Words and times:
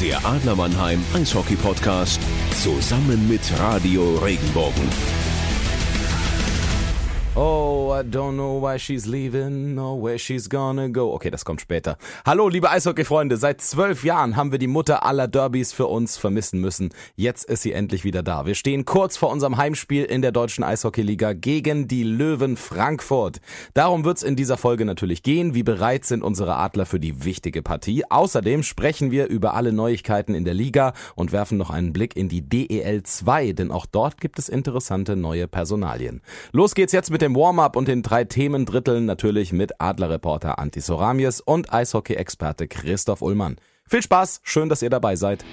Der 0.00 0.24
Adler 0.26 0.54
Mannheim 0.54 1.02
Eishockey 1.14 1.56
Podcast 1.56 2.20
zusammen 2.62 3.26
mit 3.28 3.40
Radio 3.58 4.16
Regenbogen. 4.16 4.82
Oh, 7.34 7.65
I 7.96 8.02
don't 8.02 8.34
know 8.34 8.60
why 8.60 8.78
she's 8.78 9.06
leaving 9.06 9.78
or 9.78 10.02
where 10.02 10.18
she's 10.18 10.50
gonna 10.50 10.90
go. 10.90 11.14
Okay, 11.14 11.30
das 11.30 11.46
kommt 11.46 11.62
später. 11.62 11.96
Hallo, 12.26 12.46
liebe 12.50 12.70
Eishockey-Freunde. 12.70 13.38
Seit 13.38 13.62
zwölf 13.62 14.04
Jahren 14.04 14.36
haben 14.36 14.52
wir 14.52 14.58
die 14.58 14.66
Mutter 14.66 15.02
aller 15.06 15.28
Derbys 15.28 15.72
für 15.72 15.86
uns 15.86 16.18
vermissen 16.18 16.60
müssen. 16.60 16.90
Jetzt 17.14 17.44
ist 17.44 17.62
sie 17.62 17.72
endlich 17.72 18.04
wieder 18.04 18.22
da. 18.22 18.44
Wir 18.44 18.54
stehen 18.54 18.84
kurz 18.84 19.16
vor 19.16 19.30
unserem 19.30 19.56
Heimspiel 19.56 20.04
in 20.04 20.20
der 20.20 20.30
deutschen 20.30 20.62
Eishockey-Liga 20.62 21.32
gegen 21.32 21.88
die 21.88 22.02
Löwen 22.02 22.58
Frankfurt. 22.58 23.40
Darum 23.72 24.04
wird's 24.04 24.22
in 24.22 24.36
dieser 24.36 24.58
Folge 24.58 24.84
natürlich 24.84 25.22
gehen. 25.22 25.54
Wie 25.54 25.62
bereit 25.62 26.04
sind 26.04 26.22
unsere 26.22 26.56
Adler 26.56 26.84
für 26.84 27.00
die 27.00 27.24
wichtige 27.24 27.62
Partie? 27.62 28.04
Außerdem 28.10 28.62
sprechen 28.62 29.10
wir 29.10 29.28
über 29.28 29.54
alle 29.54 29.72
Neuigkeiten 29.72 30.34
in 30.34 30.44
der 30.44 30.52
Liga 30.52 30.92
und 31.14 31.32
werfen 31.32 31.56
noch 31.56 31.70
einen 31.70 31.94
Blick 31.94 32.14
in 32.14 32.28
die 32.28 32.42
DEL 32.46 33.04
2, 33.04 33.52
denn 33.52 33.70
auch 33.70 33.86
dort 33.86 34.20
gibt 34.20 34.38
es 34.38 34.50
interessante 34.50 35.16
neue 35.16 35.48
Personalien. 35.48 36.20
Los 36.52 36.74
geht's 36.74 36.92
jetzt 36.92 37.10
mit 37.10 37.22
dem 37.22 37.34
Warm-up 37.34 37.74
und 37.74 37.85
den 37.86 38.02
drei 38.02 38.24
Themendritteln 38.24 39.06
natürlich 39.06 39.52
mit 39.52 39.80
Adlerreporter 39.80 40.58
Anti 40.58 40.80
Soramies 40.80 41.40
und 41.40 41.72
Eishockey-Experte 41.72 42.68
Christoph 42.68 43.22
Ullmann. 43.22 43.56
Viel 43.88 44.02
Spaß, 44.02 44.40
schön, 44.42 44.68
dass 44.68 44.82
ihr 44.82 44.90
dabei 44.90 45.16
seid. 45.16 45.44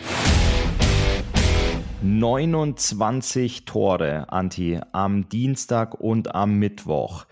29 2.02 3.66
Tore, 3.66 4.26
Anti, 4.30 4.80
am 4.92 5.30
Dienstag 5.30 5.94
und 6.00 6.36
am 6.36 6.56
Mittwoch. 6.56 7.26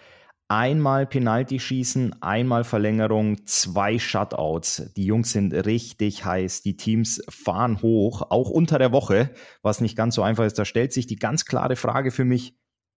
Einmal 0.47 1.05
Penalty 1.07 1.59
schießen, 1.59 2.21
einmal 2.21 2.63
Verlängerung, 2.63 3.45
zwei 3.45 3.97
Shutouts. 3.99 4.91
Die 4.97 5.05
Jungs 5.05 5.31
sind 5.31 5.53
richtig 5.53 6.25
heiß. 6.25 6.61
Die 6.61 6.75
Teams 6.75 7.23
fahren 7.29 7.81
hoch, 7.81 8.23
auch 8.29 8.49
unter 8.49 8.77
der 8.77 8.91
Woche, 8.91 9.31
was 9.61 9.81
nicht 9.81 9.95
ganz 9.95 10.15
so 10.15 10.23
einfach 10.23 10.43
ist. 10.43 10.59
Da 10.59 10.65
stellt 10.65 10.91
sich 10.91 11.07
die 11.07 11.15
ganz 11.15 11.45
klare 11.45 11.77
Frage 11.77 12.11
für 12.11 12.25
mich, 12.25 12.53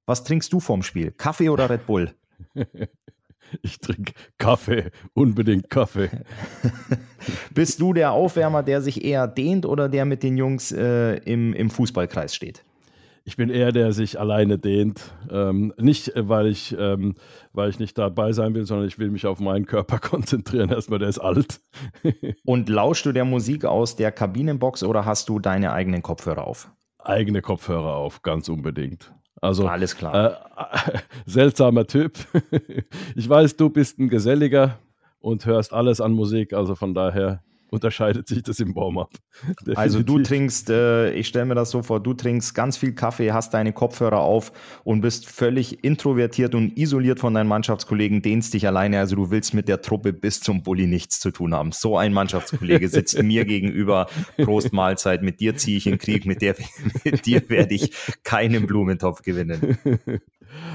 was 0.07 0.25
trinkst 0.25 0.53
du 0.53 0.61
vorm 0.61 0.83
Spiel? 0.83 1.13
Kaffee 1.13 1.49
oder 1.49 1.71
Red 1.71 1.87
Bull? 1.87 2.15
Ich 3.63 3.79
trinke 3.79 4.15
Kaffee, 4.39 4.91
unbedingt 5.13 5.71
Kaffee. 5.71 6.11
Bist 7.55 7.81
du 7.81 7.93
der 7.93 8.13
Aufwärmer, 8.13 8.63
der 8.63 8.81
sich 8.81 9.05
eher 9.05 9.29
dehnt 9.29 9.67
oder 9.67 9.89
der 9.89 10.05
mit 10.05 10.23
den 10.23 10.37
Jungs 10.37 10.73
äh, 10.73 11.17
im, 11.19 11.53
im 11.53 11.71
Fußballkreis 11.71 12.35
steht? 12.35 12.65
Ich 13.27 13.37
bin 13.39 13.49
eher 13.49 13.73
der, 13.73 13.85
der 13.85 13.93
sich 13.93 14.21
alleine 14.21 14.59
dehnt. 14.59 15.15
Ähm, 15.31 15.73
nicht, 15.79 16.15
äh, 16.15 16.29
weil 16.29 16.47
ich, 16.47 16.77
ähm, 16.79 17.15
weil 17.53 17.71
ich 17.71 17.79
nicht 17.79 17.97
dabei 17.97 18.33
sein 18.33 18.55
will, 18.55 18.67
sondern 18.67 18.87
ich 18.87 18.99
will 18.99 19.11
mich 19.11 19.27
auf 19.27 19.41
meinen 19.41 19.65
Körper 19.65 19.99
konzentrieren. 20.01 20.71
Erstmal, 20.71 20.99
der 20.99 21.09
ist 21.09 21.21
alt. 21.21 21.61
Und 22.45 22.69
lauschst 22.69 23.07
du 23.07 23.13
der 23.13 23.25
Musik 23.25 23.65
aus 23.65 23.97
der 23.97 24.13
Kabinenbox 24.13 24.83
oder 24.83 25.07
hast 25.07 25.31
du 25.31 25.39
deine 25.39 25.73
eigenen 25.73 26.03
Kopfhörer 26.03 26.47
auf? 26.47 26.71
Eigene 26.99 27.41
Kopfhörer 27.41 27.95
auf, 27.95 28.23
ganz 28.23 28.49
unbedingt. 28.49 29.13
Also 29.45 29.69
alles 29.69 29.95
klar. 29.95 30.41
Äh, 30.57 30.99
seltsamer 31.27 31.87
Typ. 31.87 32.15
ich 33.15 33.29
weiß, 33.29 33.57
du 33.57 33.69
bist 33.69 33.99
ein 33.99 34.09
geselliger 34.09 34.79
und 35.21 35.45
hörst 35.45 35.75
alles 35.75 36.01
an 36.01 36.13
Musik, 36.13 36.55
also 36.55 36.75
von 36.75 36.95
daher 36.95 37.43
unterscheidet 37.75 38.29
sich 38.29 38.43
das 38.43 38.61
im 38.61 38.75
Warm-up. 38.75 39.11
Also 39.75 40.03
du 40.03 40.21
trinkst, 40.21 40.71
äh, 40.71 41.13
ich 41.13 41.27
stelle 41.27 41.47
mir 41.47 41.55
das 41.55 41.71
so 41.71 41.83
vor, 41.83 42.01
du 42.01 42.15
trinkst 42.15 42.55
ganz 42.55 42.77
viel 42.77 42.95
Kaffee, 42.95 43.33
hast 43.33 43.53
deine 43.53 43.73
Kopfhörer 43.73 44.21
auf 44.21 44.53
und 44.85 45.01
bist 45.01 45.27
völlig 45.29 45.83
introvertiert 45.85 46.55
und 46.55 46.79
isoliert 46.79 47.19
von 47.19 47.35
deinen 47.35 47.49
Mannschaftskollegen, 47.49 48.23
dehnst 48.23 48.55
dich 48.55 48.67
alleine, 48.67 49.01
also 49.01 49.17
du 49.17 49.31
willst 49.31 49.53
mit 49.53 49.69
der 49.69 49.83
Truppe 49.83 50.13
bis 50.13 50.41
zum 50.41 50.63
Bulli 50.63 50.87
nichts 50.87 51.19
zu 51.19 51.33
tun 51.33 51.55
haben. 51.55 51.73
So 51.73 51.99
ein 51.99 52.13
Mannschaftskollege 52.13 52.89
sitzt 52.89 53.21
mir 53.23 53.45
gegenüber, 53.45 54.07
Prost 54.37 54.73
Mahlzeit, 54.73 55.23
mit 55.23 55.41
dir 55.41 55.57
ziehe 55.57 55.77
ich 55.77 55.87
in 55.87 55.99
Krieg, 55.99 56.25
mit, 56.27 56.41
der, 56.41 56.55
mit 57.05 57.27
dir 57.27 57.49
werde 57.49 57.75
ich 57.75 57.91
keinen 58.23 58.67
Blumentopf 58.67 59.23
gewinnen. 59.23 59.79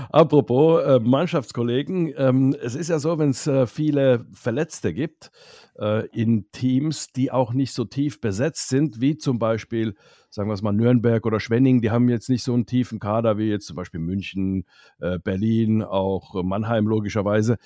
Apropos 0.10 0.84
äh, 0.84 1.00
Mannschaftskollegen, 1.00 2.14
ähm, 2.18 2.56
es 2.62 2.76
ist 2.76 2.90
ja 2.90 3.00
so, 3.00 3.18
wenn 3.20 3.30
es 3.30 3.48
äh, 3.48 3.68
viele 3.68 4.26
Verletzte 4.34 4.94
gibt, 4.94 5.32
äh, 5.80 6.08
in 6.08 6.52
Teams, 6.52 6.89
die 6.92 7.32
auch 7.32 7.54
nicht 7.54 7.74
so 7.74 7.86
tief 7.86 8.22
besetzt 8.22 8.70
sind, 8.70 9.02
wie 9.02 9.18
zum 9.18 9.40
Beispiel, 9.40 9.96
sagen 10.30 10.50
wir 10.50 10.54
es 10.54 10.62
mal, 10.62 10.74
Nürnberg 10.74 11.26
oder 11.26 11.40
Schwenning, 11.40 11.82
die 11.82 11.92
haben 11.92 12.10
jetzt 12.10 12.30
nicht 12.30 12.44
so 12.44 12.54
einen 12.54 12.66
tiefen 12.66 13.00
Kader 13.00 13.38
wie 13.38 13.50
jetzt 13.50 13.68
zum 13.68 13.76
Beispiel 13.76 14.00
München, 14.00 14.66
äh, 15.00 15.20
Berlin, 15.20 15.84
auch 15.84 16.44
Mannheim 16.44 16.88
logischerweise. 16.88 17.58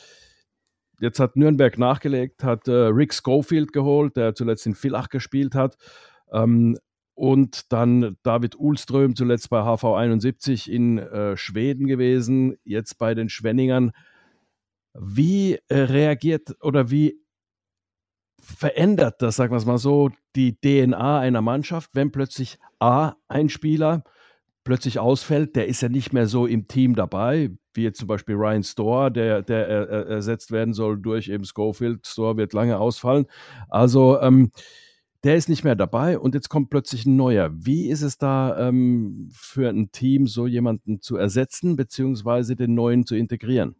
Jetzt 0.99 1.19
hat 1.19 1.35
Nürnberg 1.35 1.77
nachgelegt, 1.77 2.43
hat 2.43 2.67
äh, 2.67 2.71
Rick 2.71 3.13
Schofield 3.13 3.73
geholt, 3.73 4.15
der 4.15 4.35
zuletzt 4.35 4.65
in 4.65 4.75
Villach 4.75 5.09
gespielt 5.09 5.55
hat. 5.55 5.77
Ähm, 6.31 6.77
und 7.15 7.71
dann 7.71 8.17
David 8.23 8.57
Uhlström, 8.57 9.15
zuletzt 9.15 9.49
bei 9.49 9.63
HV 9.63 9.83
71 9.83 10.71
in 10.71 10.97
äh, 10.97 11.37
Schweden 11.37 11.87
gewesen, 11.87 12.55
jetzt 12.63 12.97
bei 12.97 13.13
den 13.13 13.29
Schwenningern. 13.29 13.91
Wie 14.93 15.59
äh, 15.67 15.79
reagiert 15.79 16.55
oder 16.61 16.89
wie 16.89 17.19
verändert 18.43 19.21
das, 19.21 19.37
sagen 19.37 19.53
wir 19.53 19.57
es 19.57 19.65
mal 19.65 19.77
so, 19.77 20.11
die 20.35 20.55
DNA 20.59 21.19
einer 21.19 21.41
Mannschaft, 21.41 21.91
wenn 21.93 22.11
plötzlich 22.11 22.59
A, 22.79 23.13
ein 23.27 23.49
Spieler 23.49 24.03
plötzlich 24.63 24.99
ausfällt, 24.99 25.55
der 25.55 25.67
ist 25.67 25.81
ja 25.81 25.89
nicht 25.89 26.13
mehr 26.13 26.27
so 26.27 26.45
im 26.45 26.67
Team 26.67 26.95
dabei, 26.95 27.51
wie 27.73 27.83
jetzt 27.83 27.99
zum 27.99 28.07
Beispiel 28.07 28.35
Ryan 28.35 28.63
Store, 28.63 29.11
der, 29.11 29.41
der 29.41 29.67
ersetzt 29.67 30.51
werden 30.51 30.73
soll 30.73 30.99
durch 30.99 31.27
eben 31.29 31.43
Schofield. 31.43 32.05
Store 32.05 32.37
wird 32.37 32.53
lange 32.53 32.77
ausfallen. 32.77 33.25
Also 33.69 34.19
ähm, 34.21 34.51
der 35.23 35.35
ist 35.35 35.49
nicht 35.49 35.63
mehr 35.63 35.75
dabei 35.75 36.19
und 36.19 36.35
jetzt 36.35 36.49
kommt 36.49 36.69
plötzlich 36.69 37.05
ein 37.05 37.15
neuer. 37.15 37.49
Wie 37.53 37.87
ist 37.89 38.01
es 38.01 38.17
da 38.17 38.67
ähm, 38.67 39.29
für 39.33 39.69
ein 39.69 39.91
Team, 39.91 40.27
so 40.27 40.47
jemanden 40.47 41.01
zu 41.01 41.17
ersetzen, 41.17 41.75
beziehungsweise 41.75 42.55
den 42.55 42.73
neuen 42.73 43.05
zu 43.05 43.15
integrieren? 43.15 43.75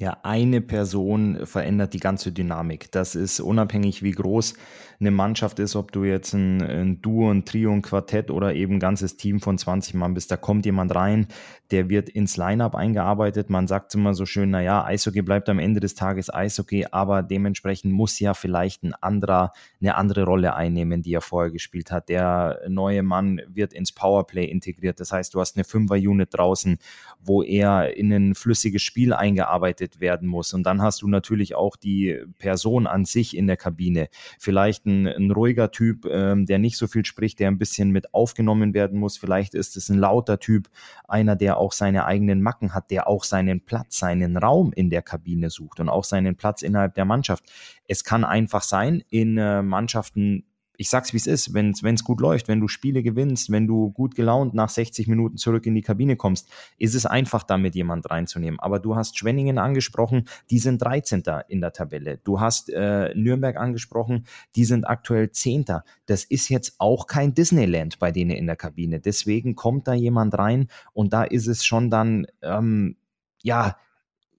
Ja, 0.00 0.18
eine 0.22 0.60
Person 0.60 1.44
verändert 1.44 1.92
die 1.92 1.98
ganze 1.98 2.30
Dynamik. 2.30 2.92
Das 2.92 3.16
ist 3.16 3.40
unabhängig, 3.40 4.04
wie 4.04 4.12
groß 4.12 4.54
eine 5.00 5.10
Mannschaft 5.10 5.58
ist, 5.58 5.74
ob 5.74 5.90
du 5.90 6.04
jetzt 6.04 6.34
ein, 6.34 6.62
ein 6.62 7.02
Duo, 7.02 7.30
ein 7.30 7.44
Trio, 7.44 7.72
ein 7.72 7.82
Quartett 7.82 8.30
oder 8.30 8.54
eben 8.54 8.74
ein 8.74 8.80
ganzes 8.80 9.16
Team 9.16 9.40
von 9.40 9.58
20 9.58 9.94
Mann 9.94 10.14
bist. 10.14 10.30
Da 10.30 10.36
kommt 10.36 10.66
jemand 10.66 10.94
rein, 10.94 11.26
der 11.72 11.88
wird 11.88 12.08
ins 12.08 12.36
Lineup 12.36 12.76
eingearbeitet. 12.76 13.50
Man 13.50 13.66
sagt 13.66 13.94
immer 13.94 14.14
so 14.14 14.24
schön, 14.24 14.50
na 14.50 14.60
ja, 14.60 14.84
Eishockey 14.84 15.22
bleibt 15.22 15.48
am 15.48 15.58
Ende 15.58 15.80
des 15.80 15.96
Tages 15.96 16.32
Eishockey, 16.32 16.86
aber 16.90 17.22
dementsprechend 17.24 17.92
muss 17.92 18.20
ja 18.20 18.34
vielleicht 18.34 18.84
ein 18.84 18.94
anderer 18.94 19.52
eine 19.80 19.96
andere 19.96 20.24
Rolle 20.24 20.54
einnehmen, 20.54 21.02
die 21.02 21.14
er 21.14 21.20
vorher 21.20 21.50
gespielt 21.52 21.90
hat. 21.90 22.08
Der 22.08 22.60
neue 22.68 23.02
Mann 23.02 23.40
wird 23.48 23.72
ins 23.72 23.92
Powerplay 23.92 24.44
integriert. 24.44 24.98
Das 24.98 25.12
heißt, 25.12 25.34
du 25.34 25.40
hast 25.40 25.56
eine 25.56 25.64
Fünfer-Unit 25.64 26.28
draußen, 26.32 26.78
wo 27.20 27.42
er 27.42 27.96
in 27.96 28.12
ein 28.12 28.34
flüssiges 28.34 28.82
Spiel 28.82 29.12
eingearbeitet 29.12 29.87
werden 30.00 30.28
muss. 30.28 30.54
Und 30.54 30.64
dann 30.64 30.82
hast 30.82 31.02
du 31.02 31.08
natürlich 31.08 31.54
auch 31.54 31.76
die 31.76 32.18
Person 32.38 32.86
an 32.86 33.04
sich 33.04 33.36
in 33.36 33.46
der 33.46 33.56
Kabine. 33.56 34.08
Vielleicht 34.38 34.86
ein, 34.86 35.06
ein 35.06 35.30
ruhiger 35.30 35.70
Typ, 35.70 36.04
ähm, 36.06 36.46
der 36.46 36.58
nicht 36.58 36.76
so 36.76 36.86
viel 36.86 37.04
spricht, 37.04 37.40
der 37.40 37.48
ein 37.48 37.58
bisschen 37.58 37.90
mit 37.90 38.14
aufgenommen 38.14 38.74
werden 38.74 38.98
muss. 38.98 39.16
Vielleicht 39.16 39.54
ist 39.54 39.76
es 39.76 39.88
ein 39.88 39.98
lauter 39.98 40.38
Typ, 40.38 40.68
einer, 41.06 41.36
der 41.36 41.58
auch 41.58 41.72
seine 41.72 42.04
eigenen 42.04 42.42
Macken 42.42 42.74
hat, 42.74 42.90
der 42.90 43.08
auch 43.08 43.24
seinen 43.24 43.60
Platz, 43.60 43.98
seinen 43.98 44.36
Raum 44.36 44.72
in 44.72 44.90
der 44.90 45.02
Kabine 45.02 45.50
sucht 45.50 45.80
und 45.80 45.88
auch 45.88 46.04
seinen 46.04 46.36
Platz 46.36 46.62
innerhalb 46.62 46.94
der 46.94 47.04
Mannschaft. 47.04 47.44
Es 47.86 48.04
kann 48.04 48.24
einfach 48.24 48.62
sein, 48.62 49.02
in 49.08 49.38
äh, 49.38 49.62
Mannschaften 49.62 50.44
ich 50.78 50.88
sag's 50.88 51.12
wie 51.12 51.16
es 51.16 51.26
ist, 51.26 51.52
wenn 51.52 51.72
es 51.72 52.04
gut 52.04 52.20
läuft, 52.20 52.46
wenn 52.46 52.60
du 52.60 52.68
Spiele 52.68 53.02
gewinnst, 53.02 53.50
wenn 53.50 53.66
du 53.66 53.90
gut 53.90 54.14
gelaunt 54.14 54.54
nach 54.54 54.68
60 54.68 55.08
Minuten 55.08 55.36
zurück 55.36 55.66
in 55.66 55.74
die 55.74 55.82
Kabine 55.82 56.16
kommst, 56.16 56.48
ist 56.78 56.94
es 56.94 57.04
einfach, 57.04 57.42
damit 57.42 57.74
jemand 57.74 58.08
reinzunehmen. 58.08 58.60
Aber 58.60 58.78
du 58.78 58.94
hast 58.94 59.18
Schwenningen 59.18 59.58
angesprochen, 59.58 60.28
die 60.50 60.60
sind 60.60 60.80
13. 60.80 61.24
in 61.48 61.60
der 61.60 61.72
Tabelle. 61.72 62.18
Du 62.22 62.40
hast 62.40 62.70
äh, 62.70 63.12
Nürnberg 63.16 63.56
angesprochen, 63.56 64.24
die 64.54 64.64
sind 64.64 64.88
aktuell 64.88 65.32
10. 65.32 65.64
Das 66.06 66.22
ist 66.22 66.48
jetzt 66.48 66.76
auch 66.78 67.08
kein 67.08 67.34
Disneyland 67.34 67.98
bei 67.98 68.12
denen 68.12 68.30
in 68.30 68.46
der 68.46 68.56
Kabine. 68.56 69.00
Deswegen 69.00 69.56
kommt 69.56 69.88
da 69.88 69.94
jemand 69.94 70.38
rein 70.38 70.68
und 70.92 71.12
da 71.12 71.24
ist 71.24 71.48
es 71.48 71.64
schon 71.64 71.90
dann, 71.90 72.28
ähm, 72.40 72.96
ja, 73.42 73.76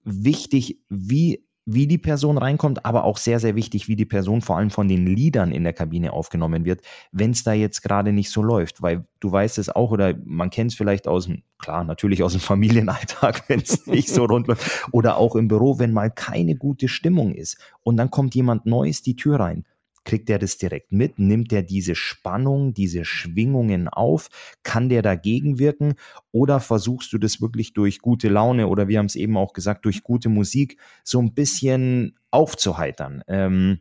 wichtig, 0.04 0.80
wie 0.88 1.44
wie 1.66 1.86
die 1.86 1.98
Person 1.98 2.38
reinkommt, 2.38 2.84
aber 2.84 3.04
auch 3.04 3.18
sehr, 3.18 3.38
sehr 3.38 3.54
wichtig, 3.54 3.86
wie 3.88 3.96
die 3.96 4.06
Person 4.06 4.40
vor 4.40 4.56
allem 4.56 4.70
von 4.70 4.88
den 4.88 5.06
Leadern 5.06 5.52
in 5.52 5.62
der 5.62 5.72
Kabine 5.72 6.12
aufgenommen 6.12 6.64
wird, 6.64 6.80
wenn 7.12 7.30
es 7.30 7.44
da 7.44 7.52
jetzt 7.52 7.82
gerade 7.82 8.12
nicht 8.12 8.30
so 8.30 8.42
läuft. 8.42 8.82
Weil 8.82 9.04
du 9.20 9.30
weißt 9.30 9.58
es 9.58 9.68
auch 9.68 9.90
oder 9.90 10.14
man 10.24 10.50
kennt 10.50 10.72
es 10.72 10.76
vielleicht 10.76 11.06
aus 11.06 11.26
dem, 11.26 11.42
klar, 11.58 11.84
natürlich 11.84 12.22
aus 12.22 12.32
dem 12.32 12.40
Familienalltag, 12.40 13.48
wenn 13.48 13.60
es 13.60 13.86
nicht 13.86 14.08
so 14.08 14.24
rund 14.24 14.48
läuft, 14.48 14.88
oder 14.92 15.16
auch 15.16 15.36
im 15.36 15.48
Büro, 15.48 15.78
wenn 15.78 15.92
mal 15.92 16.10
keine 16.10 16.56
gute 16.56 16.88
Stimmung 16.88 17.34
ist 17.34 17.58
und 17.82 17.96
dann 17.96 18.10
kommt 18.10 18.34
jemand 18.34 18.66
Neues 18.66 19.02
die 19.02 19.16
Tür 19.16 19.40
rein 19.40 19.64
Kriegt 20.04 20.30
er 20.30 20.38
das 20.38 20.58
direkt 20.58 20.92
mit? 20.92 21.18
Nimmt 21.18 21.52
er 21.52 21.62
diese 21.62 21.94
Spannung, 21.94 22.74
diese 22.74 23.04
Schwingungen 23.04 23.88
auf? 23.88 24.28
Kann 24.62 24.88
der 24.88 25.02
dagegen 25.02 25.58
wirken? 25.58 25.94
Oder 26.32 26.60
versuchst 26.60 27.12
du 27.12 27.18
das 27.18 27.40
wirklich 27.40 27.72
durch 27.74 28.00
gute 28.00 28.28
Laune 28.28 28.68
oder 28.68 28.88
wir 28.88 28.98
haben 28.98 29.06
es 29.06 29.16
eben 29.16 29.36
auch 29.36 29.52
gesagt, 29.52 29.84
durch 29.84 30.02
gute 30.02 30.28
Musik 30.28 30.78
so 31.04 31.20
ein 31.20 31.34
bisschen 31.34 32.18
aufzuheitern? 32.30 33.22
Ähm, 33.28 33.80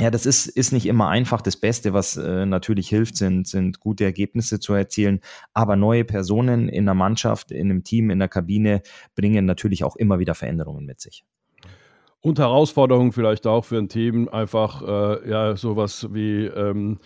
Ja, 0.00 0.10
das 0.10 0.26
ist, 0.26 0.46
ist 0.46 0.72
nicht 0.72 0.86
immer 0.86 1.08
einfach. 1.08 1.40
Das 1.40 1.56
Beste, 1.56 1.92
was 1.92 2.16
äh, 2.16 2.46
natürlich 2.46 2.88
hilft, 2.88 3.16
sind, 3.16 3.46
sind 3.46 3.78
gute 3.78 4.02
Ergebnisse 4.04 4.58
zu 4.58 4.74
erzielen. 4.74 5.20
Aber 5.52 5.76
neue 5.76 6.04
Personen 6.04 6.68
in 6.68 6.84
der 6.84 6.94
Mannschaft, 6.94 7.52
in 7.52 7.70
einem 7.70 7.84
Team, 7.84 8.10
in 8.10 8.18
der 8.18 8.28
Kabine 8.28 8.82
bringen 9.14 9.44
natürlich 9.44 9.84
auch 9.84 9.94
immer 9.94 10.18
wieder 10.18 10.34
Veränderungen 10.34 10.84
mit 10.84 11.00
sich. 11.00 11.24
Und 12.24 12.38
Herausforderungen 12.38 13.12
vielleicht 13.12 13.46
auch 13.46 13.66
für 13.66 13.76
ein 13.76 13.90
Team, 13.90 14.30
einfach 14.30 14.80
äh, 14.80 15.28
ja 15.28 15.56
sowas 15.56 16.08
wie 16.10 16.46
ähm, 16.46 16.96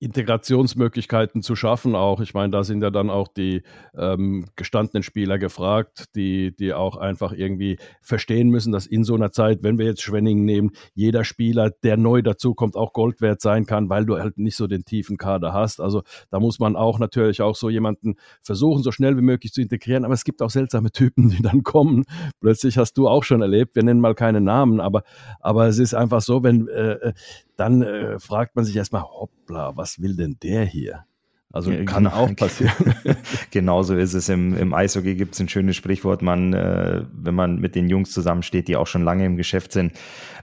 Integrationsmöglichkeiten 0.00 1.42
zu 1.42 1.54
schaffen 1.54 1.94
auch. 1.94 2.20
Ich 2.20 2.32
meine, 2.32 2.50
da 2.50 2.64
sind 2.64 2.82
ja 2.82 2.90
dann 2.90 3.10
auch 3.10 3.28
die 3.28 3.62
ähm, 3.94 4.46
gestandenen 4.56 5.02
Spieler 5.02 5.38
gefragt, 5.38 6.06
die, 6.14 6.56
die 6.56 6.72
auch 6.72 6.96
einfach 6.96 7.32
irgendwie 7.32 7.78
verstehen 8.00 8.48
müssen, 8.48 8.72
dass 8.72 8.86
in 8.86 9.04
so 9.04 9.14
einer 9.14 9.30
Zeit, 9.30 9.62
wenn 9.62 9.78
wir 9.78 9.84
jetzt 9.84 10.00
Schwenningen 10.00 10.46
nehmen, 10.46 10.70
jeder 10.94 11.22
Spieler, 11.22 11.70
der 11.70 11.98
neu 11.98 12.22
dazukommt, 12.22 12.76
auch 12.76 12.94
Gold 12.94 13.20
wert 13.20 13.42
sein 13.42 13.66
kann, 13.66 13.90
weil 13.90 14.06
du 14.06 14.18
halt 14.18 14.38
nicht 14.38 14.56
so 14.56 14.66
den 14.66 14.86
tiefen 14.86 15.18
Kader 15.18 15.52
hast. 15.52 15.82
Also 15.82 16.02
da 16.30 16.40
muss 16.40 16.58
man 16.58 16.76
auch 16.76 16.98
natürlich 16.98 17.42
auch 17.42 17.54
so 17.54 17.68
jemanden 17.68 18.14
versuchen, 18.40 18.82
so 18.82 18.92
schnell 18.92 19.18
wie 19.18 19.22
möglich 19.22 19.52
zu 19.52 19.60
integrieren. 19.60 20.06
Aber 20.06 20.14
es 20.14 20.24
gibt 20.24 20.40
auch 20.40 20.50
seltsame 20.50 20.92
Typen, 20.92 21.28
die 21.30 21.42
dann 21.42 21.62
kommen. 21.62 22.04
Plötzlich 22.40 22.78
hast 22.78 22.94
du 22.94 23.06
auch 23.06 23.22
schon 23.22 23.42
erlebt, 23.42 23.76
wir 23.76 23.82
nennen 23.82 24.00
mal 24.00 24.14
keine 24.14 24.40
Namen, 24.40 24.80
aber, 24.80 25.02
aber 25.40 25.66
es 25.66 25.78
ist 25.78 25.92
einfach 25.92 26.22
so, 26.22 26.42
wenn 26.42 26.68
äh, 26.68 26.92
äh 26.92 27.12
dann 27.60 27.82
äh, 27.82 28.18
fragt 28.18 28.56
man 28.56 28.64
sich 28.64 28.74
erstmal, 28.74 29.02
hoppla, 29.02 29.76
was 29.76 30.00
will 30.00 30.16
denn 30.16 30.38
der 30.42 30.64
hier? 30.64 31.04
Also 31.52 31.72
kann 31.84 32.04
genau, 32.04 32.10
auch 32.10 32.36
passieren. 32.36 32.94
Genauso 33.50 33.96
ist 33.96 34.14
es. 34.14 34.28
Im, 34.28 34.56
im 34.56 34.72
Eishockey 34.72 35.16
gibt 35.16 35.34
es 35.34 35.40
ein 35.40 35.48
schönes 35.48 35.74
Sprichwort, 35.74 36.22
man, 36.22 36.52
äh, 36.52 37.02
wenn 37.12 37.34
man 37.34 37.58
mit 37.58 37.74
den 37.74 37.88
Jungs 37.88 38.12
zusammensteht, 38.12 38.68
die 38.68 38.76
auch 38.76 38.86
schon 38.86 39.02
lange 39.02 39.26
im 39.26 39.36
Geschäft 39.36 39.72
sind 39.72 39.92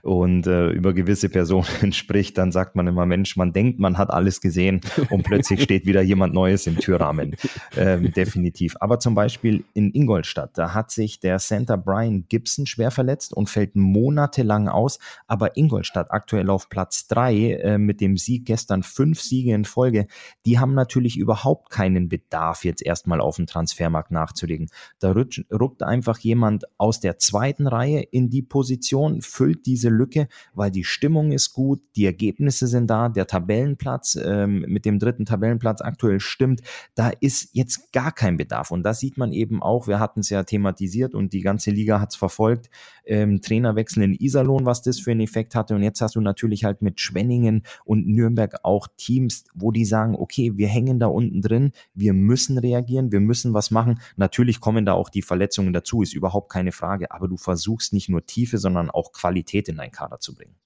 und 0.02 0.46
äh, 0.46 0.68
über 0.68 0.92
gewisse 0.92 1.30
Personen 1.30 1.92
spricht, 1.92 2.36
dann 2.36 2.52
sagt 2.52 2.76
man 2.76 2.86
immer, 2.86 3.06
Mensch, 3.06 3.36
man 3.36 3.54
denkt, 3.54 3.78
man 3.78 3.96
hat 3.96 4.10
alles 4.10 4.42
gesehen 4.42 4.82
und 5.08 5.22
plötzlich 5.22 5.62
steht 5.68 5.86
wieder 5.86 6.02
jemand 6.02 6.34
Neues 6.34 6.66
im 6.66 6.76
Türrahmen. 6.76 7.36
Ähm, 7.74 8.12
definitiv. 8.12 8.76
Aber 8.80 8.98
zum 9.00 9.14
Beispiel 9.14 9.64
in 9.72 9.90
Ingolstadt, 9.94 10.58
da 10.58 10.74
hat 10.74 10.90
sich 10.90 11.20
der 11.20 11.38
Center 11.38 11.78
Brian 11.78 12.26
Gibson 12.28 12.66
schwer 12.66 12.90
verletzt 12.90 13.32
und 13.32 13.48
fällt 13.48 13.76
monatelang 13.76 14.68
aus. 14.68 14.98
Aber 15.26 15.56
Ingolstadt 15.56 16.10
aktuell 16.10 16.50
auf 16.50 16.68
Platz 16.68 17.06
drei 17.06 17.52
äh, 17.52 17.78
mit 17.78 18.02
dem 18.02 18.18
Sieg 18.18 18.44
gestern 18.44 18.82
fünf 18.82 19.22
Siege 19.22 19.54
in 19.54 19.64
Folge, 19.64 20.06
die 20.44 20.58
haben 20.58 20.74
natürlich 20.74 20.97
natürlich 20.98 21.16
überhaupt 21.16 21.70
keinen 21.70 22.08
Bedarf, 22.08 22.64
jetzt 22.64 22.84
erstmal 22.84 23.20
auf 23.20 23.36
dem 23.36 23.46
Transfermarkt 23.46 24.10
nachzulegen. 24.10 24.68
Da 24.98 25.14
ruckt 25.52 25.82
einfach 25.84 26.18
jemand 26.18 26.64
aus 26.76 26.98
der 26.98 27.18
zweiten 27.18 27.68
Reihe 27.68 28.00
in 28.00 28.30
die 28.30 28.42
Position, 28.42 29.22
füllt 29.22 29.64
diese 29.66 29.90
Lücke, 29.90 30.26
weil 30.54 30.72
die 30.72 30.82
Stimmung 30.82 31.30
ist 31.30 31.52
gut, 31.52 31.80
die 31.94 32.04
Ergebnisse 32.04 32.66
sind 32.66 32.88
da, 32.88 33.08
der 33.08 33.28
Tabellenplatz 33.28 34.18
ähm, 34.20 34.64
mit 34.66 34.84
dem 34.84 34.98
dritten 34.98 35.24
Tabellenplatz 35.24 35.82
aktuell 35.82 36.18
stimmt. 36.18 36.62
Da 36.96 37.10
ist 37.20 37.50
jetzt 37.52 37.92
gar 37.92 38.10
kein 38.10 38.36
Bedarf. 38.36 38.72
Und 38.72 38.82
das 38.82 38.98
sieht 38.98 39.18
man 39.18 39.32
eben 39.32 39.62
auch, 39.62 39.86
wir 39.86 40.00
hatten 40.00 40.20
es 40.20 40.30
ja 40.30 40.42
thematisiert 40.42 41.14
und 41.14 41.32
die 41.32 41.42
ganze 41.42 41.70
Liga 41.70 42.00
hat 42.00 42.10
es 42.10 42.16
verfolgt, 42.16 42.70
ähm, 43.04 43.40
Trainerwechsel 43.40 44.02
in 44.02 44.14
Iserlohn, 44.14 44.66
was 44.66 44.82
das 44.82 44.98
für 44.98 45.12
einen 45.12 45.20
Effekt 45.20 45.54
hatte. 45.54 45.76
Und 45.76 45.84
jetzt 45.84 46.00
hast 46.00 46.16
du 46.16 46.20
natürlich 46.20 46.64
halt 46.64 46.82
mit 46.82 47.00
Schwenningen 47.00 47.62
und 47.84 48.08
Nürnberg 48.08 48.56
auch 48.64 48.88
Teams, 48.96 49.44
wo 49.54 49.70
die 49.70 49.84
sagen, 49.84 50.16
okay, 50.16 50.56
wir 50.56 50.68
hängen 50.68 50.87
hängen 50.88 51.00
da 51.00 51.06
unten 51.06 51.42
drin. 51.42 51.72
Wir 51.94 52.14
müssen 52.14 52.58
reagieren, 52.58 53.12
wir 53.12 53.20
müssen 53.20 53.54
was 53.54 53.70
machen. 53.70 54.00
Natürlich 54.16 54.60
kommen 54.60 54.86
da 54.86 54.94
auch 54.94 55.10
die 55.10 55.22
Verletzungen 55.22 55.72
dazu, 55.72 56.02
ist 56.02 56.14
überhaupt 56.14 56.50
keine 56.50 56.72
Frage. 56.72 57.10
Aber 57.10 57.28
du 57.28 57.36
versuchst 57.36 57.92
nicht 57.92 58.08
nur 58.08 58.24
Tiefe, 58.26 58.58
sondern 58.58 58.90
auch 58.90 59.12
Qualität 59.12 59.68
in 59.68 59.76
deinen 59.76 59.92
Kader 59.92 60.18
zu 60.18 60.34
bringen. 60.34 60.56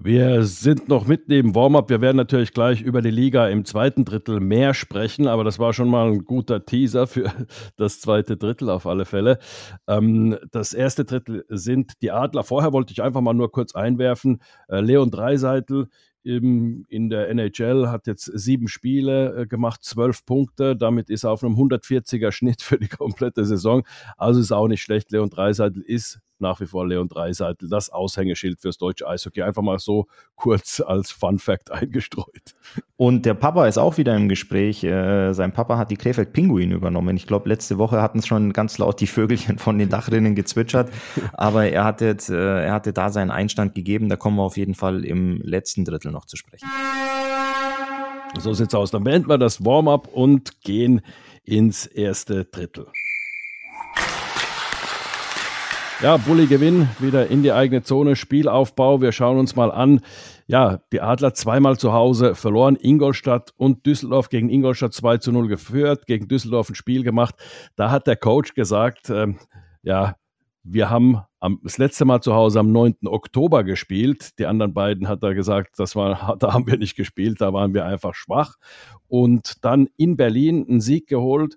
Wir 0.00 0.44
sind 0.44 0.88
noch 0.88 1.08
mitten 1.08 1.32
im 1.32 1.56
Warm-up. 1.56 1.90
Wir 1.90 2.00
werden 2.00 2.16
natürlich 2.16 2.52
gleich 2.52 2.82
über 2.82 3.02
die 3.02 3.10
Liga 3.10 3.48
im 3.48 3.64
zweiten 3.64 4.04
Drittel 4.04 4.38
mehr 4.38 4.72
sprechen, 4.72 5.26
aber 5.26 5.42
das 5.42 5.58
war 5.58 5.72
schon 5.72 5.88
mal 5.88 6.12
ein 6.12 6.24
guter 6.24 6.64
Teaser 6.64 7.08
für 7.08 7.32
das 7.76 8.00
zweite 8.00 8.36
Drittel 8.36 8.70
auf 8.70 8.86
alle 8.86 9.06
Fälle. 9.06 9.40
Ähm, 9.88 10.38
das 10.52 10.72
erste 10.72 11.04
Drittel 11.04 11.44
sind 11.48 12.00
die 12.00 12.12
Adler. 12.12 12.44
Vorher 12.44 12.72
wollte 12.72 12.92
ich 12.92 13.02
einfach 13.02 13.22
mal 13.22 13.34
nur 13.34 13.50
kurz 13.50 13.74
einwerfen. 13.74 14.40
Äh, 14.68 14.82
Leon 14.82 15.10
Dreiseitel 15.10 15.88
in 16.36 17.08
der 17.10 17.28
NHL, 17.30 17.88
hat 17.88 18.06
jetzt 18.06 18.24
sieben 18.24 18.68
Spiele 18.68 19.42
äh, 19.42 19.46
gemacht, 19.46 19.82
zwölf 19.82 20.24
Punkte. 20.24 20.76
Damit 20.76 21.10
ist 21.10 21.24
er 21.24 21.30
auf 21.30 21.42
einem 21.42 21.54
140er 21.54 22.30
Schnitt 22.32 22.62
für 22.62 22.78
die 22.78 22.88
komplette 22.88 23.44
Saison. 23.44 23.86
Also 24.16 24.40
ist 24.40 24.52
auch 24.52 24.68
nicht 24.68 24.82
schlecht. 24.82 25.10
Leon 25.10 25.30
Dreiseitel 25.30 25.82
ist 25.82 26.20
nach 26.40 26.60
wie 26.60 26.66
vor 26.66 26.86
Leon 26.86 27.08
Dreiseitel, 27.08 27.68
das 27.68 27.90
Aushängeschild 27.90 28.60
fürs 28.60 28.78
deutsche 28.78 29.06
Eishockey. 29.06 29.42
Einfach 29.42 29.62
mal 29.62 29.78
so 29.78 30.06
kurz 30.36 30.80
als 30.80 31.10
Fun 31.10 31.38
Fact 31.38 31.70
eingestreut. 31.70 32.54
Und 32.96 33.26
der 33.26 33.34
Papa 33.34 33.66
ist 33.66 33.78
auch 33.78 33.96
wieder 33.98 34.16
im 34.16 34.28
Gespräch. 34.28 34.82
Äh, 34.84 35.32
sein 35.32 35.52
Papa 35.52 35.78
hat 35.78 35.90
die 35.90 35.96
Krefeld 35.96 36.32
Pinguin 36.32 36.72
übernommen. 36.72 37.16
Ich 37.16 37.26
glaube, 37.26 37.48
letzte 37.48 37.78
Woche 37.78 38.02
hatten 38.02 38.18
es 38.18 38.26
schon 38.26 38.52
ganz 38.52 38.78
laut 38.78 39.00
die 39.00 39.06
Vögelchen 39.06 39.58
von 39.58 39.78
den 39.78 39.88
Dachrinnen 39.88 40.34
gezwitschert. 40.34 40.90
Aber 41.32 41.66
er 41.68 41.84
hatte, 41.84 42.06
jetzt, 42.06 42.30
äh, 42.30 42.64
er 42.64 42.72
hatte 42.72 42.92
da 42.92 43.10
seinen 43.10 43.30
Einstand 43.30 43.74
gegeben. 43.74 44.08
Da 44.08 44.16
kommen 44.16 44.36
wir 44.36 44.42
auf 44.42 44.56
jeden 44.56 44.74
Fall 44.74 45.04
im 45.04 45.40
letzten 45.42 45.84
Drittel 45.84 46.12
noch 46.12 46.26
zu 46.26 46.36
sprechen. 46.36 46.68
So 48.38 48.52
sieht's 48.52 48.74
aus. 48.74 48.90
Dann 48.90 49.04
beenden 49.04 49.28
wir 49.28 49.38
das 49.38 49.64
Warm-up 49.64 50.08
und 50.08 50.60
gehen 50.60 51.00
ins 51.44 51.86
erste 51.86 52.44
Drittel. 52.44 52.86
Ja, 56.00 56.16
Bulli 56.16 56.46
Gewinn, 56.46 56.88
wieder 57.00 57.26
in 57.26 57.42
die 57.42 57.50
eigene 57.50 57.82
Zone, 57.82 58.14
Spielaufbau. 58.14 59.00
Wir 59.00 59.10
schauen 59.10 59.36
uns 59.36 59.56
mal 59.56 59.72
an. 59.72 60.00
Ja, 60.46 60.80
die 60.92 61.00
Adler 61.00 61.34
zweimal 61.34 61.76
zu 61.76 61.92
Hause 61.92 62.36
verloren, 62.36 62.78
Ingolstadt 62.80 63.52
und 63.56 63.84
Düsseldorf 63.84 64.28
gegen 64.28 64.48
Ingolstadt 64.48 64.94
2 64.94 65.16
zu 65.18 65.32
0 65.32 65.48
geführt, 65.48 66.06
gegen 66.06 66.28
Düsseldorf 66.28 66.68
ein 66.68 66.76
Spiel 66.76 67.02
gemacht. 67.02 67.34
Da 67.74 67.90
hat 67.90 68.06
der 68.06 68.14
Coach 68.14 68.54
gesagt, 68.54 69.10
äh, 69.10 69.34
ja, 69.82 70.14
wir 70.62 70.88
haben 70.88 71.20
am, 71.40 71.58
das 71.64 71.78
letzte 71.78 72.04
Mal 72.04 72.20
zu 72.20 72.32
Hause 72.32 72.60
am 72.60 72.70
9. 72.70 72.98
Oktober 73.06 73.64
gespielt. 73.64 74.38
Die 74.38 74.46
anderen 74.46 74.74
beiden 74.74 75.08
hat 75.08 75.24
er 75.24 75.34
gesagt, 75.34 75.80
das 75.80 75.96
war, 75.96 76.36
da 76.38 76.52
haben 76.52 76.68
wir 76.68 76.78
nicht 76.78 76.94
gespielt, 76.94 77.40
da 77.40 77.52
waren 77.52 77.74
wir 77.74 77.84
einfach 77.84 78.14
schwach. 78.14 78.54
Und 79.08 79.64
dann 79.64 79.88
in 79.96 80.16
Berlin 80.16 80.64
einen 80.68 80.80
Sieg 80.80 81.08
geholt 81.08 81.56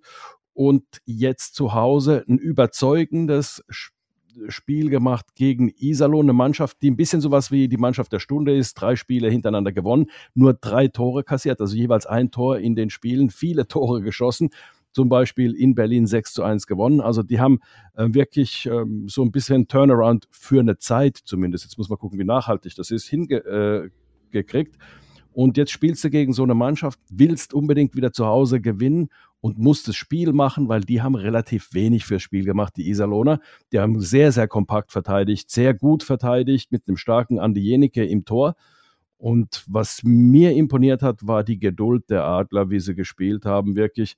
und 0.53 0.83
jetzt 1.05 1.53
zu 1.53 1.75
Hause 1.75 2.25
ein 2.27 2.39
überzeugendes 2.39 3.63
Spiel 3.69 4.00
Spiel 4.47 4.89
gemacht 4.89 5.35
gegen 5.35 5.69
Iserlohn, 5.69 6.25
eine 6.25 6.33
Mannschaft, 6.33 6.81
die 6.81 6.91
ein 6.91 6.95
bisschen 6.95 7.21
sowas 7.21 7.51
wie 7.51 7.67
die 7.67 7.77
Mannschaft 7.77 8.11
der 8.11 8.19
Stunde 8.19 8.55
ist. 8.55 8.75
Drei 8.75 8.95
Spiele 8.95 9.29
hintereinander 9.29 9.71
gewonnen, 9.71 10.07
nur 10.33 10.53
drei 10.53 10.87
Tore 10.87 11.23
kassiert, 11.23 11.61
also 11.61 11.75
jeweils 11.75 12.05
ein 12.05 12.31
Tor 12.31 12.59
in 12.59 12.75
den 12.75 12.89
Spielen, 12.89 13.29
viele 13.29 13.67
Tore 13.67 14.01
geschossen. 14.01 14.49
Zum 14.93 15.07
Beispiel 15.07 15.55
in 15.55 15.73
Berlin 15.73 16.05
6 16.05 16.33
zu 16.33 16.43
1 16.43 16.67
gewonnen. 16.67 16.99
Also 16.99 17.23
die 17.23 17.39
haben 17.39 17.59
äh, 17.95 18.07
wirklich 18.09 18.65
ähm, 18.65 19.07
so 19.07 19.23
ein 19.23 19.31
bisschen 19.31 19.69
Turnaround 19.69 20.27
für 20.31 20.59
eine 20.59 20.79
Zeit 20.79 21.17
zumindest. 21.23 21.63
Jetzt 21.63 21.77
muss 21.77 21.87
man 21.87 21.97
gucken, 21.97 22.19
wie 22.19 22.25
nachhaltig 22.25 22.75
das 22.75 22.91
ist, 22.91 23.07
hingekriegt. 23.07 24.75
Äh, 24.75 24.79
und 25.33 25.55
jetzt 25.55 25.71
spielst 25.71 26.03
du 26.03 26.09
gegen 26.09 26.33
so 26.33 26.43
eine 26.43 26.55
Mannschaft, 26.55 26.99
willst 27.09 27.53
unbedingt 27.53 27.95
wieder 27.95 28.11
zu 28.11 28.25
Hause 28.25 28.59
gewinnen 28.59 29.09
und 29.41 29.57
musst 29.57 29.87
das 29.87 29.95
Spiel 29.95 30.33
machen, 30.33 30.69
weil 30.69 30.81
die 30.81 31.01
haben 31.01 31.15
relativ 31.15 31.73
wenig 31.73 32.05
fürs 32.05 32.21
Spiel 32.21 32.45
gemacht, 32.45 32.73
die 32.77 32.89
Iserlohner. 32.89 33.39
Die 33.71 33.79
haben 33.79 33.99
sehr, 33.99 34.31
sehr 34.31 34.47
kompakt 34.47 34.91
verteidigt, 34.91 35.49
sehr 35.49 35.73
gut 35.73 36.03
verteidigt 36.03 36.71
mit 36.71 36.87
einem 36.87 36.97
starken 36.97 37.39
Andi 37.39 37.59
Jenike 37.59 38.05
im 38.05 38.23
Tor. 38.23 38.55
Und 39.17 39.63
was 39.67 40.01
mir 40.03 40.53
imponiert 40.53 41.01
hat, 41.01 41.27
war 41.27 41.43
die 41.43 41.59
Geduld 41.59 42.09
der 42.09 42.23
Adler, 42.23 42.69
wie 42.69 42.79
sie 42.79 42.95
gespielt 42.95 43.45
haben. 43.45 43.75
Wirklich 43.75 44.15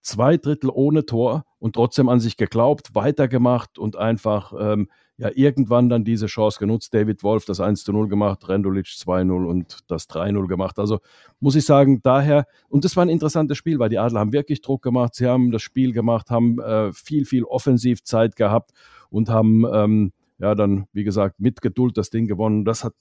zwei 0.00 0.36
Drittel 0.36 0.70
ohne 0.72 1.06
Tor 1.06 1.44
und 1.58 1.74
trotzdem 1.74 2.08
an 2.08 2.20
sich 2.20 2.36
geglaubt, 2.36 2.94
weitergemacht 2.94 3.78
und 3.78 3.96
einfach 3.96 4.52
ähm, 4.58 4.88
ja 5.18 5.30
irgendwann 5.34 5.88
dann 5.88 6.04
diese 6.04 6.26
Chance 6.26 6.58
genutzt. 6.58 6.94
David 6.94 7.22
Wolf 7.22 7.44
das 7.44 7.60
1 7.60 7.84
zu 7.84 7.92
0 7.92 8.08
gemacht, 8.08 8.48
Rendulic 8.48 8.86
2-0 8.86 9.46
und 9.46 9.78
das 9.88 10.08
3-0 10.08 10.46
gemacht. 10.46 10.78
Also 10.78 11.00
muss 11.40 11.54
ich 11.54 11.64
sagen, 11.64 12.00
daher, 12.02 12.46
und 12.68 12.84
das 12.84 12.96
war 12.96 13.04
ein 13.04 13.08
interessantes 13.08 13.58
Spiel, 13.58 13.78
weil 13.78 13.90
die 13.90 13.98
Adler 13.98 14.20
haben 14.20 14.32
wirklich 14.32 14.62
Druck 14.62 14.82
gemacht, 14.82 15.14
sie 15.14 15.26
haben 15.26 15.50
das 15.50 15.62
Spiel 15.62 15.92
gemacht, 15.92 16.30
haben 16.30 16.60
äh, 16.60 16.92
viel, 16.92 17.24
viel 17.24 17.44
Offensivzeit 17.44 18.36
gehabt 18.36 18.72
und 19.10 19.28
haben 19.28 19.64
ähm, 19.72 20.12
ja 20.38 20.54
dann, 20.54 20.86
wie 20.92 21.04
gesagt, 21.04 21.38
mit 21.38 21.60
Geduld 21.60 21.96
das 21.96 22.10
Ding 22.10 22.26
gewonnen. 22.26 22.64
Das 22.64 22.82
hat, 22.84 22.94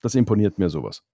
das 0.00 0.14
imponiert 0.14 0.58
mir 0.58 0.68
sowas. 0.68 1.04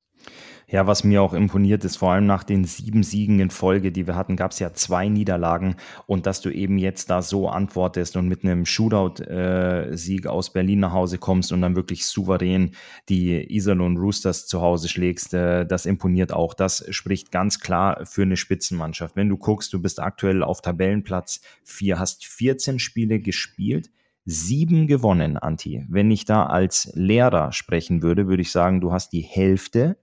Ja, 0.66 0.86
was 0.86 1.04
mir 1.04 1.20
auch 1.20 1.34
imponiert 1.34 1.84
ist, 1.84 1.96
vor 1.96 2.12
allem 2.12 2.24
nach 2.24 2.42
den 2.42 2.64
sieben 2.64 3.02
Siegen 3.02 3.38
in 3.38 3.50
Folge, 3.50 3.92
die 3.92 4.06
wir 4.06 4.16
hatten, 4.16 4.34
gab 4.34 4.52
es 4.52 4.58
ja 4.60 4.72
zwei 4.72 5.08
Niederlagen 5.08 5.76
und 6.06 6.24
dass 6.24 6.40
du 6.40 6.48
eben 6.48 6.78
jetzt 6.78 7.10
da 7.10 7.20
so 7.20 7.48
antwortest 7.48 8.16
und 8.16 8.28
mit 8.28 8.44
einem 8.44 8.64
Shootout-Sieg 8.64 10.26
aus 10.26 10.52
Berlin 10.54 10.80
nach 10.80 10.92
Hause 10.92 11.18
kommst 11.18 11.52
und 11.52 11.60
dann 11.60 11.76
wirklich 11.76 12.06
souverän 12.06 12.74
die 13.10 13.54
Iserlohn 13.54 13.98
Roosters 13.98 14.46
zu 14.46 14.62
Hause 14.62 14.88
schlägst, 14.88 15.34
äh, 15.34 15.66
das 15.66 15.84
imponiert 15.84 16.32
auch. 16.32 16.54
Das 16.54 16.84
spricht 16.88 17.30
ganz 17.30 17.60
klar 17.60 18.06
für 18.06 18.22
eine 18.22 18.38
Spitzenmannschaft. 18.38 19.16
Wenn 19.16 19.28
du 19.28 19.36
guckst, 19.36 19.72
du 19.74 19.82
bist 19.82 20.00
aktuell 20.00 20.42
auf 20.42 20.62
Tabellenplatz 20.62 21.40
4, 21.64 21.98
hast 21.98 22.24
14 22.24 22.78
Spiele 22.78 23.20
gespielt, 23.20 23.90
sieben 24.24 24.86
gewonnen, 24.86 25.36
Anti. 25.36 25.84
Wenn 25.88 26.10
ich 26.10 26.24
da 26.24 26.46
als 26.46 26.90
Lehrer 26.94 27.52
sprechen 27.52 28.02
würde, 28.02 28.26
würde 28.26 28.42
ich 28.42 28.50
sagen, 28.50 28.80
du 28.80 28.92
hast 28.92 29.12
die 29.12 29.20
Hälfte 29.20 29.96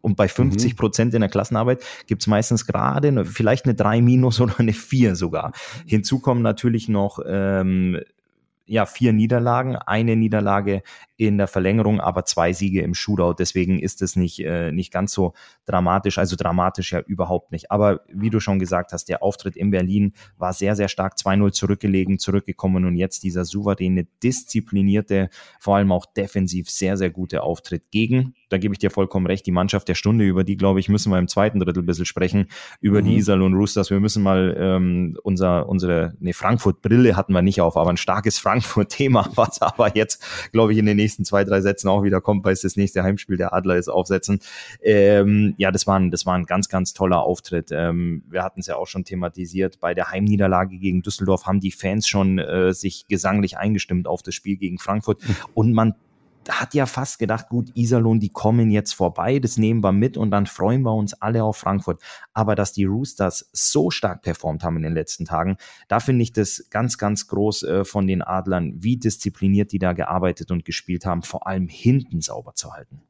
und 0.00 0.16
bei 0.16 0.28
50 0.28 0.72
mhm. 0.72 0.76
Prozent 0.76 1.14
in 1.14 1.20
der 1.20 1.28
Klassenarbeit 1.28 1.82
gibt 2.06 2.22
es 2.22 2.28
meistens 2.28 2.64
gerade 2.64 3.24
vielleicht 3.24 3.64
eine 3.64 3.74
3 3.74 4.02
minus 4.02 4.40
oder 4.40 4.60
eine 4.60 4.72
4 4.72 5.16
sogar. 5.16 5.52
Hinzu 5.84 6.20
kommen 6.20 6.42
natürlich 6.42 6.88
noch 6.88 7.18
ähm, 7.26 7.98
ja, 8.66 8.86
vier 8.86 9.12
Niederlagen, 9.12 9.76
eine 9.76 10.16
Niederlage 10.16 10.82
in 11.16 11.38
der 11.38 11.46
Verlängerung, 11.46 12.00
aber 12.00 12.24
zwei 12.24 12.52
Siege 12.52 12.82
im 12.82 12.94
Shootout. 12.94 13.34
Deswegen 13.38 13.78
ist 13.78 14.02
es 14.02 14.16
nicht, 14.16 14.40
äh, 14.40 14.70
nicht 14.72 14.92
ganz 14.92 15.12
so 15.12 15.32
dramatisch, 15.64 16.18
also 16.18 16.36
dramatisch 16.36 16.92
ja 16.92 17.00
überhaupt 17.00 17.52
nicht. 17.52 17.70
Aber 17.70 18.00
wie 18.08 18.30
du 18.30 18.40
schon 18.40 18.58
gesagt 18.58 18.92
hast, 18.92 19.08
der 19.08 19.22
Auftritt 19.22 19.56
in 19.56 19.70
Berlin 19.70 20.12
war 20.36 20.52
sehr, 20.52 20.76
sehr 20.76 20.88
stark 20.88 21.14
2-0 21.16 21.52
zurückgelegen, 21.52 22.18
zurückgekommen 22.18 22.84
und 22.84 22.96
jetzt 22.96 23.22
dieser 23.22 23.44
souveräne, 23.44 24.06
disziplinierte, 24.22 25.30
vor 25.58 25.76
allem 25.76 25.92
auch 25.92 26.06
defensiv 26.06 26.68
sehr, 26.70 26.96
sehr 26.96 27.10
gute 27.10 27.42
Auftritt 27.42 27.90
gegen, 27.90 28.34
da 28.48 28.58
gebe 28.58 28.74
ich 28.74 28.78
dir 28.78 28.90
vollkommen 28.90 29.26
recht, 29.26 29.44
die 29.46 29.52
Mannschaft 29.52 29.88
der 29.88 29.94
Stunde, 29.94 30.24
über 30.24 30.44
die, 30.44 30.56
glaube 30.56 30.78
ich, 30.78 30.88
müssen 30.88 31.10
wir 31.10 31.18
im 31.18 31.28
zweiten 31.28 31.58
Drittel 31.58 31.82
ein 31.82 31.86
bisschen 31.86 32.04
sprechen, 32.04 32.46
über 32.80 33.00
mhm. 33.00 33.06
die 33.06 33.16
Iserlohn 33.16 33.54
Roosters. 33.54 33.90
Wir 33.90 34.00
müssen 34.00 34.22
mal 34.22 34.56
ähm, 34.58 35.18
unser, 35.22 35.68
unsere, 35.68 36.14
ne, 36.20 36.32
Frankfurt-Brille 36.32 37.16
hatten 37.16 37.32
wir 37.32 37.42
nicht 37.42 37.60
auf, 37.60 37.76
aber 37.76 37.90
ein 37.90 37.96
starkes 37.96 38.38
Frankfurt-Thema, 38.38 39.30
was 39.34 39.60
aber 39.62 39.96
jetzt, 39.96 40.24
glaube 40.52 40.72
ich, 40.72 40.78
in 40.78 40.86
den 40.86 40.96
nächsten 40.96 41.05
zwei, 41.08 41.44
drei 41.44 41.60
Sätzen 41.60 41.88
auch 41.88 42.02
wieder 42.02 42.20
kommt, 42.20 42.44
weil 42.44 42.52
es 42.52 42.62
das 42.62 42.76
nächste 42.76 43.02
Heimspiel 43.02 43.36
der 43.36 43.52
Adler 43.52 43.76
ist, 43.76 43.88
aufsetzen. 43.88 44.40
Ähm, 44.82 45.54
ja, 45.58 45.70
das 45.70 45.86
war, 45.86 45.98
ein, 45.98 46.10
das 46.10 46.26
war 46.26 46.34
ein 46.34 46.44
ganz, 46.44 46.68
ganz 46.68 46.92
toller 46.92 47.22
Auftritt. 47.22 47.70
Ähm, 47.72 48.22
wir 48.28 48.42
hatten 48.42 48.60
es 48.60 48.66
ja 48.66 48.76
auch 48.76 48.86
schon 48.86 49.04
thematisiert. 49.04 49.80
Bei 49.80 49.94
der 49.94 50.10
Heimniederlage 50.10 50.78
gegen 50.78 51.02
Düsseldorf 51.02 51.46
haben 51.46 51.60
die 51.60 51.72
Fans 51.72 52.06
schon 52.06 52.38
äh, 52.38 52.72
sich 52.72 53.06
gesanglich 53.08 53.58
eingestimmt 53.58 54.06
auf 54.06 54.22
das 54.22 54.34
Spiel 54.34 54.56
gegen 54.56 54.78
Frankfurt. 54.78 55.22
Und 55.54 55.72
man 55.72 55.94
hat 56.48 56.74
ja 56.74 56.86
fast 56.86 57.18
gedacht, 57.18 57.48
gut, 57.48 57.70
Iserlohn, 57.74 58.20
die 58.20 58.30
kommen 58.30 58.70
jetzt 58.70 58.94
vorbei, 58.94 59.38
das 59.38 59.56
nehmen 59.56 59.82
wir 59.82 59.92
mit 59.92 60.16
und 60.16 60.30
dann 60.30 60.46
freuen 60.46 60.82
wir 60.82 60.94
uns 60.94 61.14
alle 61.14 61.44
auf 61.44 61.56
Frankfurt. 61.56 62.02
Aber 62.32 62.54
dass 62.54 62.72
die 62.72 62.84
Roosters 62.84 63.48
so 63.52 63.90
stark 63.90 64.22
performt 64.22 64.64
haben 64.64 64.76
in 64.76 64.82
den 64.82 64.94
letzten 64.94 65.24
Tagen, 65.24 65.56
da 65.88 66.00
finde 66.00 66.22
ich 66.22 66.32
das 66.32 66.66
ganz, 66.70 66.98
ganz 66.98 67.26
groß 67.28 67.62
äh, 67.62 67.84
von 67.84 68.06
den 68.06 68.22
Adlern, 68.22 68.74
wie 68.76 68.96
diszipliniert 68.96 69.72
die 69.72 69.78
da 69.78 69.92
gearbeitet 69.92 70.50
und 70.50 70.64
gespielt 70.64 71.06
haben, 71.06 71.22
vor 71.22 71.46
allem 71.46 71.68
hinten 71.68 72.20
sauber 72.20 72.54
zu 72.54 72.72
halten. 72.72 73.02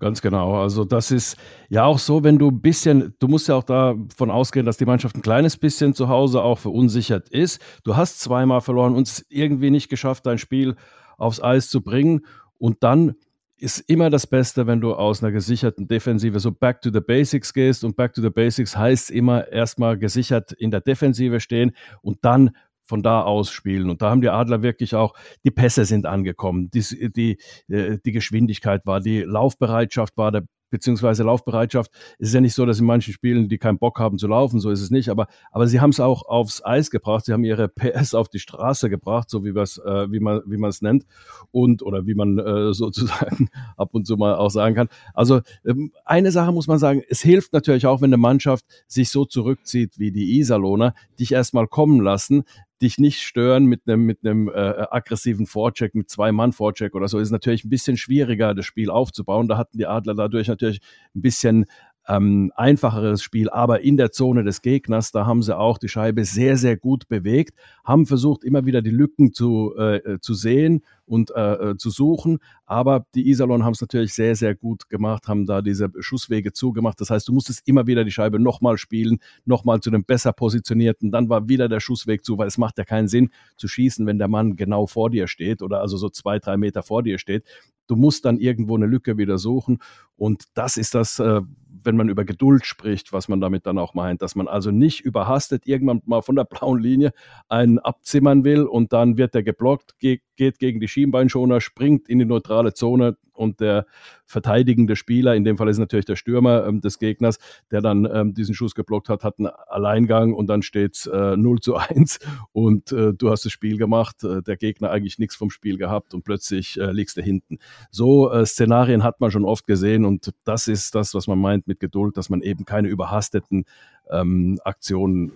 Ganz 0.00 0.20
genau. 0.20 0.60
Also 0.60 0.84
das 0.84 1.12
ist 1.12 1.36
ja 1.68 1.84
auch 1.84 2.00
so, 2.00 2.24
wenn 2.24 2.38
du 2.38 2.48
ein 2.48 2.60
bisschen, 2.60 3.14
du 3.20 3.28
musst 3.28 3.46
ja 3.46 3.54
auch 3.54 3.62
davon 3.62 4.30
ausgehen, 4.30 4.66
dass 4.66 4.76
die 4.76 4.86
Mannschaft 4.86 5.14
ein 5.14 5.22
kleines 5.22 5.56
bisschen 5.56 5.94
zu 5.94 6.08
Hause 6.08 6.42
auch 6.42 6.58
verunsichert 6.58 7.28
ist. 7.28 7.60
Du 7.84 7.96
hast 7.96 8.20
zweimal 8.20 8.60
verloren 8.60 8.96
und 8.96 9.06
es 9.06 9.24
irgendwie 9.28 9.70
nicht 9.70 9.88
geschafft, 9.88 10.26
dein 10.26 10.38
Spiel 10.38 10.74
aufs 11.16 11.40
Eis 11.40 11.70
zu 11.70 11.80
bringen. 11.80 12.26
Und 12.64 12.82
dann 12.82 13.16
ist 13.58 13.80
immer 13.90 14.08
das 14.08 14.26
Beste, 14.26 14.66
wenn 14.66 14.80
du 14.80 14.94
aus 14.94 15.22
einer 15.22 15.32
gesicherten 15.32 15.86
Defensive 15.86 16.40
so 16.40 16.50
back 16.50 16.80
to 16.80 16.90
the 16.90 17.02
basics 17.02 17.52
gehst. 17.52 17.84
Und 17.84 17.94
back 17.94 18.14
to 18.14 18.22
the 18.22 18.30
basics 18.30 18.74
heißt 18.74 19.10
immer 19.10 19.52
erstmal 19.52 19.98
gesichert 19.98 20.52
in 20.52 20.70
der 20.70 20.80
Defensive 20.80 21.40
stehen 21.40 21.76
und 22.00 22.24
dann 22.24 22.56
von 22.86 23.02
da 23.02 23.20
aus 23.20 23.50
spielen. 23.50 23.90
Und 23.90 24.00
da 24.00 24.08
haben 24.08 24.22
die 24.22 24.30
Adler 24.30 24.62
wirklich 24.62 24.94
auch, 24.94 25.12
die 25.44 25.50
Pässe 25.50 25.84
sind 25.84 26.06
angekommen, 26.06 26.70
die, 26.70 27.12
die, 27.12 27.36
äh, 27.68 27.98
die 28.02 28.12
Geschwindigkeit 28.12 28.86
war, 28.86 29.00
die 29.00 29.20
Laufbereitschaft 29.20 30.16
war, 30.16 30.32
der 30.32 30.44
beziehungsweise 30.74 31.22
Laufbereitschaft. 31.22 31.92
Es 32.18 32.28
ist 32.28 32.34
ja 32.34 32.40
nicht 32.40 32.54
so, 32.54 32.66
dass 32.66 32.80
in 32.80 32.86
manchen 32.86 33.14
Spielen 33.14 33.48
die 33.48 33.58
keinen 33.58 33.78
Bock 33.78 34.00
haben 34.00 34.18
zu 34.18 34.26
laufen, 34.26 34.58
so 34.58 34.70
ist 34.70 34.80
es 34.80 34.90
nicht, 34.90 35.08
aber, 35.08 35.28
aber 35.52 35.68
sie 35.68 35.80
haben 35.80 35.90
es 35.90 36.00
auch 36.00 36.26
aufs 36.26 36.64
Eis 36.64 36.90
gebracht, 36.90 37.24
sie 37.24 37.32
haben 37.32 37.44
ihre 37.44 37.68
PS 37.74 38.12
auf 38.12 38.28
die 38.28 38.40
Straße 38.40 38.90
gebracht, 38.90 39.30
so 39.30 39.44
wie, 39.44 39.50
äh, 39.50 40.10
wie 40.10 40.18
man 40.18 40.42
wie 40.46 40.60
es 40.66 40.82
nennt 40.82 41.06
und 41.52 41.84
oder 41.84 42.08
wie 42.08 42.16
man 42.16 42.40
äh, 42.40 42.72
sozusagen 42.74 43.50
ab 43.76 43.90
und 43.92 44.04
zu 44.04 44.16
mal 44.16 44.34
auch 44.34 44.50
sagen 44.50 44.74
kann. 44.74 44.88
Also 45.14 45.42
ähm, 45.64 45.92
eine 46.04 46.32
Sache 46.32 46.50
muss 46.50 46.66
man 46.66 46.80
sagen, 46.80 47.02
es 47.08 47.20
hilft 47.20 47.52
natürlich 47.52 47.86
auch, 47.86 48.00
wenn 48.00 48.08
eine 48.08 48.16
Mannschaft 48.16 48.64
sich 48.88 49.10
so 49.10 49.24
zurückzieht 49.24 50.00
wie 50.00 50.10
die 50.10 50.40
Iserlohner, 50.40 50.94
dich 51.20 51.30
erstmal 51.30 51.68
kommen 51.68 52.00
lassen, 52.00 52.42
dich 52.82 52.98
nicht 52.98 53.20
stören 53.20 53.64
mit 53.64 53.82
einem 53.86 54.04
mit 54.04 54.24
einem 54.24 54.48
äh, 54.48 54.52
aggressiven 54.90 55.46
Vorcheck, 55.46 55.94
mit 55.94 56.10
zwei 56.10 56.32
Mann 56.32 56.52
Vorcheck 56.52 56.94
oder 56.94 57.08
so, 57.08 57.18
ist 57.18 57.30
natürlich 57.30 57.64
ein 57.64 57.70
bisschen 57.70 57.96
schwieriger, 57.96 58.54
das 58.54 58.66
Spiel 58.66 58.90
aufzubauen. 58.90 59.48
Da 59.48 59.56
hatten 59.56 59.78
die 59.78 59.86
Adler 59.86 60.14
dadurch 60.14 60.48
natürlich 60.48 60.63
ein 60.70 61.20
bisschen 61.20 61.66
ähm, 62.06 62.52
einfacheres 62.54 63.22
Spiel, 63.22 63.48
aber 63.48 63.80
in 63.80 63.96
der 63.96 64.12
Zone 64.12 64.44
des 64.44 64.62
Gegners, 64.62 65.10
da 65.10 65.26
haben 65.26 65.42
sie 65.42 65.56
auch 65.56 65.78
die 65.78 65.88
Scheibe 65.88 66.24
sehr, 66.24 66.56
sehr 66.56 66.76
gut 66.76 67.08
bewegt, 67.08 67.54
haben 67.84 68.06
versucht, 68.06 68.44
immer 68.44 68.66
wieder 68.66 68.82
die 68.82 68.90
Lücken 68.90 69.32
zu, 69.32 69.74
äh, 69.78 69.96
äh 69.96 70.20
zu 70.20 70.34
sehen 70.34 70.82
und 71.06 71.30
äh, 71.30 71.70
äh, 71.70 71.76
zu 71.76 71.90
suchen. 71.90 72.38
Aber 72.66 73.06
die 73.14 73.28
Iserlohn 73.28 73.64
haben 73.64 73.72
es 73.72 73.80
natürlich 73.80 74.12
sehr, 74.14 74.36
sehr 74.36 74.54
gut 74.54 74.88
gemacht, 74.90 75.28
haben 75.28 75.46
da 75.46 75.62
diese 75.62 75.90
Schusswege 75.98 76.52
zugemacht. 76.52 77.00
Das 77.00 77.10
heißt, 77.10 77.28
du 77.28 77.32
musstest 77.32 77.66
immer 77.66 77.86
wieder 77.86 78.04
die 78.04 78.10
Scheibe 78.10 78.38
nochmal 78.38 78.76
spielen, 78.76 79.18
nochmal 79.44 79.80
zu 79.80 79.90
dem 79.90 80.04
besser 80.04 80.32
positionierten. 80.32 81.10
Dann 81.10 81.28
war 81.28 81.48
wieder 81.48 81.68
der 81.68 81.80
Schussweg 81.80 82.24
zu, 82.24 82.36
weil 82.36 82.48
es 82.48 82.58
macht 82.58 82.78
ja 82.78 82.84
keinen 82.84 83.08
Sinn 83.08 83.30
zu 83.56 83.68
schießen, 83.68 84.06
wenn 84.06 84.18
der 84.18 84.28
Mann 84.28 84.56
genau 84.56 84.86
vor 84.86 85.10
dir 85.10 85.26
steht 85.26 85.62
oder 85.62 85.80
also 85.80 85.96
so 85.96 86.10
zwei, 86.10 86.38
drei 86.38 86.56
Meter 86.56 86.82
vor 86.82 87.02
dir 87.02 87.18
steht. 87.18 87.44
Du 87.86 87.96
musst 87.96 88.24
dann 88.24 88.38
irgendwo 88.38 88.76
eine 88.76 88.86
Lücke 88.86 89.18
wieder 89.18 89.38
suchen. 89.38 89.78
Und 90.16 90.44
das 90.54 90.76
ist 90.76 90.94
das, 90.94 91.18
äh, 91.18 91.40
wenn 91.84 91.96
man 91.96 92.08
über 92.08 92.24
Geduld 92.24 92.64
spricht, 92.64 93.12
was 93.12 93.28
man 93.28 93.40
damit 93.40 93.66
dann 93.66 93.78
auch 93.78 93.94
meint, 93.94 94.22
dass 94.22 94.34
man 94.34 94.48
also 94.48 94.70
nicht 94.70 95.00
überhastet 95.00 95.66
irgendwann 95.66 96.02
mal 96.06 96.22
von 96.22 96.36
der 96.36 96.44
blauen 96.50 96.80
Linie 96.80 97.12
einen 97.48 97.78
abzimmern 97.78 98.44
will 98.44 98.64
und 98.64 98.92
dann 98.92 99.16
wird 99.16 99.34
der 99.34 99.42
geblockt, 99.42 99.98
gegen 100.36 100.80
die 100.80 100.88
Schienbeinschoner, 100.88 101.60
springt 101.60 102.08
in 102.08 102.18
die 102.18 102.24
neutrale 102.24 102.74
Zone 102.74 103.16
und 103.34 103.60
der 103.60 103.86
verteidigende 104.24 104.96
Spieler, 104.96 105.34
in 105.34 105.44
dem 105.44 105.58
Fall 105.58 105.68
ist 105.68 105.78
natürlich 105.78 106.04
der 106.04 106.16
Stürmer 106.16 106.66
ähm, 106.66 106.80
des 106.80 106.98
Gegners, 106.98 107.38
der 107.70 107.80
dann 107.80 108.08
ähm, 108.10 108.34
diesen 108.34 108.54
Schuss 108.54 108.74
geblockt 108.74 109.08
hat, 109.08 109.24
hat 109.24 109.38
einen 109.38 109.48
Alleingang 109.48 110.32
und 110.32 110.46
dann 110.46 110.62
steht 110.62 110.94
es 110.94 111.06
äh, 111.06 111.36
0 111.36 111.60
zu 111.60 111.76
1 111.76 112.20
und 112.52 112.92
äh, 112.92 113.12
du 113.12 113.30
hast 113.30 113.44
das 113.44 113.52
Spiel 113.52 113.76
gemacht, 113.76 114.22
äh, 114.24 114.42
der 114.42 114.56
Gegner 114.56 114.90
eigentlich 114.90 115.18
nichts 115.18 115.36
vom 115.36 115.50
Spiel 115.50 115.76
gehabt 115.76 116.14
und 116.14 116.24
plötzlich 116.24 116.78
äh, 116.78 116.92
liegst 116.92 117.16
du 117.16 117.22
hinten. 117.22 117.58
So 117.90 118.30
äh, 118.30 118.46
Szenarien 118.46 119.02
hat 119.02 119.20
man 119.20 119.30
schon 119.30 119.44
oft 119.44 119.66
gesehen 119.66 120.04
und 120.04 120.32
das 120.44 120.68
ist 120.68 120.94
das, 120.94 121.14
was 121.14 121.26
man 121.26 121.38
meint 121.38 121.66
mit 121.66 121.80
Geduld, 121.80 122.16
dass 122.16 122.30
man 122.30 122.40
eben 122.40 122.64
keine 122.64 122.88
überhasteten 122.88 123.64
ähm, 124.10 124.58
Aktionen 124.64 125.32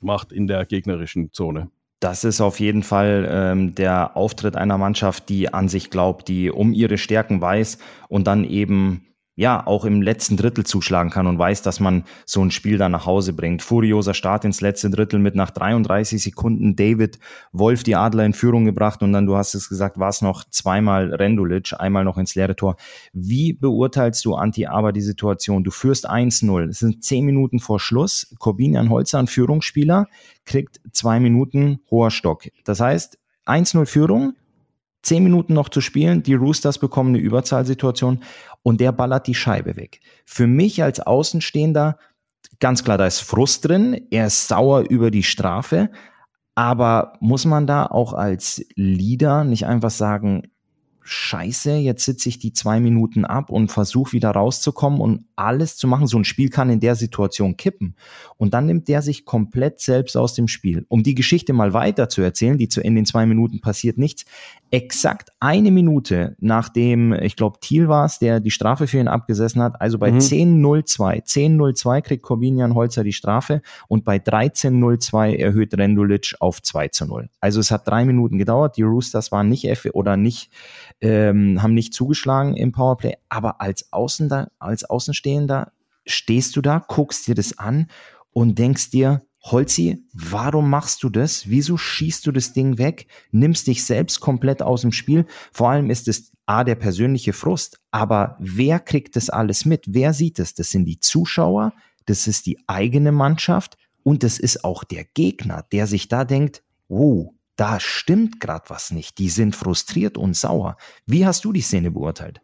macht 0.00 0.32
in 0.32 0.46
der 0.46 0.64
gegnerischen 0.64 1.32
Zone. 1.32 1.70
Das 2.00 2.22
ist 2.22 2.40
auf 2.40 2.60
jeden 2.60 2.84
Fall 2.84 3.28
ähm, 3.28 3.74
der 3.74 4.16
Auftritt 4.16 4.56
einer 4.56 4.78
Mannschaft, 4.78 5.28
die 5.28 5.52
an 5.52 5.68
sich 5.68 5.90
glaubt, 5.90 6.28
die 6.28 6.50
um 6.50 6.72
ihre 6.72 6.96
Stärken 6.96 7.40
weiß 7.40 7.78
und 8.08 8.26
dann 8.26 8.44
eben 8.44 9.08
ja 9.38 9.64
auch 9.64 9.84
im 9.84 10.02
letzten 10.02 10.36
Drittel 10.36 10.66
zuschlagen 10.66 11.10
kann 11.10 11.28
und 11.28 11.38
weiß, 11.38 11.62
dass 11.62 11.78
man 11.78 12.02
so 12.26 12.44
ein 12.44 12.50
Spiel 12.50 12.76
dann 12.76 12.90
nach 12.90 13.06
Hause 13.06 13.32
bringt. 13.32 13.62
Furioser 13.62 14.12
Start 14.12 14.44
ins 14.44 14.60
letzte 14.60 14.90
Drittel 14.90 15.20
mit 15.20 15.36
nach 15.36 15.50
33 15.50 16.20
Sekunden 16.20 16.74
David 16.74 17.20
Wolf 17.52 17.84
die 17.84 17.94
Adler 17.94 18.24
in 18.24 18.32
Führung 18.32 18.64
gebracht 18.64 19.00
und 19.00 19.12
dann, 19.12 19.26
du 19.26 19.36
hast 19.36 19.54
es 19.54 19.68
gesagt, 19.68 19.96
war 20.00 20.08
es 20.08 20.22
noch 20.22 20.42
zweimal 20.50 21.14
Rendulic, 21.14 21.72
einmal 21.78 22.02
noch 22.02 22.18
ins 22.18 22.34
leere 22.34 22.56
Tor. 22.56 22.74
Wie 23.12 23.52
beurteilst 23.52 24.24
du 24.24 24.34
Anti 24.34 24.66
aber 24.66 24.92
die 24.92 25.02
Situation? 25.02 25.62
Du 25.62 25.70
führst 25.70 26.10
1-0. 26.10 26.70
Es 26.70 26.80
sind 26.80 27.04
zehn 27.04 27.24
Minuten 27.24 27.60
vor 27.60 27.78
Schluss. 27.78 28.34
Corbinian 28.40 28.90
Holzer, 28.90 29.20
ein 29.20 29.28
Führungsspieler, 29.28 30.08
kriegt 30.46 30.80
zwei 30.90 31.20
Minuten 31.20 31.78
hoher 31.92 32.10
Stock. 32.10 32.48
Das 32.64 32.80
heißt, 32.80 33.20
1-0 33.46 33.86
Führung, 33.86 34.34
Zehn 35.02 35.22
Minuten 35.22 35.54
noch 35.54 35.68
zu 35.68 35.80
spielen, 35.80 36.22
die 36.22 36.34
Roosters 36.34 36.78
bekommen 36.78 37.10
eine 37.10 37.18
Überzahlsituation 37.18 38.20
und 38.62 38.80
der 38.80 38.92
ballert 38.92 39.26
die 39.26 39.34
Scheibe 39.34 39.76
weg. 39.76 40.00
Für 40.24 40.46
mich 40.46 40.82
als 40.82 41.00
Außenstehender, 41.00 41.98
ganz 42.58 42.82
klar, 42.82 42.98
da 42.98 43.06
ist 43.06 43.20
Frust 43.20 43.68
drin, 43.68 44.06
er 44.10 44.26
ist 44.26 44.48
sauer 44.48 44.80
über 44.88 45.10
die 45.10 45.22
Strafe, 45.22 45.90
aber 46.56 47.12
muss 47.20 47.44
man 47.44 47.68
da 47.68 47.86
auch 47.86 48.12
als 48.12 48.66
Leader 48.74 49.44
nicht 49.44 49.66
einfach 49.66 49.90
sagen, 49.90 50.50
scheiße, 51.02 51.76
jetzt 51.76 52.04
sitze 52.04 52.28
ich 52.28 52.40
die 52.40 52.52
zwei 52.52 52.80
Minuten 52.80 53.24
ab 53.24 53.50
und 53.50 53.70
versuche 53.70 54.12
wieder 54.12 54.32
rauszukommen 54.32 55.00
und 55.00 55.27
alles 55.38 55.76
zu 55.76 55.86
machen. 55.86 56.06
So 56.06 56.18
ein 56.18 56.24
Spiel 56.24 56.50
kann 56.50 56.68
in 56.68 56.80
der 56.80 56.96
Situation 56.96 57.56
kippen. 57.56 57.94
Und 58.36 58.54
dann 58.54 58.66
nimmt 58.66 58.88
der 58.88 59.02
sich 59.02 59.24
komplett 59.24 59.80
selbst 59.80 60.16
aus 60.16 60.34
dem 60.34 60.48
Spiel. 60.48 60.84
Um 60.88 61.02
die 61.02 61.14
Geschichte 61.14 61.52
mal 61.52 61.72
weiter 61.72 62.08
zu 62.08 62.22
erzählen, 62.22 62.58
die 62.58 62.68
zu 62.68 62.80
in 62.80 62.94
den 62.94 63.06
zwei 63.06 63.24
Minuten 63.24 63.60
passiert 63.60 63.98
nichts. 63.98 64.24
Exakt 64.70 65.30
eine 65.40 65.70
Minute 65.70 66.36
nachdem, 66.40 67.12
ich 67.12 67.36
glaube, 67.36 67.58
Thiel 67.60 67.88
war 67.88 68.04
es, 68.04 68.18
der 68.18 68.40
die 68.40 68.50
Strafe 68.50 68.86
für 68.86 68.98
ihn 68.98 69.08
abgesessen 69.08 69.62
hat. 69.62 69.80
Also 69.80 69.98
bei 69.98 70.10
mhm. 70.10 70.18
10.02, 70.18 71.24
10.02 71.24 72.02
kriegt 72.02 72.22
Corbinian 72.22 72.74
Holzer 72.74 73.04
die 73.04 73.12
Strafe 73.12 73.62
und 73.86 74.04
bei 74.04 74.16
13.02 74.16 75.36
erhöht 75.36 75.76
Rendulic 75.76 76.34
auf 76.40 76.60
2 76.60 76.88
zu 76.88 77.06
0. 77.06 77.28
Also 77.40 77.60
es 77.60 77.70
hat 77.70 77.86
drei 77.86 78.04
Minuten 78.04 78.38
gedauert. 78.38 78.76
Die 78.76 78.82
Roosters 78.82 79.32
waren 79.32 79.48
nicht 79.48 79.64
F 79.64 79.86
oder 79.92 80.16
nicht 80.16 80.50
ähm, 81.00 81.62
haben 81.62 81.74
nicht 81.74 81.94
zugeschlagen 81.94 82.56
im 82.56 82.72
Powerplay, 82.72 83.14
aber 83.28 83.60
als, 83.60 83.92
Außen 83.92 84.28
als 84.58 84.84
Außenstehender 84.84 85.27
stehst 86.06 86.56
du 86.56 86.60
da, 86.60 86.84
guckst 86.86 87.26
dir 87.26 87.34
das 87.34 87.58
an 87.58 87.88
und 88.32 88.58
denkst 88.58 88.90
dir, 88.90 89.22
Holzi, 89.42 90.04
warum 90.12 90.68
machst 90.68 91.02
du 91.02 91.08
das? 91.08 91.48
Wieso 91.48 91.76
schießt 91.76 92.26
du 92.26 92.32
das 92.32 92.52
Ding 92.52 92.76
weg? 92.76 93.06
Nimmst 93.30 93.66
dich 93.66 93.84
selbst 93.84 94.20
komplett 94.20 94.62
aus 94.62 94.82
dem 94.82 94.92
Spiel? 94.92 95.26
Vor 95.52 95.70
allem 95.70 95.90
ist 95.90 96.08
es 96.08 96.32
A, 96.44 96.64
der 96.64 96.74
persönliche 96.74 97.32
Frust, 97.32 97.80
aber 97.90 98.36
wer 98.40 98.80
kriegt 98.80 99.16
das 99.16 99.30
alles 99.30 99.64
mit? 99.64 99.84
Wer 99.88 100.12
sieht 100.12 100.38
es? 100.38 100.54
Das 100.54 100.70
sind 100.70 100.86
die 100.86 100.98
Zuschauer, 100.98 101.72
das 102.06 102.26
ist 102.26 102.46
die 102.46 102.58
eigene 102.66 103.12
Mannschaft 103.12 103.76
und 104.02 104.22
das 104.22 104.38
ist 104.38 104.64
auch 104.64 104.82
der 104.84 105.04
Gegner, 105.04 105.66
der 105.72 105.86
sich 105.86 106.08
da 106.08 106.24
denkt, 106.24 106.62
wow, 106.88 107.32
da 107.56 107.80
stimmt 107.80 108.40
gerade 108.40 108.70
was 108.70 108.90
nicht. 108.90 109.18
Die 109.18 109.28
sind 109.28 109.56
frustriert 109.56 110.16
und 110.16 110.36
sauer. 110.36 110.76
Wie 111.06 111.26
hast 111.26 111.44
du 111.44 111.52
die 111.52 111.60
Szene 111.60 111.90
beurteilt? 111.90 112.40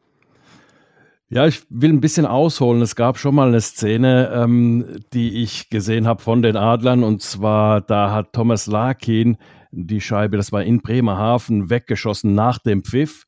Ja, 1.34 1.48
ich 1.48 1.66
will 1.68 1.90
ein 1.90 2.00
bisschen 2.00 2.26
ausholen. 2.26 2.80
Es 2.80 2.94
gab 2.94 3.18
schon 3.18 3.34
mal 3.34 3.48
eine 3.48 3.60
Szene, 3.60 4.30
ähm, 4.32 5.00
die 5.12 5.42
ich 5.42 5.68
gesehen 5.68 6.06
habe 6.06 6.22
von 6.22 6.42
den 6.42 6.56
Adlern. 6.56 7.02
Und 7.02 7.22
zwar, 7.22 7.80
da 7.80 8.12
hat 8.12 8.32
Thomas 8.32 8.68
Larkin 8.68 9.36
die 9.72 10.00
Scheibe, 10.00 10.36
das 10.36 10.52
war 10.52 10.62
in 10.62 10.80
Bremerhaven, 10.80 11.70
weggeschossen 11.70 12.36
nach 12.36 12.60
dem 12.60 12.84
Pfiff 12.84 13.26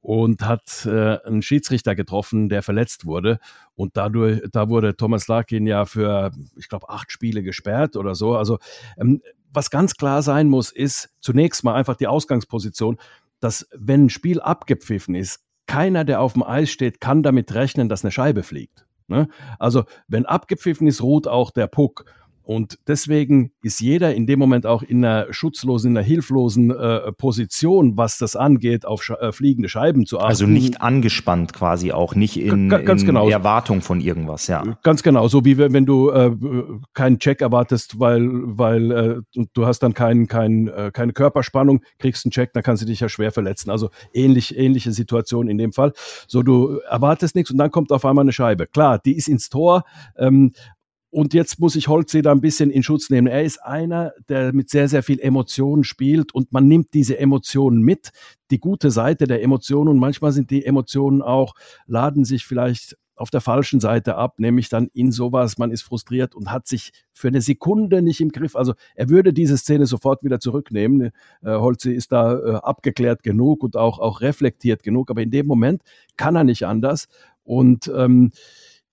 und 0.00 0.42
hat 0.42 0.86
äh, 0.86 1.18
einen 1.24 1.40
Schiedsrichter 1.40 1.94
getroffen, 1.94 2.48
der 2.48 2.64
verletzt 2.64 3.06
wurde. 3.06 3.38
Und 3.76 3.96
dadurch, 3.96 4.42
da 4.50 4.68
wurde 4.68 4.96
Thomas 4.96 5.28
Larkin 5.28 5.68
ja 5.68 5.84
für, 5.84 6.32
ich 6.56 6.68
glaube, 6.68 6.88
acht 6.88 7.12
Spiele 7.12 7.44
gesperrt 7.44 7.94
oder 7.94 8.16
so. 8.16 8.34
Also, 8.34 8.58
ähm, 8.98 9.22
was 9.52 9.70
ganz 9.70 9.94
klar 9.94 10.22
sein 10.22 10.48
muss, 10.48 10.72
ist 10.72 11.10
zunächst 11.20 11.62
mal 11.62 11.76
einfach 11.76 11.94
die 11.94 12.08
Ausgangsposition, 12.08 12.98
dass 13.38 13.68
wenn 13.72 14.06
ein 14.06 14.10
Spiel 14.10 14.40
abgepfiffen 14.40 15.14
ist, 15.14 15.45
keiner, 15.66 16.04
der 16.04 16.20
auf 16.20 16.34
dem 16.34 16.42
Eis 16.42 16.70
steht, 16.70 17.00
kann 17.00 17.22
damit 17.22 17.54
rechnen, 17.54 17.88
dass 17.88 18.04
eine 18.04 18.12
Scheibe 18.12 18.42
fliegt. 18.42 18.86
Ne? 19.08 19.28
Also 19.58 19.84
wenn 20.08 20.26
abgepfiffen 20.26 20.86
ist, 20.86 21.02
ruht 21.02 21.28
auch 21.28 21.50
der 21.50 21.66
Puck. 21.66 22.04
Und 22.46 22.78
deswegen 22.86 23.50
ist 23.60 23.80
jeder 23.80 24.14
in 24.14 24.28
dem 24.28 24.38
Moment 24.38 24.66
auch 24.66 24.84
in 24.84 25.04
einer 25.04 25.32
schutzlosen, 25.32 25.90
in 25.90 25.96
einer 25.96 26.06
hilflosen 26.06 26.70
äh, 26.70 27.10
Position, 27.10 27.96
was 27.96 28.18
das 28.18 28.36
angeht, 28.36 28.86
auf 28.86 29.10
äh, 29.10 29.32
fliegende 29.32 29.68
Scheiben 29.68 30.06
zu 30.06 30.18
achten. 30.18 30.28
Also 30.28 30.46
nicht 30.46 30.80
angespannt 30.80 31.52
quasi 31.52 31.90
auch, 31.90 32.14
nicht 32.14 32.36
in, 32.36 32.70
in 32.70 32.98
genau. 32.98 33.28
Erwartung 33.28 33.80
von 33.80 34.00
irgendwas, 34.00 34.46
ja. 34.46 34.62
Ganz 34.84 35.02
genau, 35.02 35.26
so 35.26 35.44
wie 35.44 35.58
wenn 35.58 35.86
du 35.86 36.10
äh, 36.10 36.36
keinen 36.94 37.18
Check 37.18 37.40
erwartest, 37.40 37.98
weil, 37.98 38.30
weil 38.30 38.90
äh, 38.92 39.42
du 39.52 39.66
hast 39.66 39.80
dann 39.80 39.92
kein, 39.92 40.28
kein, 40.28 40.68
äh, 40.68 40.92
keine 40.94 41.14
Körperspannung, 41.14 41.82
kriegst 41.98 42.24
einen 42.26 42.30
Check, 42.30 42.52
dann 42.52 42.62
kannst 42.62 42.80
du 42.80 42.86
dich 42.86 43.00
ja 43.00 43.08
schwer 43.08 43.32
verletzen. 43.32 43.70
Also 43.70 43.90
ähnlich, 44.14 44.56
ähnliche 44.56 44.92
Situation 44.92 45.48
in 45.48 45.58
dem 45.58 45.72
Fall. 45.72 45.92
So, 46.28 46.44
du 46.44 46.78
erwartest 46.88 47.34
nichts 47.34 47.50
und 47.50 47.58
dann 47.58 47.72
kommt 47.72 47.90
auf 47.90 48.04
einmal 48.04 48.22
eine 48.22 48.32
Scheibe. 48.32 48.68
Klar, 48.68 49.00
die 49.00 49.16
ist 49.16 49.26
ins 49.26 49.48
Tor, 49.48 49.82
ähm, 50.16 50.52
und 51.10 51.34
jetzt 51.34 51.60
muss 51.60 51.76
ich 51.76 51.88
Holzsee 51.88 52.22
da 52.22 52.32
ein 52.32 52.40
bisschen 52.40 52.70
in 52.70 52.82
Schutz 52.82 53.10
nehmen. 53.10 53.26
Er 53.26 53.42
ist 53.42 53.62
einer, 53.62 54.12
der 54.28 54.52
mit 54.52 54.70
sehr, 54.70 54.88
sehr 54.88 55.02
viel 55.02 55.20
Emotionen 55.20 55.84
spielt 55.84 56.34
und 56.34 56.52
man 56.52 56.66
nimmt 56.66 56.94
diese 56.94 57.18
Emotionen 57.18 57.80
mit. 57.80 58.10
Die 58.50 58.58
gute 58.58 58.90
Seite 58.90 59.26
der 59.26 59.42
Emotionen 59.42 59.88
und 59.88 59.98
manchmal 59.98 60.32
sind 60.32 60.50
die 60.50 60.64
Emotionen 60.64 61.22
auch, 61.22 61.54
laden 61.86 62.24
sich 62.24 62.44
vielleicht 62.44 62.96
auf 63.16 63.30
der 63.30 63.40
falschen 63.40 63.80
Seite 63.80 64.16
ab, 64.16 64.38
nämlich 64.38 64.68
dann 64.68 64.88
in 64.92 65.10
sowas, 65.10 65.56
man 65.56 65.70
ist 65.70 65.82
frustriert 65.82 66.34
und 66.34 66.52
hat 66.52 66.66
sich 66.66 66.92
für 67.14 67.28
eine 67.28 67.40
Sekunde 67.40 68.02
nicht 68.02 68.20
im 68.20 68.30
Griff. 68.30 68.54
Also 68.54 68.74
er 68.94 69.08
würde 69.08 69.32
diese 69.32 69.56
Szene 69.56 69.86
sofort 69.86 70.22
wieder 70.22 70.38
zurücknehmen. 70.38 71.00
Äh, 71.00 71.10
Holze 71.42 71.92
ist 71.92 72.12
da 72.12 72.38
äh, 72.38 72.54
abgeklärt 72.56 73.22
genug 73.22 73.62
und 73.64 73.74
auch, 73.74 73.98
auch 73.98 74.20
reflektiert 74.20 74.82
genug, 74.82 75.10
aber 75.10 75.22
in 75.22 75.30
dem 75.30 75.46
Moment 75.46 75.82
kann 76.18 76.36
er 76.36 76.44
nicht 76.44 76.66
anders. 76.66 77.08
Und 77.42 77.90
ähm, 77.96 78.32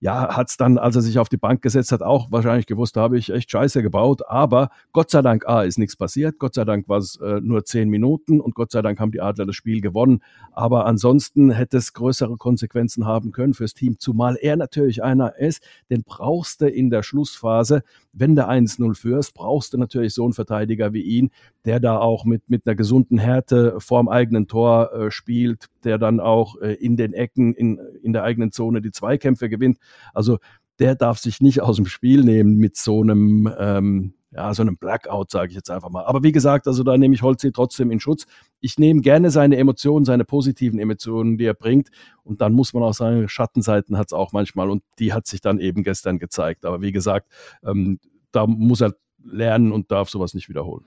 ja, 0.04 0.36
hat 0.36 0.50
es 0.50 0.58
dann, 0.58 0.76
als 0.76 0.96
er 0.96 1.00
sich 1.00 1.18
auf 1.18 1.30
die 1.30 1.38
Bank 1.38 1.62
gesetzt 1.62 1.90
hat, 1.90 2.02
auch 2.02 2.30
wahrscheinlich 2.30 2.66
gewusst, 2.66 2.94
da 2.94 3.00
habe 3.00 3.16
ich 3.16 3.30
echt 3.30 3.50
Scheiße 3.50 3.82
gebaut. 3.82 4.20
Aber 4.28 4.68
Gott 4.92 5.10
sei 5.10 5.22
Dank, 5.22 5.48
A, 5.48 5.62
ist 5.62 5.78
nichts 5.78 5.96
passiert. 5.96 6.38
Gott 6.38 6.52
sei 6.52 6.66
Dank 6.66 6.90
war 6.90 6.98
es 6.98 7.18
äh, 7.22 7.40
nur 7.40 7.64
zehn 7.64 7.88
Minuten 7.88 8.38
und 8.38 8.54
Gott 8.54 8.70
sei 8.70 8.82
Dank 8.82 9.00
haben 9.00 9.12
die 9.12 9.22
Adler 9.22 9.46
das 9.46 9.56
Spiel 9.56 9.80
gewonnen. 9.80 10.20
Aber 10.52 10.84
ansonsten 10.84 11.50
hätte 11.50 11.78
es 11.78 11.94
größere 11.94 12.36
Konsequenzen 12.36 13.06
haben 13.06 13.32
können 13.32 13.54
fürs 13.54 13.72
Team, 13.72 13.98
zumal 13.98 14.36
er 14.36 14.58
natürlich 14.58 15.02
einer 15.02 15.38
ist, 15.38 15.62
den 15.88 16.02
brauchst 16.02 16.60
du 16.60 16.68
in 16.68 16.90
der 16.90 17.02
Schlussphase, 17.02 17.82
wenn 18.12 18.36
du 18.36 18.46
1-0 18.46 18.94
führst, 18.94 19.32
brauchst 19.32 19.72
du 19.72 19.78
natürlich 19.78 20.12
so 20.12 20.24
einen 20.24 20.34
Verteidiger 20.34 20.92
wie 20.92 21.00
ihn, 21.00 21.30
der 21.64 21.80
da 21.80 21.98
auch 21.98 22.26
mit, 22.26 22.48
mit 22.48 22.66
einer 22.66 22.76
gesunden 22.76 23.18
Härte 23.18 23.80
vorm 23.80 24.08
eigenen 24.08 24.48
Tor 24.48 24.92
äh, 24.92 25.10
spielt, 25.10 25.66
der 25.82 25.98
dann 25.98 26.20
auch 26.20 26.60
äh, 26.60 26.74
in 26.74 26.96
den 26.96 27.12
Ecken, 27.12 27.54
in, 27.54 27.80
in 28.02 28.12
der 28.12 28.22
eigenen 28.22 28.52
Zone 28.52 28.82
die 28.82 28.90
Zweikämpfe 28.90 29.48
gewinnt. 29.48 29.78
Also 30.12 30.38
der 30.78 30.94
darf 30.94 31.18
sich 31.18 31.40
nicht 31.40 31.62
aus 31.62 31.76
dem 31.76 31.86
Spiel 31.86 32.24
nehmen 32.24 32.56
mit 32.56 32.76
so 32.76 33.02
einem, 33.02 33.52
ähm, 33.58 34.14
ja, 34.32 34.52
so 34.52 34.62
einem 34.62 34.76
Blackout, 34.76 35.30
sage 35.30 35.50
ich 35.50 35.54
jetzt 35.54 35.70
einfach 35.70 35.90
mal. 35.90 36.04
Aber 36.04 36.24
wie 36.24 36.32
gesagt, 36.32 36.66
also 36.66 36.82
da 36.82 36.98
nehme 36.98 37.14
ich 37.14 37.22
Holzi 37.22 37.52
trotzdem 37.52 37.92
in 37.92 38.00
Schutz. 38.00 38.26
Ich 38.60 38.78
nehme 38.78 39.00
gerne 39.00 39.30
seine 39.30 39.56
Emotionen, 39.56 40.04
seine 40.04 40.24
positiven 40.24 40.80
Emotionen, 40.80 41.38
die 41.38 41.44
er 41.44 41.54
bringt. 41.54 41.90
Und 42.24 42.40
dann 42.40 42.52
muss 42.52 42.74
man 42.74 42.82
auch 42.82 42.94
sagen, 42.94 43.28
Schattenseiten 43.28 43.96
hat 43.96 44.08
es 44.08 44.12
auch 44.12 44.32
manchmal 44.32 44.70
und 44.70 44.82
die 44.98 45.12
hat 45.12 45.28
sich 45.28 45.40
dann 45.40 45.60
eben 45.60 45.84
gestern 45.84 46.18
gezeigt. 46.18 46.64
Aber 46.64 46.82
wie 46.82 46.92
gesagt, 46.92 47.28
ähm, 47.64 48.00
da 48.32 48.48
muss 48.48 48.80
er 48.80 48.94
lernen 49.24 49.72
und 49.72 49.90
darf 49.90 50.08
sowas 50.08 50.34
nicht 50.34 50.48
wiederholen. 50.48 50.84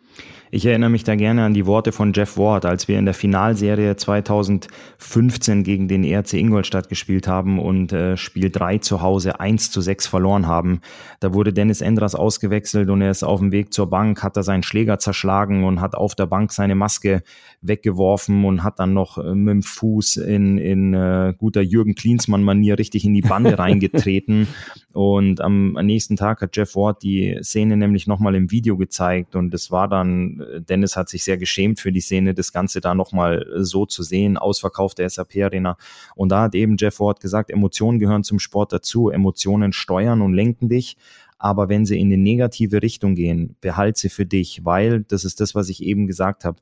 Ich 0.51 0.65
erinnere 0.65 0.89
mich 0.89 1.03
da 1.03 1.15
gerne 1.15 1.43
an 1.43 1.53
die 1.53 1.65
Worte 1.65 1.91
von 1.91 2.13
Jeff 2.13 2.37
Ward, 2.37 2.65
als 2.65 2.87
wir 2.87 2.97
in 2.97 3.05
der 3.05 3.13
Finalserie 3.13 3.95
2015 3.95 5.63
gegen 5.63 5.87
den 5.87 6.03
ERC 6.03 6.33
Ingolstadt 6.33 6.89
gespielt 6.89 7.27
haben 7.27 7.59
und 7.59 7.91
äh, 7.93 8.17
Spiel 8.17 8.49
3 8.49 8.77
zu 8.79 9.01
Hause 9.01 9.39
1 9.39 9.71
zu 9.71 9.81
6 9.81 10.07
verloren 10.07 10.47
haben. 10.47 10.81
Da 11.19 11.33
wurde 11.33 11.53
Dennis 11.53 11.81
Endras 11.81 12.15
ausgewechselt 12.15 12.89
und 12.89 13.01
er 13.01 13.11
ist 13.11 13.23
auf 13.23 13.39
dem 13.39 13.51
Weg 13.51 13.73
zur 13.73 13.89
Bank, 13.89 14.23
hat 14.23 14.37
da 14.37 14.43
seinen 14.43 14.63
Schläger 14.63 14.99
zerschlagen 14.99 15.63
und 15.63 15.81
hat 15.81 15.95
auf 15.95 16.15
der 16.15 16.27
Bank 16.27 16.53
seine 16.53 16.75
Maske 16.75 17.23
weggeworfen 17.61 18.45
und 18.45 18.63
hat 18.63 18.79
dann 18.79 18.93
noch 18.93 19.17
äh, 19.17 19.35
mit 19.35 19.51
dem 19.51 19.63
Fuß 19.63 20.17
in, 20.17 20.57
in 20.57 20.93
äh, 20.93 21.33
guter 21.37 21.61
Jürgen 21.61 21.95
Klinsmann-Manier 21.95 22.77
richtig 22.77 23.05
in 23.05 23.13
die 23.13 23.21
Bande 23.21 23.57
reingetreten. 23.59 24.47
Und 24.93 25.41
am, 25.41 25.77
am 25.77 25.85
nächsten 25.85 26.15
Tag 26.15 26.41
hat 26.41 26.55
Jeff 26.55 26.75
Ward 26.75 27.03
die 27.03 27.37
Szene 27.41 27.77
nämlich 27.77 28.07
nochmal 28.07 28.26
im 28.35 28.51
Video 28.51 28.77
gezeigt 28.77 29.35
und 29.35 29.53
es 29.53 29.71
war 29.71 29.87
dann, 29.87 30.41
äh, 30.41 30.61
Dennis 30.61 30.95
hat 30.95 31.09
sich 31.09 31.23
sehr 31.23 31.37
geschämt 31.37 31.79
für 31.79 31.91
die 31.91 32.01
Szene, 32.01 32.33
das 32.33 32.51
Ganze 32.51 32.81
da 32.81 32.95
nochmal 32.95 33.45
so 33.57 33.85
zu 33.85 34.03
sehen, 34.03 34.37
ausverkaufte 34.37 35.07
SAP-Arena. 35.07 35.77
Und 36.15 36.29
da 36.29 36.43
hat 36.43 36.55
eben 36.55 36.77
Jeff 36.77 36.99
Ward 36.99 37.19
gesagt, 37.19 37.49
Emotionen 37.49 37.99
gehören 37.99 38.23
zum 38.23 38.39
Sport 38.39 38.73
dazu, 38.73 39.09
Emotionen 39.09 39.73
steuern 39.73 40.21
und 40.21 40.33
lenken 40.33 40.69
dich 40.69 40.97
aber 41.39 41.69
wenn 41.69 41.85
sie 41.85 41.99
in 41.99 42.09
die 42.09 42.17
negative 42.17 42.81
Richtung 42.81 43.15
gehen, 43.15 43.55
behalt 43.61 43.97
sie 43.97 44.09
für 44.09 44.25
dich, 44.25 44.65
weil, 44.65 45.03
das 45.03 45.23
ist 45.23 45.39
das, 45.39 45.53
was 45.55 45.69
ich 45.69 45.83
eben 45.83 46.07
gesagt 46.07 46.45
habe, 46.45 46.59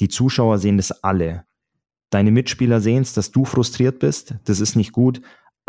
die 0.00 0.08
Zuschauer 0.08 0.58
sehen 0.58 0.78
das 0.78 0.90
alle. 1.04 1.44
Deine 2.10 2.32
Mitspieler 2.32 2.80
sehen 2.80 3.02
es, 3.02 3.12
dass 3.12 3.30
du 3.30 3.44
frustriert 3.44 4.00
bist. 4.00 4.34
Das 4.44 4.58
ist 4.58 4.74
nicht 4.74 4.92
gut. 4.92 5.20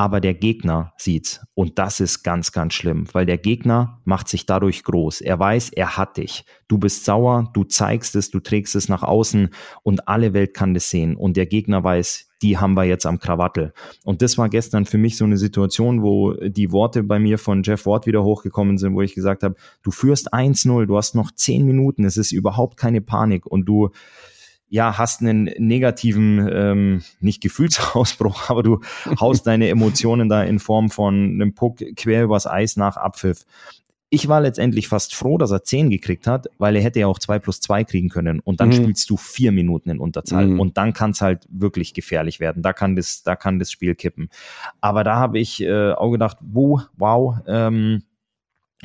Aber 0.02 0.20
der 0.20 0.34
Gegner 0.34 0.94
sieht's. 0.98 1.46
Und 1.54 1.78
das 1.78 2.00
ist 2.00 2.24
ganz, 2.24 2.52
ganz 2.52 2.74
schlimm, 2.74 3.06
weil 3.12 3.28
der 3.28 3.38
Gegner 3.38 4.02
macht 4.04 4.30
sich 4.30 4.48
dadurch 4.48 4.84
groß. 4.84 5.22
Er 5.22 5.38
weiß, 5.38 5.70
er 5.70 5.96
hat 5.96 6.18
dich. 6.18 6.44
Du 6.68 6.80
bist 6.80 7.06
sauer, 7.06 7.52
du 7.54 7.66
zeigst 7.66 8.16
es, 8.16 8.32
du 8.32 8.40
trägst 8.40 8.74
es 8.74 8.90
nach 8.90 9.04
außen 9.04 9.50
und 9.84 10.08
alle 10.08 10.34
Welt 10.34 10.56
kann 10.56 10.74
das 10.74 10.90
sehen. 10.90 11.16
Und 11.16 11.38
der 11.38 11.46
Gegner 11.46 11.84
weiß, 11.84 12.32
die 12.42 12.58
haben 12.58 12.74
wir 12.74 12.86
jetzt 12.86 13.06
am 13.06 13.20
Krawattel. 13.20 13.74
Und 14.04 14.24
das 14.24 14.40
war 14.40 14.50
gestern 14.50 14.86
für 14.86 14.98
mich 14.98 15.18
so 15.18 15.26
eine 15.26 15.38
Situation, 15.38 16.02
wo 16.02 16.34
die 16.34 16.72
Worte 16.72 17.04
bei 17.04 17.20
mir 17.20 17.38
von 17.38 17.62
Jeff 17.62 17.86
Ward 17.86 18.08
wieder 18.08 18.24
hochgekommen 18.24 18.80
sind, 18.80 18.96
wo 18.96 19.04
ich 19.04 19.14
gesagt 19.14 19.44
habe, 19.44 19.54
du 19.84 19.92
führst 19.92 20.34
1-0, 20.34 20.88
du 20.88 20.98
hast 20.98 21.14
noch 21.14 21.30
10 21.30 21.64
Minuten, 21.64 22.06
es 22.06 22.18
ist 22.18 22.32
überhaupt 22.32 22.76
keine 22.76 23.02
Panik 23.02 23.46
und 23.46 23.66
du 23.66 23.92
ja, 24.72 24.98
hast 24.98 25.22
einen 25.22 25.44
negativen, 25.58 26.50
ähm, 26.50 27.02
nicht 27.20 27.42
Gefühlsausbruch, 27.42 28.44
aber 28.50 28.64
du 28.64 28.80
haust 29.20 29.46
deine 29.46 29.68
Emotionen 29.68 30.30
da 30.30 30.44
in 30.44 30.60
Form 30.60 30.90
von 30.90 31.14
einem 31.14 31.54
Puck 31.54 31.80
quer 31.98 32.24
übers 32.24 32.48
Eis 32.48 32.78
nach 32.78 32.96
Abpfiff. 32.96 33.46
Ich 34.10 34.30
war 34.30 34.40
letztendlich 34.40 34.88
fast 34.88 35.14
froh, 35.14 35.38
dass 35.38 35.52
er 35.52 35.66
10 35.66 35.90
gekriegt 35.90 36.26
hat, 36.26 36.48
weil 36.58 36.78
er 36.78 36.82
hätte 36.82 37.02
ja 37.02 37.08
auch 37.08 37.20
2 37.20 37.40
plus 37.40 37.60
2 37.60 37.84
kriegen 37.84 38.08
können. 38.08 38.40
Und 38.40 38.62
dann 38.62 38.70
mhm. 38.70 38.74
spielst 38.74 39.10
du 39.10 39.18
vier 39.18 39.52
Minuten 39.52 39.90
in 39.90 40.00
Unterzahl. 40.00 40.48
Mhm. 40.48 40.60
Und 40.60 40.78
dann 40.78 40.94
kann 40.94 41.12
es 41.12 41.22
halt 41.22 41.46
wirklich 41.50 41.94
gefährlich 41.94 42.40
werden. 42.40 42.64
Da 42.64 42.72
kann 42.72 42.96
das, 42.96 43.24
da 43.24 43.36
kann 43.36 43.60
das 43.60 43.72
Spiel 43.72 43.94
kippen. 43.96 44.30
Aber 44.80 45.04
da 45.04 45.18
habe 45.18 45.40
ich 45.40 45.62
äh, 45.62 45.92
auch 45.92 46.12
gedacht, 46.12 46.38
wow, 46.42 46.82
wow, 46.98 47.36
ähm, 47.46 48.04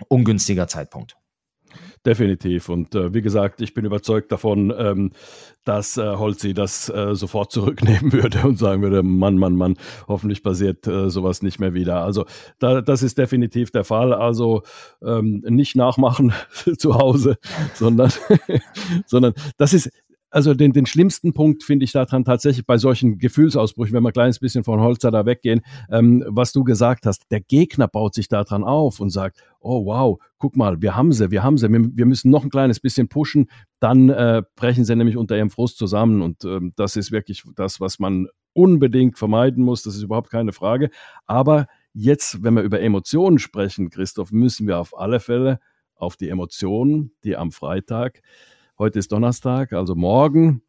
ungünstiger 0.08 0.66
Zeitpunkt. 0.66 1.16
Definitiv. 2.06 2.68
Und 2.68 2.94
äh, 2.94 3.12
wie 3.14 3.20
gesagt, 3.20 3.60
ich 3.60 3.74
bin 3.74 3.84
überzeugt 3.84 4.30
davon, 4.30 4.72
ähm, 4.78 5.10
dass 5.64 5.96
äh, 5.96 6.16
Holzi 6.16 6.54
das 6.54 6.88
äh, 6.88 7.16
sofort 7.16 7.50
zurücknehmen 7.56 8.12
würde 8.12 8.46
und 8.46 8.60
sagen 8.60 8.80
würde, 8.80 9.02
Mann, 9.02 9.36
Mann, 9.38 9.56
Mann, 9.56 9.76
hoffentlich 10.06 10.44
passiert 10.44 10.86
äh, 10.86 11.10
sowas 11.10 11.42
nicht 11.42 11.58
mehr 11.58 11.74
wieder. 11.74 12.04
Also 12.04 12.24
da, 12.60 12.80
das 12.80 13.02
ist 13.02 13.18
definitiv 13.18 13.72
der 13.72 13.82
Fall. 13.82 14.14
Also 14.14 14.62
ähm, 15.02 15.42
nicht 15.48 15.74
nachmachen 15.74 16.32
zu 16.78 16.94
Hause, 16.94 17.38
sondern, 17.74 18.12
sondern 19.06 19.34
das 19.58 19.74
ist, 19.74 19.90
also 20.30 20.54
den, 20.54 20.72
den 20.72 20.86
schlimmsten 20.86 21.32
Punkt 21.32 21.62
finde 21.62 21.84
ich 21.84 21.92
daran 21.92 22.24
tatsächlich 22.24 22.66
bei 22.66 22.78
solchen 22.78 23.18
Gefühlsausbrüchen, 23.18 23.94
wenn 23.94 24.02
wir 24.02 24.10
ein 24.10 24.12
kleines 24.12 24.38
bisschen 24.38 24.64
von 24.64 24.80
Holzer 24.80 25.10
da 25.10 25.24
weggehen, 25.24 25.62
ähm, 25.90 26.24
was 26.26 26.52
du 26.52 26.64
gesagt 26.64 27.06
hast. 27.06 27.30
Der 27.30 27.40
Gegner 27.40 27.88
baut 27.88 28.14
sich 28.14 28.28
daran 28.28 28.64
auf 28.64 29.00
und 29.00 29.10
sagt, 29.10 29.42
oh 29.60 29.86
wow, 29.86 30.18
guck 30.38 30.56
mal, 30.56 30.82
wir 30.82 30.96
haben 30.96 31.12
sie, 31.12 31.30
wir 31.30 31.42
haben 31.42 31.58
sie, 31.58 31.70
wir, 31.70 31.90
wir 31.94 32.06
müssen 32.06 32.30
noch 32.30 32.44
ein 32.44 32.50
kleines 32.50 32.80
bisschen 32.80 33.08
pushen, 33.08 33.48
dann 33.80 34.10
äh, 34.10 34.42
brechen 34.56 34.84
sie 34.84 34.96
nämlich 34.96 35.16
unter 35.16 35.36
ihrem 35.36 35.50
Frust 35.50 35.78
zusammen 35.78 36.22
und 36.22 36.44
ähm, 36.44 36.72
das 36.76 36.96
ist 36.96 37.12
wirklich 37.12 37.44
das, 37.54 37.80
was 37.80 37.98
man 37.98 38.26
unbedingt 38.52 39.18
vermeiden 39.18 39.62
muss, 39.62 39.82
das 39.82 39.96
ist 39.96 40.02
überhaupt 40.02 40.30
keine 40.30 40.52
Frage. 40.52 40.90
Aber 41.26 41.66
jetzt, 41.92 42.42
wenn 42.42 42.54
wir 42.54 42.62
über 42.62 42.80
Emotionen 42.80 43.38
sprechen, 43.38 43.90
Christoph, 43.90 44.32
müssen 44.32 44.66
wir 44.66 44.78
auf 44.78 44.98
alle 44.98 45.20
Fälle 45.20 45.60
auf 45.94 46.16
die 46.16 46.28
Emotionen, 46.28 47.12
die 47.24 47.36
am 47.36 47.52
Freitag 47.52 48.22
Heute 48.78 48.98
ist 48.98 49.10
Donnerstag, 49.10 49.72
also 49.72 49.94
morgen 49.94 50.60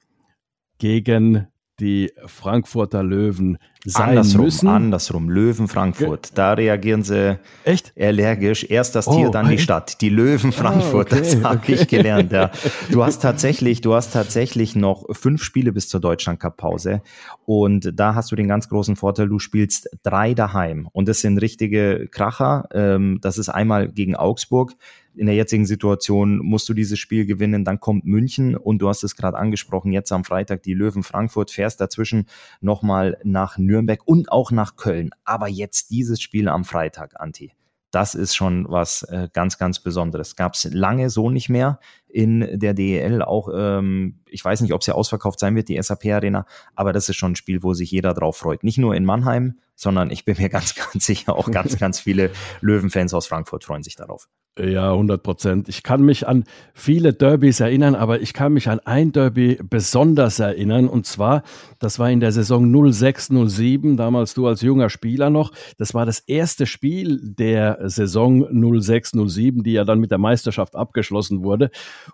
gegen 0.78 1.48
die 1.82 2.14
Frankfurter 2.26 3.04
Löwen 3.04 3.58
sein 3.86 4.10
andersrum, 4.10 4.46
müssen. 4.46 4.68
Andersrum, 4.68 5.30
Löwen 5.30 5.68
Frankfurt. 5.68 6.32
Da 6.36 6.54
reagieren 6.54 7.04
sie 7.04 7.40
Echt? 7.64 7.94
allergisch. 8.00 8.66
Erst 8.70 8.96
das 8.96 9.06
Tier, 9.06 9.30
oh, 9.30 9.32
dann 9.32 9.50
die 9.50 9.60
Stadt. 9.60 10.02
Die 10.02 10.10
Löwen 10.10 10.50
ah, 10.50 10.54
Frankfurt, 10.54 11.14
ah, 11.14 11.18
okay, 11.18 11.26
das 11.34 11.44
habe 11.44 11.58
okay. 11.58 11.74
ich 11.74 11.88
gelernt. 11.88 12.32
Ja. 12.32 12.52
Du 12.92 13.04
hast 13.04 13.22
tatsächlich, 13.22 13.82
du 13.82 13.94
hast 13.94 14.14
tatsächlich 14.14 14.76
noch 14.76 15.06
fünf 15.12 15.44
Spiele 15.44 15.72
bis 15.72 15.90
zur 15.90 16.00
Deutschland 16.00 16.40
Cup 16.40 16.58
Pause 16.58 17.02
und 17.46 17.92
da 17.94 18.16
hast 18.16 18.32
du 18.32 18.36
den 18.36 18.48
ganz 18.48 18.70
großen 18.70 18.96
Vorteil, 18.96 19.28
du 19.28 19.40
spielst 19.40 19.90
drei 20.04 20.34
daheim 20.34 20.88
und 20.92 21.08
das 21.08 21.22
sind 21.22 21.38
richtige 21.38 22.08
Kracher. 22.10 22.68
Ähm, 22.74 23.20
das 23.22 23.38
ist 23.38 23.50
einmal 23.50 23.90
gegen 23.90 24.16
Augsburg, 24.16 24.76
in 25.18 25.26
der 25.26 25.36
jetzigen 25.36 25.66
Situation 25.66 26.38
musst 26.38 26.70
du 26.70 26.74
dieses 26.74 27.00
Spiel 27.00 27.26
gewinnen, 27.26 27.66
dann 27.66 27.80
kommt 27.80 28.06
München 28.06 28.56
und 28.56 28.80
du 28.80 28.88
hast 28.88 29.04
es 29.04 29.16
gerade 29.16 29.38
angesprochen, 29.38 29.92
jetzt 29.92 30.12
am 30.12 30.24
Freitag 30.24 30.64
die 30.64 30.74
Löwen 30.74 31.04
Frankfurt, 31.04 31.52
fährst 31.52 31.82
dazwischen 31.82 32.28
nochmal 32.62 33.18
nach 33.24 33.58
Nürnberg 33.58 33.77
und 34.06 34.32
auch 34.32 34.52
nach 34.52 34.76
Köln. 34.76 35.12
Aber 35.24 35.48
jetzt 35.48 35.92
dieses 35.92 36.22
Spiel 36.22 36.48
am 36.48 36.66
Freitag, 36.66 37.20
Anti 37.20 37.54
das 37.92 38.16
ist 38.16 38.36
schon 38.36 38.66
was 38.70 39.04
äh, 39.04 39.30
ganz, 39.32 39.58
ganz 39.58 39.80
Besonderes. 39.80 40.36
Gab 40.36 40.54
es 40.54 40.66
lange 40.66 41.10
so 41.10 41.30
nicht 41.30 41.50
mehr 41.50 41.80
in 42.18 42.60
der 42.60 42.74
DEL. 42.74 43.22
Auch, 43.22 43.48
ähm, 43.54 44.16
ich 44.28 44.44
weiß 44.44 44.62
nicht, 44.62 44.74
ob 44.74 44.84
sie 44.84 44.96
ausverkauft 44.96 45.40
sein 45.40 45.56
wird, 45.56 45.70
die 45.70 45.80
SAP 45.80 46.08
Arena, 46.08 46.48
aber 46.74 46.92
das 46.92 47.10
ist 47.10 47.16
schon 47.16 47.34
ein 47.34 47.36
Spiel, 47.36 47.62
wo 47.62 47.76
sich 47.76 47.92
jeder 47.92 48.16
drauf 48.16 48.38
freut. 48.38 48.64
Nicht 48.64 48.80
nur 48.80 48.96
in 48.96 49.06
Mannheim, 49.06 49.60
sondern 49.76 50.10
ich 50.10 50.26
bin 50.26 50.36
mir 50.40 50.50
ganz, 50.58 50.74
ganz 50.74 51.06
sicher, 51.06 51.36
auch 51.36 51.52
ganz, 51.52 51.78
ganz 51.80 52.00
viele 52.00 52.32
Löwenfans 52.60 53.14
aus 53.14 53.28
Frankfurt 53.28 53.64
freuen 53.64 53.84
sich 53.84 53.96
darauf. 53.96 54.28
Ja, 54.60 54.92
100 54.92 55.22
Prozent. 55.22 55.70
Ich 55.70 55.84
kann 55.84 56.02
mich 56.02 56.28
an 56.28 56.46
viele 56.74 57.14
Derbys 57.14 57.60
erinnern, 57.60 57.94
aber 57.94 58.22
ich 58.22 58.34
kann 58.34 58.54
mich 58.54 58.70
an 58.70 58.80
ein 58.80 59.12
Derby 59.12 59.60
besonders 59.62 60.40
erinnern. 60.40 60.88
Und 60.88 61.06
zwar, 61.06 61.44
das 61.78 62.00
war 62.00 62.10
in 62.10 62.20
der 62.20 62.32
Saison 62.32 62.92
06, 62.92 63.30
07, 63.46 63.98
damals 63.98 64.34
du 64.34 64.48
als 64.48 64.62
junger 64.62 64.90
Spieler 64.90 65.30
noch. 65.30 65.52
Das 65.78 65.94
war 65.94 66.08
das 66.08 66.20
erste 66.20 66.66
Spiel 66.66 67.20
der 67.22 67.78
Saison 67.88 68.48
06, 68.82 69.12
07, 69.28 69.62
die 69.62 69.74
ja 69.74 69.84
dann 69.84 70.00
mit 70.00 70.10
der 70.10 70.18
Meisterschaft 70.18 70.76
abgeschlossen 70.76 71.44
wurde. 71.44 71.70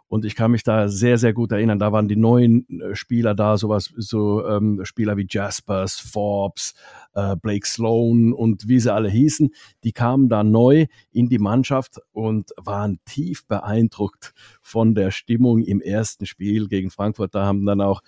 Und 0.08 0.26
ich 0.26 0.36
kann 0.36 0.52
mich 0.52 0.64
da 0.64 0.88
sehr, 0.88 1.18
sehr 1.18 1.34
gut 1.34 1.52
erinnern. 1.52 1.80
Da 1.80 1.92
waren 1.92 2.08
die 2.08 2.16
neuen 2.16 2.68
äh, 2.82 2.96
Spieler 2.96 3.36
da, 3.36 3.58
sowas, 3.58 3.94
so 3.96 4.46
ähm, 4.48 4.82
Spieler 4.84 5.18
wie 5.18 5.28
Jaspers, 5.30 6.00
Forbes, 6.00 6.74
äh, 7.14 7.36
Blake 7.36 7.68
Sloan 7.68 8.34
und 8.34 8.68
wie 8.68 8.80
sie 8.80 8.94
alle 8.94 9.10
hießen, 9.10 9.54
die 9.84 9.92
kamen 9.92 10.30
da 10.30 10.44
neu 10.44 10.88
in 11.12 11.30
die 11.30 11.40
Mannschaft 11.40 12.00
und 12.12 12.52
waren 12.58 13.00
tief 13.06 13.46
beeindruckt 13.48 14.34
von 14.62 14.96
der 14.96 15.12
Stimmung 15.12 15.62
im 15.62 15.82
ersten 15.82 16.26
Spiel 16.26 16.68
gegen 16.68 16.90
Frankfurt. 16.90 17.36
Da 17.36 17.46
haben 17.46 17.66
dann 17.66 17.82
auch, 17.82 18.02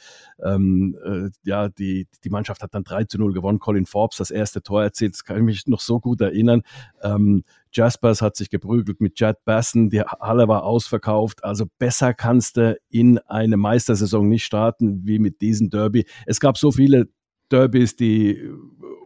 ähm, 0.43 0.97
äh, 1.05 1.29
ja, 1.43 1.69
die, 1.69 2.07
die 2.23 2.29
Mannschaft 2.29 2.61
hat 2.63 2.73
dann 2.73 2.83
3 2.83 3.05
zu 3.05 3.17
0 3.17 3.33
gewonnen. 3.33 3.59
Colin 3.59 3.85
Forbes 3.85 4.17
das 4.17 4.31
erste 4.31 4.61
Tor 4.61 4.83
erzielt, 4.83 5.13
das 5.13 5.23
kann 5.23 5.37
ich 5.37 5.43
mich 5.43 5.67
noch 5.67 5.81
so 5.81 5.99
gut 5.99 6.21
erinnern. 6.21 6.61
Ähm, 7.01 7.43
Jaspers 7.71 8.21
hat 8.21 8.37
sich 8.37 8.49
geprügelt 8.49 9.01
mit 9.01 9.15
Chad 9.15 9.43
Basson, 9.43 9.89
die 9.89 10.01
Halle 10.01 10.47
war 10.47 10.63
ausverkauft. 10.63 11.43
Also 11.43 11.65
besser 11.77 12.13
kannst 12.13 12.57
du 12.57 12.77
in 12.89 13.17
eine 13.19 13.57
Meistersaison 13.57 14.27
nicht 14.29 14.45
starten 14.45 15.05
wie 15.05 15.19
mit 15.19 15.41
diesem 15.41 15.69
Derby. 15.69 16.05
Es 16.25 16.39
gab 16.39 16.57
so 16.57 16.71
viele 16.71 17.09
Derbys, 17.51 17.95
die 17.95 18.49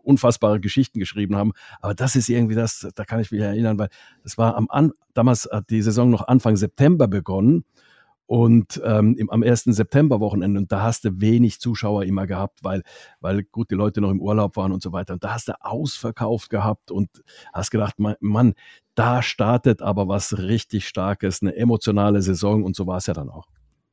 unfassbare 0.04 0.60
Geschichten 0.60 0.99
geschrieben 0.99 1.36
haben. 1.36 1.52
Aber 1.82 1.93
das 1.93 2.15
ist 2.15 2.30
irgendwie 2.30 2.56
das, 2.56 2.88
da 2.95 3.06
kann 3.06 3.19
ich 3.19 3.32
mich 3.32 3.41
erinnern, 3.41 3.78
weil 3.78 3.89
das 4.23 4.38
war 4.38 4.56
am 4.56 4.67
An 4.69 4.91
damals 5.13 5.47
hat 5.52 5.69
die 5.69 5.82
Saison 5.82 6.10
noch 6.10 6.28
Anfang 6.28 6.56
September 6.56 7.08
begonnen 7.08 7.65
und 8.25 8.80
ähm, 8.86 9.15
im, 9.17 9.30
am 9.32 9.41
1. 9.41 9.63
September-Wochenende 9.63 10.60
und 10.60 10.71
da 10.71 10.84
hast 10.84 11.04
du 11.04 11.19
wenig 11.19 11.60
Zuschauer 11.60 12.04
immer 12.04 12.28
gehabt, 12.28 12.60
weil, 12.63 12.84
weil 13.21 13.43
gut 13.43 13.71
die 13.71 13.75
Leute 13.75 14.02
noch 14.02 14.12
im 14.12 14.21
Urlaub 14.21 14.56
waren 14.56 14.71
und 14.71 14.84
so 14.84 14.93
weiter. 14.93 15.13
Und 15.13 15.23
da 15.23 15.34
hast 15.34 15.47
du 15.47 15.54
ausverkauft 15.60 16.49
gehabt 16.52 16.91
und 16.91 17.10
hast 17.54 17.71
gedacht, 17.71 17.95
Mann, 17.97 18.54
da 18.93 19.23
startet 19.23 19.82
aber 19.82 20.08
was 20.08 20.38
richtig 20.38 20.88
Starkes, 20.88 21.41
eine 21.41 21.56
emotionale 21.56 22.21
Saison 22.21 22.63
und 22.63 22.75
so 22.75 22.86
war 22.86 22.97
es 22.97 23.08
ja 23.08 23.13
dann 23.13 23.30
auch. 23.30 23.47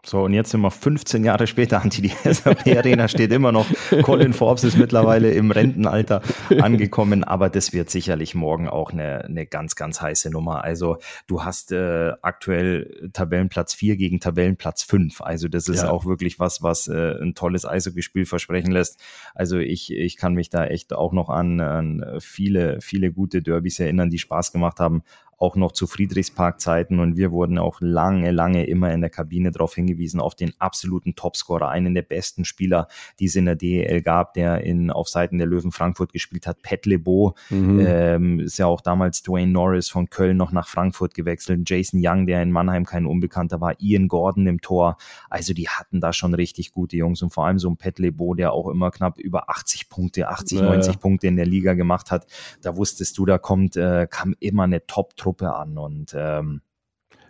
So, 0.07 0.23
und 0.23 0.35
jetzt 0.35 0.53
sind 0.53 0.61
wir 0.61 0.71
15 0.71 1.25
Jahre 1.25 1.49
später, 1.49 1.83
Anti, 1.83 2.01
die 2.01 2.13
SAP-Arena 2.25 3.09
steht 3.09 3.33
immer 3.33 3.51
noch. 3.51 3.67
Colin 4.03 4.33
Forbes 4.33 4.63
ist 4.63 4.79
mittlerweile 4.79 5.33
im 5.33 5.51
Rentenalter 5.51 6.23
angekommen, 6.61 7.25
aber 7.25 7.51
das 7.51 7.73
wird 7.73 7.91
sicherlich 7.91 8.37
morgen 8.37 8.69
auch 8.69 8.93
eine, 8.93 9.25
eine 9.25 9.47
ganz, 9.47 9.75
ganz 9.75 10.01
heiße 10.01 10.31
Nummer. 10.31 10.63
Also 10.63 10.99
du 11.27 11.43
hast 11.43 11.73
äh, 11.73 12.13
aktuell 12.23 13.11
Tabellenplatz 13.15 13.75
4 13.75 13.97
gegen 13.97 14.21
Tabellenplatz 14.21 14.85
5. 14.85 15.23
Also 15.23 15.49
das 15.49 15.69
ist 15.69 15.83
ja. 15.83 15.91
auch 15.91 16.07
wirklich 16.07 16.39
was, 16.39 16.63
was 16.63 16.87
äh, 16.87 17.21
ein 17.21 17.35
tolles 17.35 17.67
Eishockeyspiel 17.67 18.27
versprechen 18.27 18.71
lässt. 18.71 19.01
Also 19.35 19.59
ich, 19.59 19.93
ich 19.93 20.17
kann 20.17 20.35
mich 20.35 20.51
da 20.51 20.67
echt 20.67 20.93
auch 20.93 21.13
noch 21.13 21.31
an, 21.31 21.61
an 21.61 22.05
viele, 22.21 22.81
viele 22.81 23.11
gute 23.11 23.43
Derbys 23.43 23.81
erinnern, 23.81 24.11
die 24.11 24.21
Spaß 24.21 24.53
gemacht 24.53 24.79
haben 24.79 25.03
auch 25.39 25.55
noch 25.55 25.73
zu 25.73 25.87
Friedrichspark-Zeiten 25.87 26.99
und 26.99 27.17
wir 27.17 27.31
wurden 27.31 27.59
auch 27.59 27.79
lange, 27.81 28.31
lange 28.31 28.67
immer 28.67 28.93
in 28.93 29.03
der 29.03 29.11
Kabine 29.11 29.51
darauf 29.51 29.75
hingewiesen, 29.75 30.19
auf 30.19 30.35
den 30.35 30.53
absoluten 30.59 31.15
Topscorer, 31.15 31.69
einen 31.69 31.95
der 31.95 32.03
besten 32.03 32.45
Spieler, 32.47 32.89
die 33.21 33.27
es 33.27 33.37
in 33.37 33.45
der 33.45 33.57
DEL 33.57 34.01
gab, 34.01 34.33
der 34.33 34.63
in, 34.63 34.91
auf 34.91 35.09
Seiten 35.09 35.37
der 35.37 35.47
Löwen 35.47 35.73
Frankfurt 35.73 36.13
gespielt 36.13 36.47
hat. 36.47 36.63
Pat 36.63 36.87
Lebeau 36.87 37.35
mhm. 37.51 37.85
ähm, 37.87 38.41
ist 38.41 38.59
ja 38.59 38.67
auch 38.67 38.81
damals 38.81 39.23
Dwayne 39.23 39.53
Norris 39.53 39.91
von 39.91 40.09
Köln 40.09 40.39
noch 40.39 40.53
nach 40.53 40.69
Frankfurt 40.69 41.13
gewechselt, 41.13 41.69
Jason 41.69 42.01
Young, 42.03 42.27
der 42.27 42.43
in 42.43 42.51
Mannheim 42.51 42.87
kein 42.87 43.05
Unbekannter 43.05 43.61
war, 43.61 43.75
Ian 43.79 44.09
Gordon 44.09 44.47
im 44.47 44.63
Tor. 44.63 44.97
Also 45.29 45.53
die 45.53 45.69
hatten 45.69 46.01
da 46.01 46.15
schon 46.15 46.33
richtig 46.33 46.73
gute 46.73 46.97
Jungs 46.97 47.21
und 47.21 47.31
vor 47.31 47.47
allem 47.47 47.59
so 47.59 47.69
ein 47.69 47.77
Pat 47.77 47.99
Lebeau, 47.99 48.35
der 48.35 48.53
auch 48.53 48.71
immer 48.71 48.91
knapp 48.91 49.19
über 49.19 49.51
80 49.51 49.91
Punkte, 49.91 50.29
80, 50.29 50.61
ja, 50.61 50.65
90 50.65 50.99
Punkte 50.99 51.27
in 51.27 51.37
der 51.37 51.47
Liga 51.47 51.75
gemacht 51.75 52.11
hat. 52.11 52.27
Da 52.63 52.75
wusstest 52.77 53.19
du, 53.19 53.27
da 53.27 53.37
kommt, 53.37 53.77
äh, 53.77 54.07
kam 54.11 54.35
immer 54.41 54.63
eine 54.63 54.87
Top-Truppe 54.87 55.26
Truppe 55.27 55.53
an. 55.53 55.77
Und 55.77 56.15
ähm, 56.17 56.61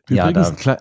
Übrigens, 0.09 0.49
ja, 0.49 0.55
kle 0.55 0.77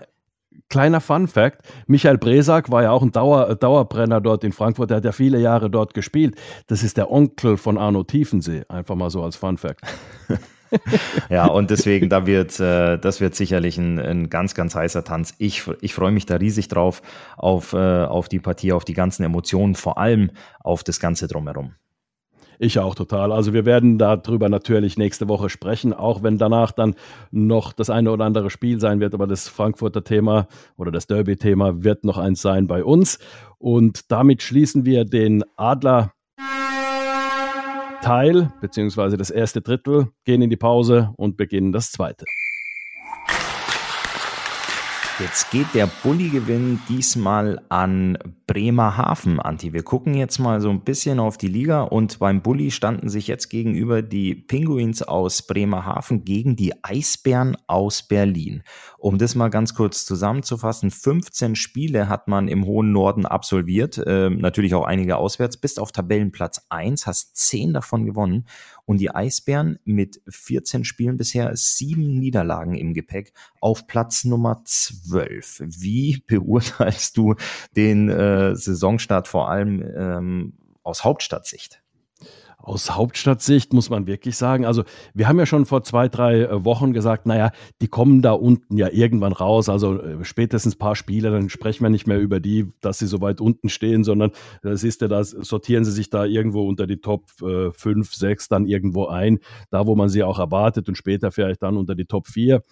kleiner 0.67 0.99
Fun 0.99 1.28
Fact: 1.28 1.62
Michael 1.88 2.17
Bresak 2.17 2.69
war 2.71 2.84
ja 2.84 2.91
auch 2.91 3.01
ein 3.01 3.12
Dauer 3.12 3.56
Dauerbrenner 3.56 4.19
dort 4.19 4.43
in 4.43 4.51
Frankfurt. 4.51 4.89
Der 4.89 4.97
hat 4.97 5.06
ja 5.06 5.13
viele 5.13 5.39
Jahre 5.39 5.69
dort 5.69 5.93
gespielt. 5.93 6.36
Das 6.67 6.84
ist 6.84 6.97
der 6.97 7.10
Onkel 7.10 7.56
von 7.56 7.78
Arno 7.78 8.04
Tiefensee. 8.04 8.63
Einfach 8.67 8.95
mal 8.95 9.10
so 9.10 9.23
als 9.23 9.38
Fun 9.38 9.58
Fact. 9.58 9.82
ja, 11.30 11.45
und 11.45 11.69
deswegen, 11.69 12.10
da 12.10 12.25
wird, 12.25 12.60
äh, 12.60 12.97
das 12.97 13.21
wird 13.21 13.36
sicherlich 13.36 13.78
ein, 13.78 13.97
ein, 13.97 14.30
ganz, 14.30 14.54
ganz 14.54 14.75
heißer 14.75 15.06
Tanz. 15.06 15.36
Ich, 15.38 15.63
ich 15.80 15.93
freue 15.93 16.12
mich 16.12 16.25
da 16.25 16.36
riesig 16.36 16.67
drauf, 16.67 17.01
auf, 17.38 17.71
äh, 17.71 18.04
auf 18.04 18.28
die 18.28 18.39
Partie, 18.39 18.73
auf 18.73 18.84
die 18.84 18.93
ganzen 18.93 19.23
Emotionen, 19.23 19.75
vor 19.75 19.97
allem 19.97 20.32
auf 20.63 20.84
das 20.84 20.99
Ganze 20.99 21.28
drumherum. 21.28 21.75
Ich 22.59 22.79
auch 22.79 22.95
total. 22.95 23.31
Also 23.31 23.53
wir 23.53 23.65
werden 23.65 23.97
darüber 23.97 24.49
natürlich 24.49 24.97
nächste 24.97 25.27
Woche 25.27 25.49
sprechen, 25.49 25.93
auch 25.93 26.23
wenn 26.23 26.37
danach 26.37 26.71
dann 26.71 26.95
noch 27.31 27.73
das 27.73 27.89
eine 27.89 28.11
oder 28.11 28.25
andere 28.25 28.49
Spiel 28.49 28.79
sein 28.79 28.99
wird. 28.99 29.13
Aber 29.13 29.27
das 29.27 29.47
Frankfurter 29.47 30.03
Thema 30.03 30.47
oder 30.77 30.91
das 30.91 31.07
Derby-Thema 31.07 31.83
wird 31.83 32.03
noch 32.03 32.17
eins 32.17 32.41
sein 32.41 32.67
bei 32.67 32.83
uns. 32.83 33.19
Und 33.57 34.11
damit 34.11 34.41
schließen 34.41 34.85
wir 34.85 35.05
den 35.05 35.43
Adler 35.55 36.11
Teil, 38.01 38.53
beziehungsweise 38.61 39.17
das 39.17 39.31
erste 39.31 39.61
Drittel, 39.61 40.09
gehen 40.25 40.43
in 40.43 40.51
die 40.51 40.57
Pause 40.57 41.11
und 41.17 41.37
beginnen 41.37 41.71
das 41.71 41.91
zweite. 41.91 42.25
Jetzt 45.17 45.49
geht 45.49 45.73
der 45.73 45.88
Bulli-Gewinn 46.04 46.82
diesmal 46.89 47.62
an 47.69 48.17
Bremerhaven, 48.47 49.39
Anti. 49.39 49.71
Wir 49.71 49.84
gucken 49.84 50.13
jetzt 50.13 50.39
mal 50.39 50.60
so 50.60 50.69
ein 50.69 50.82
bisschen 50.82 51.21
auf 51.21 51.38
die 51.38 51.47
Liga 51.47 51.84
und 51.84 52.19
beim 52.19 52.41
Bulli 52.41 52.69
standen 52.69 53.08
sich 53.08 53.28
jetzt 53.28 53.47
gegenüber 53.47 54.01
die 54.01 54.36
Pinguins 54.36 55.01
aus 55.04 55.47
Bremerhaven 55.47 56.25
gegen 56.25 56.58
die 56.58 56.73
Eisbären 56.84 57.56
aus 57.65 58.04
Berlin. 58.04 58.63
Um 59.05 59.19
das 59.19 59.35
mal 59.35 59.49
ganz 59.51 59.75
kurz 59.75 60.03
zusammenzufassen, 60.03 60.89
15 60.89 61.55
Spiele 61.55 62.09
hat 62.09 62.27
man 62.27 62.47
im 62.47 62.65
hohen 62.65 62.91
Norden 62.91 63.27
absolviert, 63.27 63.99
äh, 63.99 64.31
natürlich 64.31 64.73
auch 64.73 64.83
einige 64.83 65.17
auswärts, 65.17 65.57
bist 65.57 65.79
auf 65.79 65.91
Tabellenplatz 65.91 66.65
1, 66.69 67.05
hast 67.05 67.37
10 67.37 67.73
davon 67.73 68.07
gewonnen 68.07 68.47
und 68.85 68.97
die 68.97 69.11
Eisbären 69.11 69.77
mit 69.83 70.23
14 70.27 70.85
Spielen 70.85 71.17
bisher 71.17 71.55
sieben 71.55 72.17
Niederlagen 72.17 72.73
im 72.73 72.95
Gepäck 72.95 73.33
auf 73.61 73.85
Platz 73.85 74.25
Nummer 74.25 74.63
12. 74.65 75.61
Wie 75.67 76.23
beurteilst 76.27 77.15
du 77.15 77.35
den 77.75 78.09
äh, 78.09 78.55
Saisonstart 78.55 79.27
vor 79.27 79.51
allem 79.51 79.83
ähm, 79.95 80.53
aus 80.81 81.03
Hauptstadtsicht? 81.03 81.85
Aus 82.65 82.91
Hauptstadtsicht 82.91 83.73
muss 83.73 83.89
man 83.89 84.08
wirklich 84.08 84.36
sagen, 84.38 84.65
also 84.65 84.84
wir 85.13 85.28
haben 85.28 85.38
ja 85.38 85.45
schon 85.45 85.65
vor 85.65 85.84
zwei, 85.84 86.10
drei 86.10 86.41
äh, 86.41 86.65
Wochen 86.65 86.93
gesagt, 86.93 87.28
naja, 87.28 87.51
die 87.82 87.88
kommen 87.88 88.21
da 88.21 88.32
unten 88.32 88.78
ja 88.78 88.89
irgendwann 88.91 89.34
raus, 89.34 89.69
also 89.69 90.01
äh, 90.01 90.25
spätestens 90.25 90.75
paar 90.75 90.95
Spiele, 90.95 91.30
dann 91.30 91.49
sprechen 91.49 91.84
wir 91.84 91.89
nicht 91.89 92.08
mehr 92.08 92.19
über 92.19 92.39
die, 92.39 92.73
dass 92.82 92.97
sie 92.97 93.08
so 93.08 93.21
weit 93.21 93.39
unten 93.39 93.69
stehen, 93.69 94.04
sondern 94.04 94.32
das 94.63 94.84
ist 94.84 95.01
ja 95.01 95.08
das, 95.08 95.30
sortieren 95.30 95.86
sie 95.86 95.91
sich 95.91 96.10
da 96.10 96.25
irgendwo 96.25 96.67
unter 96.67 96.88
die 96.88 96.97
Top 96.97 97.30
5, 97.30 97.78
äh, 97.86 98.15
6 98.15 98.47
dann 98.49 98.65
irgendwo 98.65 99.08
ein, 99.08 99.39
da 99.69 99.86
wo 99.86 99.95
man 99.95 100.10
sie 100.10 100.23
auch 100.23 100.39
erwartet 100.39 100.89
und 100.89 100.95
später 100.95 101.32
vielleicht 101.32 101.62
dann 101.62 101.78
unter 101.78 101.93
die 101.93 102.06
Top 102.06 102.28
4. 102.28 102.63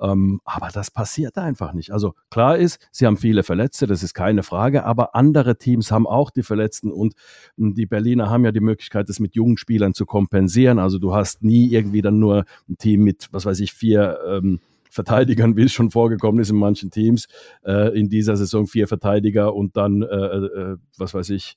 Ähm, 0.00 0.40
aber 0.44 0.68
das 0.72 0.90
passiert 0.90 1.36
einfach 1.36 1.74
nicht. 1.74 1.90
Also 1.90 2.14
klar 2.30 2.56
ist, 2.56 2.88
sie 2.90 3.06
haben 3.06 3.18
viele 3.18 3.42
Verletzte, 3.42 3.86
das 3.86 4.02
ist 4.02 4.14
keine 4.14 4.42
Frage, 4.42 4.84
aber 4.84 5.14
andere 5.14 5.58
Teams 5.58 5.92
haben 5.92 6.06
auch 6.06 6.30
die 6.30 6.42
Verletzten 6.42 6.90
und 6.90 7.14
hm, 7.58 7.74
die 7.74 7.86
Berliner 7.86 8.30
haben 8.30 8.44
ja 8.44 8.52
die 8.52 8.60
Möglichkeit, 8.60 9.08
das 9.10 9.20
mit 9.20 9.34
jungen 9.42 9.56
Spielern 9.56 9.94
zu 9.94 10.06
kompensieren. 10.06 10.78
Also 10.78 10.98
du 10.98 11.14
hast 11.14 11.42
nie 11.42 11.68
irgendwie 11.68 12.02
dann 12.02 12.18
nur 12.18 12.44
ein 12.68 12.78
Team 12.78 13.02
mit, 13.02 13.28
was 13.32 13.44
weiß 13.44 13.60
ich, 13.60 13.72
vier 13.72 14.18
ähm, 14.26 14.60
Verteidigern, 14.90 15.56
wie 15.56 15.64
es 15.64 15.72
schon 15.72 15.90
vorgekommen 15.90 16.40
ist 16.40 16.50
in 16.50 16.56
manchen 16.56 16.90
Teams, 16.90 17.26
äh, 17.64 17.98
in 17.98 18.08
dieser 18.08 18.36
Saison 18.36 18.66
vier 18.66 18.86
Verteidiger 18.86 19.54
und 19.54 19.76
dann, 19.76 20.02
äh, 20.02 20.06
äh, 20.06 20.76
was 20.98 21.14
weiß 21.14 21.30
ich, 21.30 21.56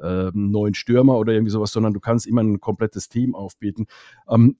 äh, 0.00 0.30
neun 0.34 0.74
Stürmer 0.74 1.16
oder 1.16 1.32
irgendwie 1.32 1.52
sowas, 1.52 1.70
sondern 1.70 1.94
du 1.94 2.00
kannst 2.00 2.26
immer 2.26 2.42
ein 2.42 2.60
komplettes 2.60 3.08
Team 3.08 3.34
aufbieten. 3.34 3.86
Ähm, 4.28 4.56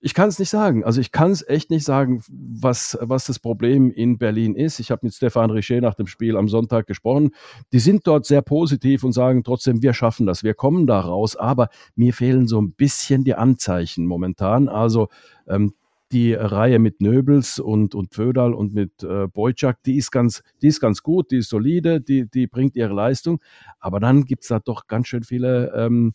ich 0.00 0.14
kann 0.14 0.28
es 0.28 0.38
nicht 0.38 0.48
sagen. 0.48 0.82
Also 0.82 1.00
ich 1.00 1.12
kann 1.12 1.30
es 1.30 1.46
echt 1.46 1.70
nicht 1.70 1.84
sagen, 1.84 2.22
was, 2.30 2.98
was 3.02 3.26
das 3.26 3.38
Problem 3.38 3.90
in 3.90 4.16
Berlin 4.18 4.54
ist. 4.54 4.80
Ich 4.80 4.90
habe 4.90 5.04
mit 5.04 5.14
Stefan 5.14 5.50
Richer 5.50 5.80
nach 5.80 5.94
dem 5.94 6.06
Spiel 6.06 6.36
am 6.36 6.48
Sonntag 6.48 6.86
gesprochen. 6.86 7.30
Die 7.72 7.80
sind 7.80 8.06
dort 8.06 8.24
sehr 8.24 8.40
positiv 8.40 9.04
und 9.04 9.12
sagen 9.12 9.44
trotzdem, 9.44 9.82
wir 9.82 9.92
schaffen 9.92 10.26
das, 10.26 10.42
wir 10.42 10.54
kommen 10.54 10.86
da 10.86 11.00
raus. 11.00 11.36
Aber 11.36 11.68
mir 11.96 12.14
fehlen 12.14 12.46
so 12.48 12.60
ein 12.60 12.72
bisschen 12.72 13.24
die 13.24 13.34
Anzeichen 13.34 14.06
momentan. 14.06 14.68
Also 14.68 15.08
ähm, 15.46 15.74
die 16.12 16.32
Reihe 16.34 16.78
mit 16.78 17.00
Nöbels 17.00 17.58
und, 17.58 17.94
und 17.94 18.14
Föderl 18.14 18.54
und 18.54 18.74
mit 18.74 19.02
äh, 19.02 19.28
Boyczak, 19.28 19.82
die 19.84 19.96
ist 19.96 20.10
ganz, 20.10 20.42
die 20.60 20.68
ist 20.68 20.80
ganz 20.80 21.02
gut, 21.02 21.30
die 21.30 21.36
ist 21.36 21.50
solide, 21.50 22.00
die, 22.00 22.28
die 22.28 22.46
bringt 22.46 22.74
ihre 22.74 22.94
Leistung. 22.94 23.40
Aber 23.78 24.00
dann 24.00 24.24
gibt 24.24 24.42
es 24.42 24.48
da 24.48 24.58
doch 24.58 24.86
ganz 24.86 25.08
schön 25.08 25.22
viele 25.22 25.72
ähm, 25.76 26.14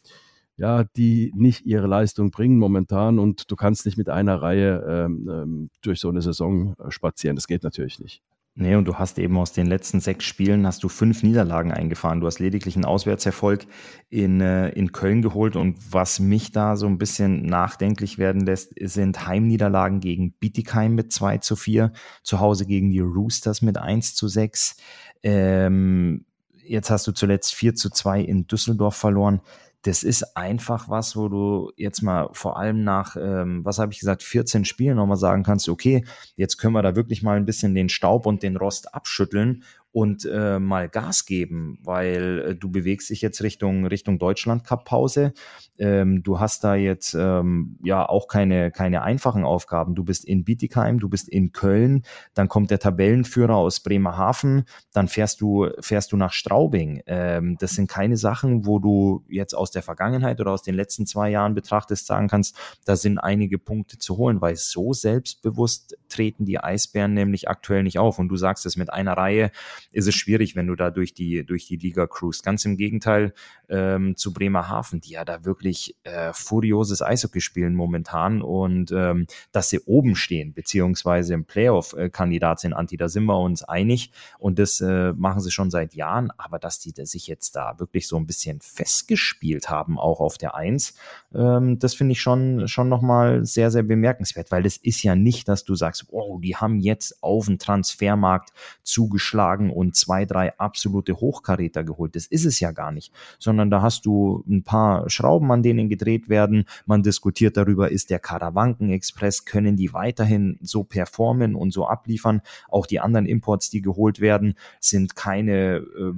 ja, 0.58 0.84
die 0.84 1.32
nicht 1.36 1.66
ihre 1.66 1.88
Leistung 1.88 2.32
bringen 2.32 2.58
momentan 2.58 3.20
und 3.20 3.52
du 3.52 3.56
kannst 3.56 3.86
nicht 3.86 3.98
mit 3.98 4.10
einer 4.10 4.42
Reihe 4.42 4.86
ähm, 4.88 5.30
ähm, 5.30 5.70
durch 5.82 6.00
so 6.00 6.10
eine 6.10 6.22
Saison 6.22 6.76
äh, 6.80 6.92
spazieren. 6.92 7.36
Das 7.36 7.48
geht 7.48 7.64
natürlich 7.64 8.00
nicht. 8.00 8.22
Nee, 8.58 8.76
und 8.76 8.86
du 8.86 8.96
hast 8.96 9.20
eben 9.20 9.38
aus 9.38 9.52
den 9.52 9.68
letzten 9.68 10.00
sechs 10.00 10.24
Spielen 10.24 10.66
hast 10.66 10.82
du 10.82 10.88
fünf 10.88 11.24
Niederlagen 11.24 11.74
eingefahren. 11.74 12.22
Du 12.22 12.28
hast 12.28 12.40
lediglich 12.40 12.78
einen 12.78 12.86
Auswärtserfolg 12.86 13.68
in, 14.10 14.40
äh, 14.40 14.70
in 14.70 14.94
Köln 14.94 15.22
geholt. 15.22 15.58
Und 15.58 15.78
was 15.92 16.22
mich 16.22 16.54
da 16.54 16.78
so 16.78 16.88
ein 16.88 16.98
bisschen 16.98 17.42
nachdenklich 17.46 18.18
werden 18.18 18.46
lässt, 18.46 18.72
sind 18.80 19.28
Heimniederlagen 19.28 20.00
gegen 20.00 20.32
Bietigheim 20.32 20.96
mit 20.96 21.12
2 21.12 21.40
zu 21.40 21.58
4, 21.58 21.92
zu 22.24 22.40
Hause 22.40 22.66
gegen 22.66 22.92
die 22.92 23.02
Roosters 23.02 23.62
mit 23.62 23.78
1 23.78 24.16
zu 24.16 24.30
6. 24.30 24.78
Ähm, 25.22 26.24
jetzt 26.64 26.90
hast 26.90 27.08
du 27.08 27.12
zuletzt 27.12 27.54
4 27.56 27.76
zu 27.76 27.90
2 27.90 28.22
in 28.22 28.48
Düsseldorf 28.48 28.96
verloren 28.96 29.42
das 29.86 30.02
ist 30.02 30.36
einfach 30.36 30.90
was, 30.90 31.16
wo 31.16 31.30
du 31.30 31.72
jetzt 31.78 32.02
mal 32.02 32.30
vor 32.32 32.58
allem 32.58 32.84
nach, 32.84 33.16
ähm, 33.20 33.64
was 33.64 33.78
habe 33.78 33.94
ich 33.94 34.00
gesagt, 34.00 34.24
14 34.24 34.66
Spielen 34.66 34.96
nochmal 34.96 35.18
sagen 35.18 35.44
kannst, 35.44 35.70
okay, 35.70 36.04
jetzt 36.36 36.58
können 36.58 36.74
wir 36.74 36.82
da 36.82 36.96
wirklich 36.96 37.22
mal 37.22 37.38
ein 37.38 37.46
bisschen 37.46 37.76
den 37.76 37.90
Staub 37.90 38.26
und 38.26 38.42
den 38.42 38.58
Rost 38.58 38.96
abschütteln 38.96 39.64
und 39.96 40.26
äh, 40.30 40.60
mal 40.60 40.90
Gas 40.90 41.26
geben, 41.26 41.80
weil 41.82 42.48
äh, 42.50 42.56
du 42.56 42.70
bewegst 42.70 43.10
dich 43.10 43.22
jetzt 43.22 43.42
Richtung 43.42 43.86
Richtung 43.86 44.20
Deutschland 44.20 44.66
Cup 44.66 44.84
Pause. 44.84 45.32
Ähm, 45.78 46.22
du 46.22 46.42
hast 46.42 46.66
da 46.66 46.76
jetzt 46.76 47.14
ähm, 47.14 47.80
ja 47.82 48.06
auch 48.06 48.28
keine 48.28 48.72
keine 48.72 49.04
einfachen 49.04 49.46
Aufgaben. 49.46 49.96
Du 49.96 50.04
bist 50.04 50.26
in 50.26 50.44
Bietigheim, 50.44 51.00
du 51.00 51.08
bist 51.08 51.30
in 51.30 51.54
Köln, 51.54 52.04
dann 52.34 52.50
kommt 52.50 52.72
der 52.72 52.80
Tabellenführer 52.80 53.56
aus 53.56 53.80
Bremerhaven, 53.80 54.66
dann 54.92 55.08
fährst 55.08 55.40
du 55.40 55.70
fährst 55.80 56.12
du 56.12 56.18
nach 56.18 56.34
Straubing. 56.34 57.02
Ähm, 57.06 57.56
das 57.62 57.72
sind 57.72 57.90
keine 57.90 58.18
Sachen, 58.18 58.66
wo 58.66 58.80
du 58.80 59.24
jetzt 59.30 59.54
aus 59.54 59.72
der 59.72 59.82
Vergangenheit 59.82 60.42
oder 60.42 60.52
aus 60.52 60.62
den 60.62 60.76
letzten 60.76 61.06
zwei 61.06 61.30
Jahren 61.30 61.56
betrachtest 61.56 62.06
sagen 62.06 62.28
kannst, 62.28 62.58
da 62.84 62.98
sind 62.98 63.18
einige 63.18 63.60
Punkte 63.60 63.98
zu 63.98 64.18
holen, 64.18 64.42
weil 64.42 64.58
so 64.58 64.92
selbstbewusst 64.92 65.98
treten 66.10 66.44
die 66.44 66.60
Eisbären 66.60 67.14
nämlich 67.14 67.48
aktuell 67.48 67.84
nicht 67.84 67.98
auf. 67.98 68.20
Und 68.20 68.28
du 68.28 68.36
sagst 68.36 68.66
es 68.66 68.76
mit 68.76 68.92
einer 68.92 69.14
Reihe 69.14 69.52
ist 69.92 70.08
es 70.08 70.16
schwierig, 70.16 70.56
wenn 70.56 70.68
du 70.68 70.76
da 70.76 70.92
durch 70.92 71.14
die, 71.14 71.46
durch 71.46 71.68
die 71.68 71.78
Liga 71.78 72.08
cruist. 72.08 72.44
Ganz 72.44 72.66
im 72.66 72.78
Gegenteil 72.78 73.34
ähm, 73.70 74.16
zu 74.16 74.34
Bremerhaven, 74.34 75.02
die 75.02 75.12
ja 75.12 75.26
da 75.26 75.46
wirklich 75.46 75.96
äh, 76.04 76.32
furioses 76.34 77.02
Eishockey 77.02 77.42
spielen 77.42 77.76
momentan 77.76 78.42
und 78.42 78.92
ähm, 78.92 79.28
dass 79.52 79.70
sie 79.70 79.80
oben 79.82 80.16
stehen, 80.16 80.54
beziehungsweise 80.54 81.34
im 81.34 81.46
Playoff-Kandidat 81.46 82.60
sind, 82.60 82.74
Anti, 82.74 82.98
da 82.98 83.10
sind 83.10 83.26
wir 83.26 83.40
uns 83.40 83.64
einig 83.64 84.12
und 84.40 84.60
das 84.60 84.82
äh, 84.82 85.14
machen 85.14 85.42
sie 85.42 85.52
schon 85.52 85.72
seit 85.72 85.96
Jahren, 85.96 86.32
aber 86.38 86.60
dass 86.60 86.80
die 86.80 86.94
sich 87.06 87.28
jetzt 87.28 87.56
da 87.56 87.80
wirklich 87.80 88.08
so 88.08 88.18
ein 88.18 88.26
bisschen 88.26 88.60
festgespielt 88.62 89.70
haben, 89.70 90.00
auch 90.00 90.20
auf 90.20 90.38
der 90.38 90.56
Eins, 90.56 90.96
ähm, 91.36 91.80
das 91.80 91.94
finde 91.94 92.14
ich 92.14 92.22
schon, 92.22 92.68
schon 92.68 92.90
nochmal 92.90 93.46
sehr, 93.46 93.72
sehr 93.72 93.84
bemerkenswert, 93.84 94.52
weil 94.52 94.64
das 94.64 94.78
ist 94.78 95.04
ja 95.04 95.16
nicht, 95.16 95.48
dass 95.48 95.64
du 95.64 95.76
sagst, 95.76 96.06
oh, 96.10 96.40
die 96.40 96.56
haben 96.56 96.80
jetzt 96.80 97.22
auf 97.22 97.48
den 97.48 97.60
Transfermarkt 97.60 98.52
zugeschlagen 98.84 99.70
und 99.70 99.96
zwei, 99.96 100.26
drei 100.26 100.58
absolute 100.58 101.16
Hochkaräter 101.16 101.84
geholt. 101.84 102.16
Das 102.16 102.26
ist 102.26 102.46
es 102.46 102.60
ja 102.60 102.72
gar 102.72 102.92
nicht, 102.92 103.12
sondern 103.40 103.70
da 103.70 103.82
hast 103.82 104.06
du 104.06 104.44
ein 104.48 104.64
paar 104.64 105.10
Schrauben, 105.10 105.52
an 105.52 105.64
denen 105.64 105.90
gedreht 105.90 106.30
werden. 106.30 106.66
Man 106.86 107.04
diskutiert 107.04 107.58
darüber, 107.58 107.92
ist 107.92 108.10
der 108.10 108.20
Karawanken 108.20 108.90
Express, 108.90 109.46
können 109.46 109.76
die 109.76 109.94
weiterhin 109.94 110.58
so 110.62 110.84
performen 110.84 111.56
und 111.56 111.72
so 111.72 111.86
abliefern. 111.88 112.42
Auch 112.70 112.86
die 112.86 113.00
anderen 113.00 113.26
Imports, 113.26 113.70
die 113.70 113.82
geholt 113.82 114.20
werden, 114.20 114.56
sind 114.80 115.16
keine 115.16 115.78
äh, 115.78 116.14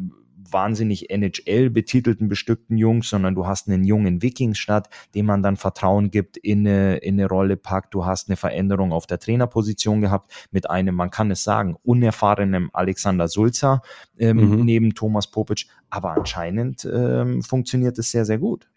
wahnsinnig 0.52 1.10
NHL 1.10 1.70
betitelten, 1.70 2.28
bestückten 2.28 2.78
Jungs, 2.78 3.10
sondern 3.10 3.36
du 3.36 3.46
hast 3.46 3.68
einen 3.68 3.84
jungen 3.84 4.22
Wikingstadt, 4.22 4.90
dem 5.16 5.26
man 5.26 5.44
dann 5.44 5.58
Vertrauen 5.58 6.12
gibt, 6.12 6.38
in 6.38 6.68
eine, 6.68 6.98
in 6.98 7.16
eine 7.16 7.28
Rolle 7.28 7.58
packt. 7.58 7.94
Du 7.94 8.06
hast 8.06 8.30
eine 8.30 8.38
Veränderung 8.38 8.92
auf 8.92 9.08
der 9.08 9.20
Trainerposition 9.20 10.02
gehabt 10.02 10.32
mit 10.52 10.70
einem, 10.70 10.96
man 10.96 11.10
kann 11.10 11.32
es 11.32 11.44
sagen, 11.44 11.76
unerfahrenen 11.84 12.70
Alexander 12.74 13.28
Sulzer 13.28 13.82
ähm, 14.18 14.38
mhm. 14.38 14.66
neben 14.66 14.96
Thomas 14.96 15.28
Popic. 15.28 15.66
Aber 15.90 16.12
anscheinend 16.12 16.88
ähm, 16.92 17.42
funktioniert 17.42 17.98
es 17.98 18.12
sehr, 18.12 18.26
sehr 18.26 18.38
gut. 18.38 18.68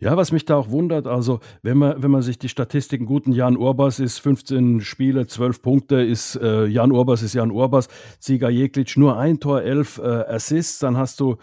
Ja, 0.00 0.16
was 0.16 0.32
mich 0.32 0.44
da 0.44 0.56
auch 0.56 0.70
wundert, 0.70 1.06
also 1.06 1.40
wenn 1.62 1.78
man, 1.78 2.02
wenn 2.02 2.10
man 2.10 2.22
sich 2.22 2.38
die 2.38 2.48
Statistiken 2.48 3.06
guten 3.06 3.32
Jan 3.32 3.56
Urbas 3.56 4.00
ist 4.00 4.18
15 4.18 4.80
Spiele, 4.80 5.26
12 5.26 5.62
Punkte, 5.62 6.02
ist 6.02 6.36
äh, 6.36 6.66
Jan 6.66 6.92
Urbas 6.92 7.22
ist 7.22 7.34
Jan 7.34 7.50
Urbas, 7.50 7.88
Sieger 8.18 8.50
Jeklitsch 8.50 8.96
nur 8.96 9.16
ein 9.16 9.40
Tor, 9.40 9.62
11 9.62 9.98
äh, 9.98 10.02
Assists, 10.02 10.78
dann 10.78 10.96
hast 10.96 11.20
du 11.20 11.36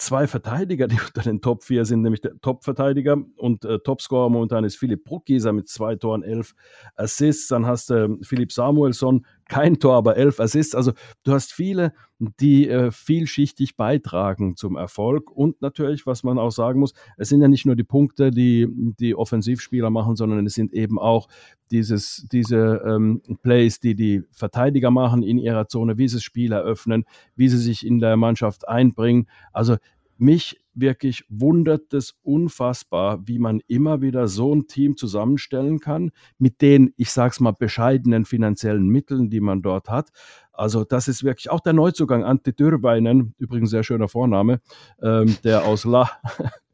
zwei 0.00 0.26
Verteidiger, 0.26 0.88
die 0.88 0.98
unter 1.06 1.22
den 1.22 1.40
Top 1.40 1.62
4 1.62 1.84
sind, 1.84 2.02
nämlich 2.02 2.20
der 2.20 2.40
Top-Verteidiger 2.40 3.16
und 3.36 3.64
äh, 3.64 3.78
Topscorer 3.78 4.30
momentan 4.30 4.64
ist 4.64 4.76
Philipp 4.76 5.04
Bruckgieser 5.04 5.52
mit 5.52 5.68
zwei 5.68 5.94
Toren, 5.96 6.22
elf 6.22 6.54
Assists. 6.96 7.48
Dann 7.48 7.66
hast 7.66 7.90
du 7.90 7.94
äh, 7.94 8.08
Philipp 8.22 8.52
Samuelsson, 8.52 9.26
kein 9.50 9.80
Tor, 9.80 9.96
aber 9.96 10.16
elf 10.16 10.38
Assists. 10.38 10.74
Also 10.74 10.92
du 11.24 11.32
hast 11.32 11.52
viele, 11.52 11.92
die 12.18 12.68
äh, 12.68 12.92
vielschichtig 12.92 13.76
beitragen 13.76 14.56
zum 14.56 14.76
Erfolg. 14.76 15.30
Und 15.30 15.60
natürlich, 15.60 16.06
was 16.06 16.22
man 16.22 16.38
auch 16.38 16.52
sagen 16.52 16.78
muss, 16.78 16.94
es 17.16 17.28
sind 17.28 17.42
ja 17.42 17.48
nicht 17.48 17.66
nur 17.66 17.74
die 17.74 17.84
Punkte, 17.84 18.30
die 18.30 18.68
die 18.70 19.14
Offensivspieler 19.14 19.90
machen, 19.90 20.14
sondern 20.14 20.46
es 20.46 20.54
sind 20.54 20.72
eben 20.72 20.98
auch 20.98 21.28
dieses, 21.72 22.26
diese 22.30 22.80
ähm, 22.86 23.22
Plays, 23.42 23.80
die 23.80 23.96
die 23.96 24.22
Verteidiger 24.30 24.92
machen 24.92 25.24
in 25.24 25.38
ihrer 25.38 25.66
Zone, 25.66 25.98
wie 25.98 26.08
sie 26.08 26.16
das 26.16 26.22
Spiel 26.22 26.52
eröffnen, 26.52 27.04
wie 27.34 27.48
sie 27.48 27.58
sich 27.58 27.84
in 27.84 27.98
der 27.98 28.16
Mannschaft 28.16 28.68
einbringen. 28.68 29.26
Also 29.52 29.76
mich 30.20 30.60
wirklich 30.74 31.24
wundert 31.28 31.92
es 31.92 32.14
unfassbar, 32.22 33.26
wie 33.26 33.38
man 33.38 33.60
immer 33.66 34.00
wieder 34.00 34.28
so 34.28 34.54
ein 34.54 34.66
Team 34.66 34.96
zusammenstellen 34.96 35.80
kann, 35.80 36.12
mit 36.38 36.62
den, 36.62 36.92
ich 36.96 37.10
sag's 37.10 37.40
mal, 37.40 37.52
bescheidenen 37.52 38.24
finanziellen 38.24 38.88
Mitteln, 38.88 39.30
die 39.30 39.40
man 39.40 39.62
dort 39.62 39.88
hat. 39.88 40.10
Also 40.52 40.84
das 40.84 41.08
ist 41.08 41.24
wirklich 41.24 41.50
auch 41.50 41.60
der 41.60 41.72
Neuzugang 41.72 42.24
Ante 42.24 42.52
Dürrweinen, 42.52 43.34
übrigens 43.38 43.70
sehr 43.70 43.82
schöner 43.82 44.08
Vorname, 44.08 44.60
ähm, 45.02 45.36
der 45.44 45.64
aus 45.64 45.84
La 45.84 46.10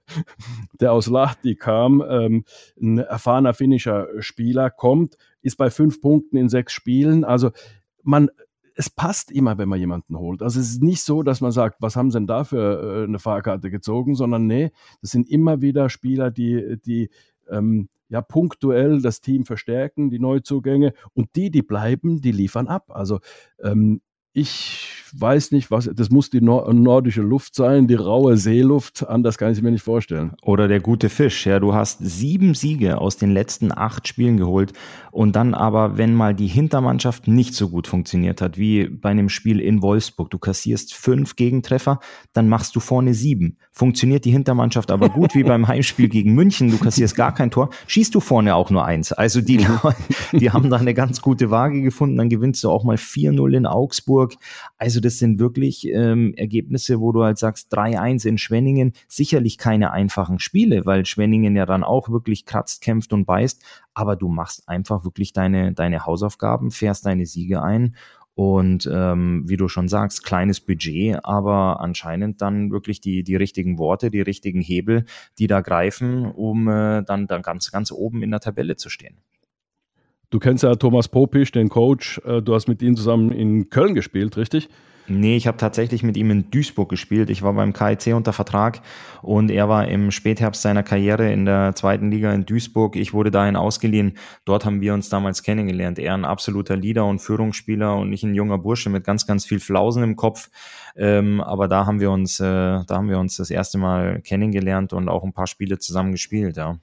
der 0.81 0.93
aus 0.93 1.09
Lahti 1.09 1.57
kam, 1.57 2.03
ähm, 2.09 2.45
ein 2.81 2.99
erfahrener 2.99 3.55
finnischer 3.55 4.07
Spieler, 4.21 4.71
kommt, 4.71 5.17
ist 5.43 5.57
bei 5.57 5.71
fünf 5.71 6.01
Punkten 6.01 6.37
in 6.37 6.49
sechs 6.49 6.73
Spielen. 6.73 7.25
Also 7.25 7.51
man 8.03 8.31
es 8.77 8.91
passt 8.91 9.31
immer, 9.33 9.57
wenn 9.59 9.69
man 9.69 9.81
jemanden 9.81 10.19
holt. 10.19 10.43
Also 10.43 10.61
es 10.61 10.71
ist 10.71 10.83
nicht 10.83 11.03
so, 11.03 11.23
dass 11.23 11.41
man 11.41 11.51
sagt, 11.51 11.81
was 11.81 11.97
haben 11.97 12.11
sie 12.11 12.19
denn 12.19 12.27
da 12.27 12.45
für 12.45 13.03
äh, 13.03 13.05
eine 13.05 13.19
Fahrkarte 13.19 13.71
gezogen, 13.71 14.15
sondern 14.15 14.47
nee, 14.47 14.71
das 15.01 15.11
sind 15.11 15.29
immer 15.31 15.62
wieder 15.62 15.89
Spieler, 15.89 16.31
die, 16.31 16.77
die 16.85 17.09
ähm, 17.51 17.89
ja 18.09 18.21
punktuell 18.21 19.01
das 19.01 19.21
Team 19.21 19.47
verstärken, 19.47 20.11
die 20.11 20.19
Neuzugänge 20.19 20.93
und 21.15 21.35
die, 21.37 21.51
die 21.51 21.62
bleiben, 21.62 22.21
die 22.21 22.33
liefern 22.33 22.69
ab. 22.69 22.91
Also 22.91 23.21
ähm, 23.62 24.03
ich 24.37 25.07
weiß 25.18 25.53
nicht, 25.53 25.70
was, 25.70 25.88
das 25.94 26.11
muss 26.11 26.29
die 26.29 26.42
nordische 26.42 27.22
Luft 27.22 27.55
sein, 27.55 27.87
die 27.87 27.94
raue 27.94 28.37
Seeluft, 28.37 29.09
anders 29.09 29.38
kann 29.38 29.51
ich 29.51 29.59
es 29.59 29.62
mir 29.62 29.70
nicht 29.70 29.83
vorstellen. 29.83 30.33
Oder 30.42 30.68
der 30.68 30.81
gute 30.81 31.09
Fisch, 31.09 31.46
ja, 31.46 31.59
du 31.59 31.72
hast 31.72 32.01
sieben 32.01 32.55
Siege 32.55 32.99
aus 32.99 33.16
den 33.16 33.31
letzten 33.31 33.72
acht 33.72 34.09
Spielen 34.09 34.37
geholt 34.37 34.75
und 35.12 35.35
dann 35.37 35.55
aber, 35.55 35.96
wenn 35.96 36.14
mal 36.14 36.35
die 36.35 36.49
Hintermannschaft 36.49 37.29
nicht 37.29 37.55
so 37.55 37.70
gut 37.70 37.87
funktioniert 37.87 38.42
hat, 38.42 38.59
wie 38.59 38.88
bei 38.88 39.09
einem 39.09 39.31
Spiel 39.31 39.61
in 39.61 39.81
Wolfsburg, 39.81 40.29
du 40.29 40.38
kassierst 40.38 40.92
fünf 40.92 41.37
Gegentreffer, 41.37 42.01
dann 42.35 42.49
machst 42.49 42.77
du 42.77 42.81
vorne 42.81 43.14
sieben. 43.14 43.57
Funktioniert 43.72 44.27
die 44.27 44.33
Hintermannschaft 44.33 44.90
aber 44.90 45.09
gut, 45.09 45.35
wie 45.35 45.44
beim 45.44 45.66
Heimspiel 45.68 46.09
gegen 46.09 46.35
München, 46.35 46.70
du 46.70 46.79
kassierst 46.79 47.16
gar 47.16 47.33
kein 47.33 47.51
Tor, 47.51 47.70
schießt 47.87 48.14
du 48.14 48.20
vorne 48.20 48.55
auch 48.55 48.70
nur 48.70 48.85
eins. 48.85 49.12
Also 49.12 49.40
die, 49.40 49.66
die 50.33 50.51
haben 50.51 50.68
da 50.68 50.77
eine 50.77 50.94
ganz 50.94 51.22
gute 51.22 51.51
Waage 51.51 51.81
gefunden, 51.81 52.16
dann 52.16 52.29
gewinnst 52.29 52.62
du 52.64 52.70
auch 52.70 52.85
mal 52.85 52.96
4-0 52.96 53.57
in 53.57 53.66
Augsburg 53.66 54.26
Hamburg. 54.27 54.37
Also 54.79 55.01
das 55.01 55.19
sind 55.19 55.39
wirklich 55.39 55.87
ähm, 55.89 56.35
Ergebnisse, 56.37 57.01
wo 57.01 57.12
du 57.12 57.23
halt 57.23 57.39
sagst, 57.39 57.73
3-1 57.75 58.27
in 58.27 58.39
Schwenningen, 58.39 58.93
sicherlich 59.09 59.59
keine 59.59 59.93
einfachen 59.93 60.39
Spiele, 60.39 60.85
weil 60.85 61.07
Schwenningen 61.07 61.57
ja 61.57 61.67
dann 61.67 61.85
auch 61.85 62.09
wirklich 62.11 62.45
kratzt, 62.45 62.83
kämpft 62.83 63.12
und 63.12 63.25
beißt, 63.25 63.62
aber 63.95 64.17
du 64.17 64.29
machst 64.29 64.69
einfach 64.69 65.05
wirklich 65.05 65.33
deine, 65.33 65.73
deine 65.73 66.05
Hausaufgaben, 66.05 66.71
fährst 66.71 67.07
deine 67.07 67.27
Siege 67.27 67.62
ein 67.62 67.97
und 68.35 68.89
ähm, 68.93 69.45
wie 69.47 69.57
du 69.57 69.67
schon 69.69 69.89
sagst, 69.89 70.23
kleines 70.25 70.61
Budget, 70.61 71.25
aber 71.25 71.81
anscheinend 71.81 72.43
dann 72.43 72.71
wirklich 72.71 73.01
die, 73.01 73.23
die 73.23 73.37
richtigen 73.37 73.79
Worte, 73.79 74.11
die 74.11 74.21
richtigen 74.21 74.61
Hebel, 74.61 75.07
die 75.39 75.47
da 75.47 75.62
greifen, 75.62 76.27
um 76.27 76.69
äh, 76.69 77.03
dann, 77.03 77.27
dann 77.27 77.41
ganz, 77.41 77.71
ganz 77.71 77.91
oben 77.91 78.23
in 78.23 78.31
der 78.31 78.41
Tabelle 78.41 78.77
zu 78.77 78.91
stehen. 78.91 79.17
Du 80.31 80.39
kennst 80.39 80.65
ja 80.65 80.75
Thomas 80.75 81.09
Popisch, 81.09 81.53
den 81.53 81.69
Coach. 81.69 82.21
Äh, 82.25 82.43
du 82.43 82.55
hast 82.55 82.69
mit 82.69 82.83
ihm 82.83 82.97
zusammen 82.97 83.31
in 83.33 83.71
Köln 83.71 83.95
gespielt, 83.95 84.37
richtig? 84.37 84.69
Nee, 85.09 85.37
ich 85.37 85.47
habe 85.47 85.57
tatsächlich 85.57 86.03
mit 86.03 86.17
ihm 86.17 86.33
in 86.33 86.51
Duisburg 86.51 86.89
gespielt. 86.89 87.31
Ich 87.31 87.43
war 87.43 87.53
beim 87.53 87.73
KIC 87.73 88.12
unter 88.15 88.33
Vertrag 88.33 88.81
und 89.23 89.53
er 89.53 89.69
war 89.69 89.87
im 89.87 90.11
Spätherbst 90.11 90.62
seiner 90.62 90.83
Karriere 90.83 91.33
in 91.33 91.45
der 91.45 91.77
zweiten 91.77 92.11
Liga 92.11 92.33
in 92.33 92.45
Duisburg. 92.45 92.97
Ich 92.97 93.15
wurde 93.15 93.31
dahin 93.31 93.55
ausgeliehen. 93.55 94.19
Dort 94.45 94.65
haben 94.65 94.81
wir 94.81 94.95
uns 94.95 95.09
damals 95.09 95.45
kennengelernt. 95.45 96.01
Er 96.01 96.15
ein 96.15 96.25
absoluter 96.25 96.77
Leader 96.77 97.07
und 97.07 97.21
Führungsspieler 97.21 97.97
und 97.97 98.11
nicht 98.11 98.25
ein 98.25 98.35
junger 98.35 98.59
Bursche 98.59 98.91
mit 98.91 99.05
ganz, 99.05 99.29
ganz 99.29 99.45
viel 99.45 99.61
Flausen 99.61 100.03
im 100.03 100.17
Kopf. 100.17 100.51
Ähm, 100.97 101.41
aber 101.41 101.69
da 101.69 101.87
haben 101.87 102.01
wir 102.01 102.11
uns, 102.11 102.41
äh, 102.41 102.45
da 102.45 102.87
haben 102.91 103.09
wir 103.09 103.21
uns 103.21 103.37
das 103.37 103.51
erste 103.51 103.79
Mal 103.79 104.21
kennengelernt 104.23 104.93
und 104.93 105.09
auch 105.09 105.23
ein 105.23 105.33
paar 105.33 105.47
Spiele 105.47 105.79
zusammen 105.79 106.11
gespielt, 106.11 106.57
ja. 106.57 106.81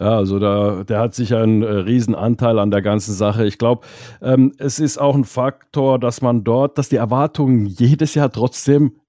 Ja, 0.00 0.16
also 0.16 0.38
da, 0.38 0.84
der 0.84 1.00
hat 1.00 1.14
sicher 1.14 1.42
einen 1.42 1.62
äh, 1.62 1.66
Riesenanteil 1.66 2.58
an 2.60 2.70
der 2.70 2.82
ganzen 2.82 3.14
Sache. 3.14 3.46
Ich 3.46 3.58
glaube, 3.58 3.84
ähm, 4.22 4.52
es 4.58 4.78
ist 4.78 4.98
auch 4.98 5.16
ein 5.16 5.24
Faktor, 5.24 5.98
dass 5.98 6.22
man 6.22 6.44
dort, 6.44 6.78
dass 6.78 6.88
die 6.88 6.96
Erwartungen 6.96 7.66
jedes 7.66 8.14
Jahr 8.14 8.30
trotzdem 8.30 9.00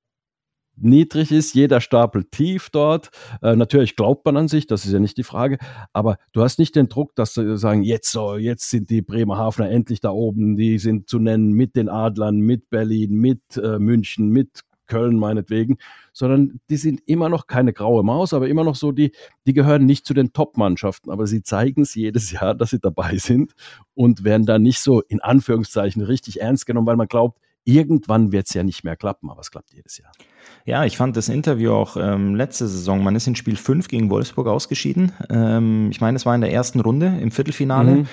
niedrig 0.82 1.32
ist, 1.32 1.54
jeder 1.54 1.82
Stapel 1.82 2.24
tief 2.24 2.70
dort. 2.72 3.10
Äh, 3.42 3.56
natürlich 3.56 3.96
glaubt 3.96 4.26
man 4.26 4.38
an 4.38 4.48
sich, 4.48 4.66
das 4.66 4.86
ist 4.86 4.92
ja 4.94 5.00
nicht 5.00 5.18
die 5.18 5.24
Frage, 5.24 5.58
aber 5.94 6.18
du 6.34 6.42
hast 6.42 6.58
nicht 6.58 6.76
den 6.76 6.90
Druck, 6.90 7.16
dass 7.16 7.36
sie 7.36 7.58
sagen, 7.58 7.84
jetzt 7.84 8.12
so, 8.12 8.38
jetzt 8.38 8.70
sind 8.70 8.90
die 8.90 9.02
Bremerhavener 9.02 9.70
endlich 9.70 10.02
da 10.02 10.10
oben, 10.10 10.56
die 10.56 10.80
sind 10.80 11.10
zu 11.10 11.20
nennen 11.20 11.52
mit 11.52 11.76
den 11.76 11.90
Adlern, 11.90 12.40
mit 12.40 12.70
Berlin, 12.70 13.14
mit 13.14 13.42
äh, 13.58 13.78
München, 13.78 14.30
mit 14.30 14.62
Köln 14.90 15.18
meinetwegen, 15.18 15.78
sondern 16.12 16.60
die 16.70 16.76
sind 16.76 17.02
immer 17.06 17.30
noch 17.30 17.48
keine 17.48 17.72
graue 17.72 18.04
Maus, 18.04 18.34
aber 18.34 18.50
immer 18.50 18.66
noch 18.66 18.76
so, 18.76 18.92
die, 18.92 19.14
die 19.48 19.54
gehören 19.54 19.86
nicht 19.86 20.06
zu 20.06 20.14
den 20.14 20.34
Top-Mannschaften, 20.34 21.10
aber 21.10 21.28
sie 21.28 21.44
zeigen 21.44 21.84
es 21.84 21.96
jedes 21.96 22.32
Jahr, 22.34 22.54
dass 22.54 22.72
sie 22.72 22.80
dabei 22.80 23.18
sind 23.18 23.54
und 23.94 24.26
werden 24.26 24.46
da 24.46 24.60
nicht 24.60 24.82
so 24.82 25.02
in 25.02 25.22
Anführungszeichen 25.22 26.02
richtig 26.02 26.42
ernst 26.42 26.66
genommen, 26.66 26.88
weil 26.88 26.98
man 26.98 27.08
glaubt, 27.08 27.40
irgendwann 27.64 28.32
wird 28.32 28.48
es 28.48 28.54
ja 28.54 28.64
nicht 28.64 28.84
mehr 28.84 28.98
klappen, 28.98 29.30
aber 29.30 29.42
es 29.42 29.52
klappt 29.52 29.74
jedes 29.74 29.98
Jahr. 29.98 30.12
Ja, 30.66 30.86
ich 30.86 30.98
fand 30.98 31.18
das 31.18 31.30
Interview 31.30 31.72
auch 31.72 31.98
ähm, 31.98 32.36
letzte 32.36 32.68
Saison. 32.68 33.04
Man 33.04 33.16
ist 33.16 33.28
in 33.28 33.36
Spiel 33.36 33.56
5 33.56 33.88
gegen 33.88 34.10
Wolfsburg 34.10 34.48
ausgeschieden. 34.48 35.12
Ähm, 35.30 35.90
ich 35.92 36.02
meine, 36.02 36.16
es 36.16 36.26
war 36.26 36.36
in 36.36 36.42
der 36.42 36.52
ersten 36.52 36.80
Runde 36.80 37.18
im 37.22 37.32
Viertelfinale. 37.32 37.92
Mhm. 37.92 38.08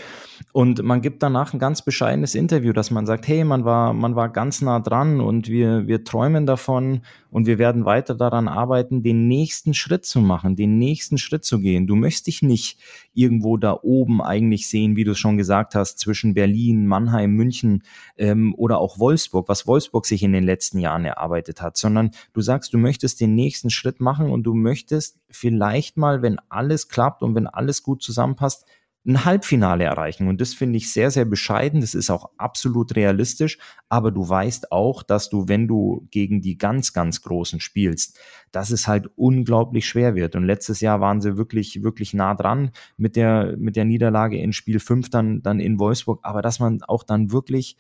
Und 0.53 0.83
man 0.83 1.01
gibt 1.01 1.23
danach 1.23 1.53
ein 1.53 1.59
ganz 1.59 1.83
bescheidenes 1.83 2.35
Interview, 2.35 2.73
dass 2.73 2.91
man 2.91 3.07
sagt, 3.07 3.27
hey, 3.29 3.45
man 3.45 3.65
war, 3.65 3.93
man 3.93 4.17
war 4.17 4.29
ganz 4.29 4.61
nah 4.63 4.81
dran 4.81 5.21
und 5.21 5.49
wir, 5.49 5.87
wir 5.87 6.05
träumen 6.05 6.47
davon 6.47 7.03
und 7.31 7.47
wir 7.47 7.59
werden 7.59 7.85
weiter 7.85 8.15
daran 8.15 8.49
arbeiten, 8.49 9.03
den 9.03 9.29
nächsten 9.29 9.75
Schritt 9.75 10.05
zu 10.05 10.21
machen, 10.21 10.57
den 10.57 10.79
nächsten 10.79 11.19
Schritt 11.19 11.45
zu 11.45 11.61
gehen. 11.61 11.87
Du 11.87 11.95
möchtest 11.95 12.27
dich 12.27 12.43
nicht 12.43 12.79
irgendwo 13.15 13.57
da 13.57 13.79
oben 13.83 14.23
eigentlich 14.23 14.69
sehen, 14.69 14.97
wie 14.97 15.05
du 15.05 15.13
es 15.13 15.19
schon 15.19 15.37
gesagt 15.37 15.75
hast, 15.75 15.99
zwischen 15.99 16.35
Berlin, 16.35 16.87
Mannheim, 16.87 17.33
München 17.33 17.83
ähm, 18.17 18.55
oder 18.57 18.79
auch 18.79 18.99
Wolfsburg, 18.99 19.49
was 19.49 19.67
Wolfsburg 19.67 20.07
sich 20.07 20.23
in 20.23 20.33
den 20.33 20.45
letzten 20.45 20.79
Jahren 20.79 21.05
erarbeitet 21.05 21.61
hat, 21.63 21.77
sondern 21.77 22.11
du 22.33 22.41
sagst, 22.41 22.73
du 22.73 22.79
möchtest 22.79 23.21
den 23.21 23.35
nächsten 23.35 23.71
Schritt 23.71 24.01
machen 24.01 24.31
und 24.31 24.45
du 24.45 24.55
möchtest 24.55 25.19
vielleicht 25.31 25.97
mal, 25.97 26.23
wenn 26.23 26.39
alles 26.49 26.89
klappt 26.89 27.23
und 27.23 27.35
wenn 27.35 27.47
alles 27.47 27.83
gut 27.83 28.03
zusammenpasst, 28.03 28.67
ein 29.07 29.25
Halbfinale 29.25 29.85
erreichen. 29.85 30.27
Und 30.27 30.41
das 30.41 30.53
finde 30.53 30.79
ich 30.79 30.93
sehr, 30.93 31.11
sehr 31.11 31.25
bescheiden. 31.25 31.81
Das 31.81 31.95
ist 31.95 32.11
auch 32.11 32.31
absolut 32.39 32.97
realistisch. 32.97 33.59
Aber 33.89 34.11
du 34.11 34.29
weißt 34.29 34.73
auch, 34.73 35.03
dass 35.03 35.29
du, 35.29 35.49
wenn 35.49 35.69
du 35.69 36.07
gegen 36.11 36.43
die 36.43 36.59
ganz, 36.59 36.93
ganz 36.93 37.23
Großen 37.23 37.61
spielst, 37.61 38.19
dass 38.51 38.71
es 38.71 38.89
halt 38.89 39.09
unglaublich 39.15 39.87
schwer 39.87 40.17
wird. 40.17 40.35
Und 40.35 40.45
letztes 40.45 40.81
Jahr 40.81 41.01
waren 41.01 41.21
sie 41.21 41.37
wirklich, 41.37 41.85
wirklich 41.85 42.15
nah 42.15 42.35
dran 42.35 42.73
mit 42.97 43.15
der, 43.15 43.55
mit 43.59 43.77
der 43.77 43.85
Niederlage 43.85 44.39
in 44.39 44.53
Spiel 44.53 44.81
5 44.81 45.09
dann, 45.09 45.43
dann 45.43 45.61
in 45.61 45.79
Wolfsburg. 45.79 46.21
Aber 46.23 46.43
dass 46.43 46.59
man 46.59 46.83
auch 46.83 47.05
dann 47.05 47.31
wirklich 47.31 47.77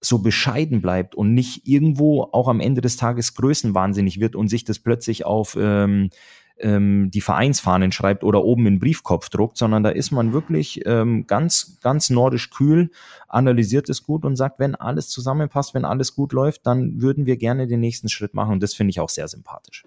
so 0.00 0.20
bescheiden 0.20 0.80
bleibt 0.80 1.14
und 1.14 1.34
nicht 1.34 1.66
irgendwo 1.66 2.22
auch 2.32 2.48
am 2.48 2.60
Ende 2.60 2.80
des 2.80 2.96
Tages 2.96 3.34
größenwahnsinnig 3.34 4.20
wird 4.20 4.36
und 4.36 4.48
sich 4.48 4.64
das 4.64 4.78
plötzlich 4.78 5.24
auf 5.24 5.56
ähm, 5.60 6.10
ähm, 6.60 7.10
die 7.12 7.20
Vereinsfahnen 7.20 7.92
schreibt 7.92 8.24
oder 8.24 8.44
oben 8.44 8.66
in 8.66 8.78
Briefkopf 8.78 9.28
druckt, 9.28 9.56
sondern 9.56 9.82
da 9.82 9.90
ist 9.90 10.10
man 10.10 10.32
wirklich 10.32 10.82
ähm, 10.86 11.26
ganz, 11.26 11.78
ganz 11.82 12.10
nordisch 12.10 12.50
kühl, 12.50 12.90
analysiert 13.28 13.88
es 13.88 14.02
gut 14.02 14.24
und 14.24 14.36
sagt, 14.36 14.58
wenn 14.58 14.74
alles 14.74 15.08
zusammenpasst, 15.08 15.74
wenn 15.74 15.84
alles 15.84 16.14
gut 16.14 16.32
läuft, 16.32 16.66
dann 16.66 17.00
würden 17.00 17.26
wir 17.26 17.36
gerne 17.36 17.66
den 17.66 17.80
nächsten 17.80 18.08
Schritt 18.08 18.34
machen 18.34 18.52
und 18.52 18.62
das 18.62 18.74
finde 18.74 18.90
ich 18.90 19.00
auch 19.00 19.08
sehr 19.08 19.28
sympathisch. 19.28 19.84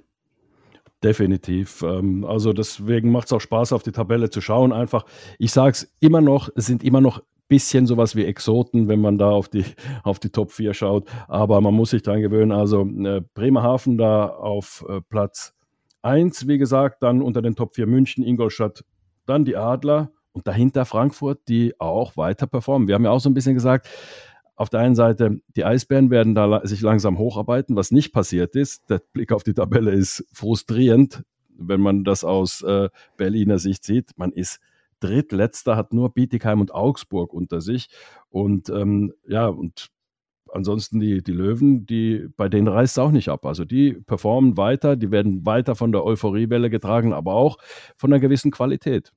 Definitiv. 1.04 1.82
Ähm, 1.82 2.26
also 2.26 2.54
deswegen 2.54 3.12
macht 3.12 3.28
es 3.28 3.34
auch 3.34 3.42
Spaß, 3.42 3.74
auf 3.74 3.84
die 3.84 3.92
Tabelle 3.92 4.30
zu 4.30 4.40
schauen. 4.40 4.72
Einfach, 4.72 5.06
ich 5.40 5.52
sage 5.52 5.72
es 5.72 5.92
immer 6.00 6.22
noch, 6.22 6.50
es 6.56 6.68
sind 6.68 6.84
immer 6.84 7.02
noch 7.02 7.24
bisschen 7.52 7.86
sowas 7.86 8.16
wie 8.16 8.24
Exoten, 8.24 8.88
wenn 8.88 9.02
man 9.02 9.18
da 9.18 9.30
auf 9.30 9.50
die, 9.50 9.66
auf 10.04 10.20
die 10.20 10.30
Top 10.30 10.54
4 10.54 10.74
schaut. 10.74 11.10
Aber 11.28 11.60
man 11.60 11.74
muss 11.74 11.90
sich 11.90 12.02
daran 12.02 12.22
gewöhnen. 12.22 12.54
Also 12.54 12.84
äh, 12.84 13.22
Bremerhaven 13.34 13.98
da 13.98 14.28
auf 14.28 14.86
äh, 14.88 15.02
Platz 15.02 15.54
1, 16.02 16.48
wie 16.48 16.58
gesagt, 16.58 17.04
dann 17.04 17.22
unter 17.22 17.42
den 17.42 17.56
Top 17.56 17.76
4 17.76 17.88
München, 17.88 18.24
Ingolstadt, 18.24 18.86
dann 19.26 19.44
die 19.44 19.58
Adler 19.58 20.12
und 20.32 20.48
dahinter 20.48 20.86
Frankfurt, 20.86 21.42
die 21.50 21.78
auch 21.78 22.16
weiter 22.16 22.48
performen. 22.48 22.88
Wir 22.88 22.96
haben 22.96 23.04
ja 23.04 23.12
auch 23.12 23.20
so 23.20 23.30
ein 23.30 23.34
bisschen 23.34 23.54
gesagt, 23.54 23.90
auf 24.56 24.70
der 24.70 24.80
einen 24.80 24.96
Seite, 24.96 25.42
die 25.58 25.66
Eisbären 25.66 26.10
werden 26.10 26.34
da 26.34 26.66
sich 26.66 26.80
langsam 26.80 27.18
hocharbeiten, 27.18 27.76
was 27.76 27.92
nicht 27.92 28.14
passiert 28.14 28.56
ist. 28.56 28.90
Der 28.90 29.02
Blick 29.12 29.34
auf 29.34 29.44
die 29.44 29.54
Tabelle 29.54 29.92
ist 29.92 30.26
frustrierend, 30.32 31.24
wenn 31.50 31.82
man 31.82 32.06
das 32.06 32.24
aus 32.24 32.62
äh, 32.62 32.88
Berliner 33.18 33.60
Sicht 33.60 33.84
sieht. 33.84 34.12
Man 34.16 34.32
ist 34.32 34.62
drittletzter, 35.04 35.76
hat 35.76 35.94
nur 35.94 36.14
Bietigheim 36.14 36.62
und 36.62 36.74
Augsburg 36.74 37.34
unter 37.34 37.62
sich. 37.62 37.90
Und 38.30 38.70
ähm, 38.70 39.14
ja, 39.28 39.48
und 39.48 39.90
ansonsten 40.54 41.00
die, 41.00 41.24
die 41.24 41.32
Löwen, 41.32 41.86
die, 41.86 42.28
bei 42.38 42.50
denen 42.50 42.68
reißt 42.68 42.98
es 42.98 43.00
auch 43.00 43.12
nicht 43.12 43.30
ab. 43.30 43.46
Also 43.46 43.66
die 43.66 43.94
performen 43.94 44.58
weiter, 44.58 44.96
die 44.96 45.12
werden 45.12 45.46
weiter 45.46 45.76
von 45.76 45.92
der 45.92 46.06
Euphoriewelle 46.06 46.70
getragen, 46.70 47.14
aber 47.14 47.34
auch 47.34 47.58
von 47.98 48.12
einer 48.12 48.20
gewissen 48.20 48.52
Qualität. 48.52 49.12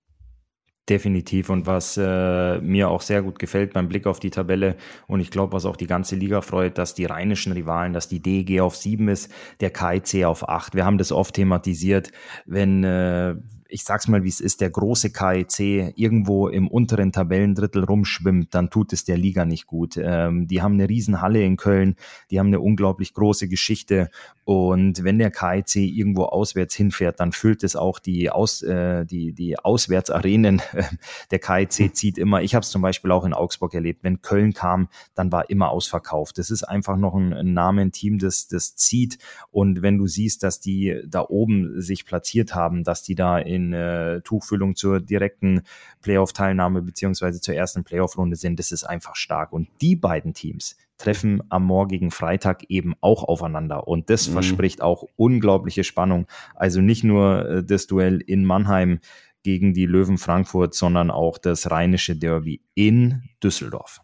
Definitiv. 0.88 1.48
Und 1.48 1.66
was 1.66 1.96
äh, 1.96 2.60
mir 2.60 2.90
auch 2.90 3.00
sehr 3.00 3.22
gut 3.22 3.38
gefällt 3.38 3.72
beim 3.72 3.88
Blick 3.88 4.06
auf 4.06 4.20
die 4.20 4.28
Tabelle 4.28 4.76
und 5.06 5.20
ich 5.20 5.30
glaube, 5.30 5.54
was 5.54 5.64
auch 5.64 5.76
die 5.76 5.86
ganze 5.86 6.14
Liga 6.14 6.42
freut, 6.42 6.76
dass 6.76 6.92
die 6.94 7.06
rheinischen 7.06 7.52
Rivalen, 7.52 7.94
dass 7.94 8.06
die 8.06 8.20
DEG 8.20 8.60
auf 8.60 8.76
sieben 8.76 9.08
ist, 9.08 9.32
der 9.60 9.70
KIC 9.70 10.26
auf 10.26 10.46
acht. 10.46 10.74
Wir 10.74 10.84
haben 10.84 10.98
das 10.98 11.10
oft 11.10 11.36
thematisiert, 11.36 12.12
wenn, 12.44 12.84
äh, 12.84 13.34
ich 13.68 13.84
sag's 13.84 14.08
mal, 14.08 14.24
wie 14.24 14.28
es 14.28 14.40
ist, 14.40 14.60
der 14.60 14.70
große 14.70 15.10
KEC 15.10 15.92
irgendwo 15.96 16.48
im 16.48 16.68
unteren 16.68 17.12
Tabellendrittel 17.12 17.84
rumschwimmt, 17.84 18.54
dann 18.54 18.70
tut 18.70 18.92
es 18.92 19.04
der 19.04 19.16
Liga 19.16 19.44
nicht 19.44 19.66
gut. 19.66 19.96
Ähm, 19.96 20.46
die 20.46 20.62
haben 20.62 20.74
eine 20.74 20.88
Riesenhalle 20.88 21.42
in 21.42 21.56
Köln, 21.56 21.96
die 22.30 22.38
haben 22.38 22.48
eine 22.48 22.60
unglaublich 22.60 23.14
große 23.14 23.48
Geschichte 23.48 24.10
Und 24.44 25.04
wenn 25.04 25.18
der 25.18 25.30
KIC 25.30 25.76
irgendwo 25.76 26.24
auswärts 26.24 26.74
hinfährt, 26.74 27.18
dann 27.18 27.32
füllt 27.32 27.64
es 27.64 27.76
auch 27.76 27.98
die, 27.98 28.30
Aus, 28.30 28.62
äh, 28.62 29.06
die, 29.06 29.32
die 29.32 29.58
Auswärtsarenen. 29.58 30.60
Der 31.30 31.38
KIC 31.38 31.96
zieht 31.96 32.18
immer. 32.18 32.42
Ich 32.42 32.54
habe 32.54 32.62
es 32.62 32.70
zum 32.70 32.82
Beispiel 32.82 33.10
auch 33.10 33.24
in 33.24 33.32
Augsburg 33.32 33.72
erlebt. 33.72 34.04
Wenn 34.04 34.20
Köln 34.20 34.52
kam, 34.52 34.88
dann 35.14 35.32
war 35.32 35.48
immer 35.48 35.70
ausverkauft. 35.70 36.36
Das 36.36 36.50
ist 36.50 36.62
einfach 36.62 36.96
noch 36.96 37.14
ein, 37.14 37.32
ein 37.32 37.54
Name, 37.54 37.90
Team, 37.90 38.18
das, 38.18 38.46
das 38.46 38.76
zieht. 38.76 39.18
Und 39.50 39.80
wenn 39.80 39.96
du 39.96 40.06
siehst, 40.06 40.42
dass 40.42 40.60
die 40.60 41.00
da 41.06 41.24
oben 41.26 41.80
sich 41.80 42.04
platziert 42.04 42.54
haben, 42.54 42.84
dass 42.84 43.02
die 43.02 43.14
da 43.14 43.38
in 43.38 43.72
äh, 43.72 44.20
Tuchfüllung 44.20 44.76
zur 44.76 45.00
direkten 45.00 45.62
Playoff-Teilnahme 46.02 46.82
beziehungsweise 46.82 47.40
zur 47.40 47.54
ersten 47.54 47.84
Playoff-Runde 47.84 48.36
sind, 48.36 48.58
das 48.58 48.72
ist 48.72 48.84
einfach 48.84 49.16
stark. 49.16 49.52
Und 49.52 49.68
die 49.80 49.96
beiden 49.96 50.34
Teams, 50.34 50.76
treffen 50.96 51.42
am 51.48 51.64
morgigen 51.64 52.10
Freitag 52.10 52.64
eben 52.68 52.94
auch 53.00 53.24
aufeinander. 53.24 53.88
Und 53.88 54.10
das 54.10 54.28
mhm. 54.28 54.34
verspricht 54.34 54.82
auch 54.82 55.04
unglaubliche 55.16 55.84
Spannung. 55.84 56.26
Also 56.54 56.80
nicht 56.80 57.04
nur 57.04 57.48
äh, 57.48 57.64
das 57.64 57.86
Duell 57.86 58.20
in 58.20 58.44
Mannheim 58.44 59.00
gegen 59.42 59.74
die 59.74 59.86
Löwen 59.86 60.18
Frankfurt, 60.18 60.74
sondern 60.74 61.10
auch 61.10 61.38
das 61.38 61.70
rheinische 61.70 62.16
Derby 62.16 62.62
in 62.74 63.22
Düsseldorf. 63.42 64.00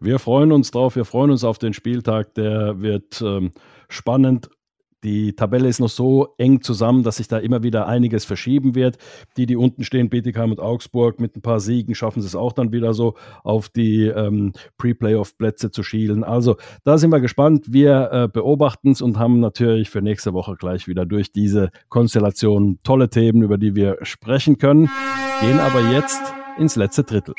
Wir 0.00 0.18
freuen 0.18 0.52
uns 0.52 0.70
drauf, 0.70 0.96
wir 0.96 1.04
freuen 1.04 1.30
uns 1.30 1.44
auf 1.44 1.58
den 1.58 1.72
Spieltag, 1.72 2.34
der 2.34 2.80
wird 2.80 3.22
ähm, 3.22 3.52
spannend 3.88 4.50
die 5.04 5.34
Tabelle 5.34 5.68
ist 5.68 5.80
noch 5.80 5.88
so 5.88 6.34
eng 6.38 6.62
zusammen, 6.62 7.02
dass 7.02 7.18
sich 7.18 7.28
da 7.28 7.38
immer 7.38 7.62
wieder 7.62 7.86
einiges 7.86 8.24
verschieben 8.24 8.74
wird. 8.74 8.96
Die, 9.36 9.46
die 9.46 9.56
unten 9.56 9.84
stehen, 9.84 10.08
Bietigheim 10.08 10.50
und 10.50 10.60
Augsburg, 10.60 11.20
mit 11.20 11.36
ein 11.36 11.42
paar 11.42 11.60
Siegen 11.60 11.94
schaffen 11.94 12.22
sie 12.22 12.26
es 12.26 12.34
auch 12.34 12.52
dann 12.52 12.72
wieder 12.72 12.94
so 12.94 13.14
auf 13.42 13.68
die 13.68 14.06
ähm, 14.06 14.52
Pre-Playoff-Plätze 14.78 15.70
zu 15.70 15.82
schielen. 15.82 16.24
Also 16.24 16.56
da 16.84 16.98
sind 16.98 17.10
wir 17.10 17.20
gespannt. 17.20 17.66
Wir 17.72 18.10
äh, 18.10 18.28
beobachten 18.28 18.90
es 18.90 19.02
und 19.02 19.18
haben 19.18 19.40
natürlich 19.40 19.90
für 19.90 20.02
nächste 20.02 20.32
Woche 20.32 20.56
gleich 20.56 20.88
wieder 20.88 21.04
durch 21.04 21.32
diese 21.32 21.70
Konstellation 21.88 22.78
tolle 22.82 23.10
Themen, 23.10 23.42
über 23.42 23.58
die 23.58 23.74
wir 23.76 23.98
sprechen 24.02 24.58
können. 24.58 24.88
Gehen 25.40 25.60
aber 25.60 25.80
jetzt 25.92 26.22
ins 26.58 26.76
letzte 26.76 27.04
Drittel. 27.04 27.34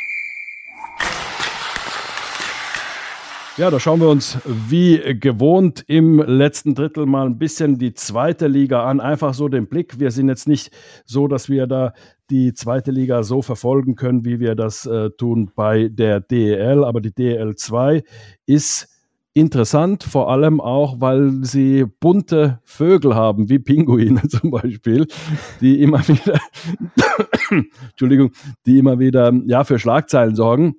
Ja, 3.58 3.72
da 3.72 3.80
schauen 3.80 4.01
wir 4.01 4.10
uns 4.10 4.38
wie 4.45 5.18
gewohnt 5.18 5.86
im 5.88 6.20
letzten 6.20 6.76
Drittel 6.76 7.06
mal 7.06 7.26
ein 7.26 7.38
bisschen 7.38 7.78
die 7.78 7.93
zweite 7.93 8.47
Liga 8.47 8.84
an. 8.84 8.99
Einfach 8.99 9.34
so 9.34 9.47
den 9.47 9.70
Blick. 9.70 9.97
Wir 9.97 10.12
sind 10.12 10.28
jetzt 10.28 10.45
nicht 10.45 10.72
so, 11.06 11.30
dass 11.30 11.47
wir 11.47 11.66
da 11.66 11.93
die 12.30 12.53
zweite 12.53 12.91
Liga 12.91 13.24
so 13.24 13.41
verfolgen 13.41 13.95
können, 13.95 14.26
wie 14.26 14.41
wir 14.41 14.56
das 14.56 14.86
äh, 14.86 15.10
tun 15.12 15.51
bei 15.56 15.88
der 15.88 16.20
DEL. 16.20 16.84
Aber 16.84 16.99
die 16.99 17.14
DEL 17.14 17.56
2 17.56 18.03
ist 18.45 18.89
interessant, 19.34 20.03
vor 20.03 20.30
allem 20.30 20.60
auch, 20.60 20.99
weil 20.99 21.45
sie 21.45 21.86
bunte 21.86 22.60
Vögel 22.66 23.16
haben, 23.16 23.47
wie 23.47 23.60
Pinguine 23.60 24.22
zum 24.28 24.51
Beispiel, 24.51 25.08
die 25.62 25.82
immer 25.82 26.06
wieder, 26.06 26.41
Entschuldigung, 27.91 28.34
die 28.66 28.80
immer 28.80 28.99
wieder 28.99 29.32
ja, 29.45 29.64
für 29.64 29.80
Schlagzeilen 29.80 30.36
sorgen. 30.36 30.76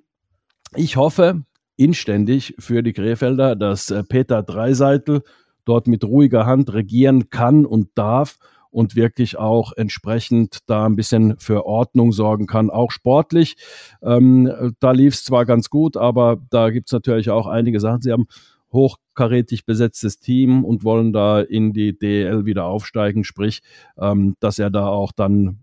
Ich 0.75 0.95
hoffe, 0.95 1.41
inständig 1.77 2.55
für 2.59 2.83
die 2.83 2.93
Krefelder, 2.93 3.55
dass 3.55 3.89
äh, 3.89 4.03
Peter 4.03 4.43
Dreiseitel 4.43 5.21
dort 5.65 5.87
mit 5.87 6.03
ruhiger 6.03 6.45
Hand 6.45 6.73
regieren 6.73 7.29
kann 7.29 7.65
und 7.65 7.89
darf 7.95 8.37
und 8.69 8.95
wirklich 8.95 9.37
auch 9.37 9.73
entsprechend 9.75 10.59
da 10.67 10.85
ein 10.85 10.95
bisschen 10.95 11.37
für 11.39 11.65
Ordnung 11.65 12.11
sorgen 12.11 12.47
kann, 12.47 12.69
auch 12.69 12.91
sportlich. 12.91 13.55
Ähm, 14.01 14.75
da 14.79 14.91
lief 14.91 15.13
es 15.13 15.23
zwar 15.23 15.45
ganz 15.45 15.69
gut, 15.69 15.97
aber 15.97 16.37
da 16.49 16.69
gibt 16.69 16.89
es 16.89 16.93
natürlich 16.93 17.29
auch 17.29 17.47
einige 17.47 17.79
Sachen. 17.79 18.01
Sie 18.01 18.11
haben 18.11 18.27
hochkarätig 18.71 19.65
besetztes 19.65 20.19
Team 20.19 20.65
und 20.65 20.83
wollen 20.83 21.13
da 21.13 21.41
in 21.41 21.73
die 21.73 21.97
DL 21.97 22.45
wieder 22.45 22.65
aufsteigen, 22.65 23.23
sprich, 23.23 23.61
ähm, 23.97 24.35
dass 24.39 24.59
er 24.59 24.69
da 24.69 24.87
auch 24.87 25.11
dann 25.11 25.59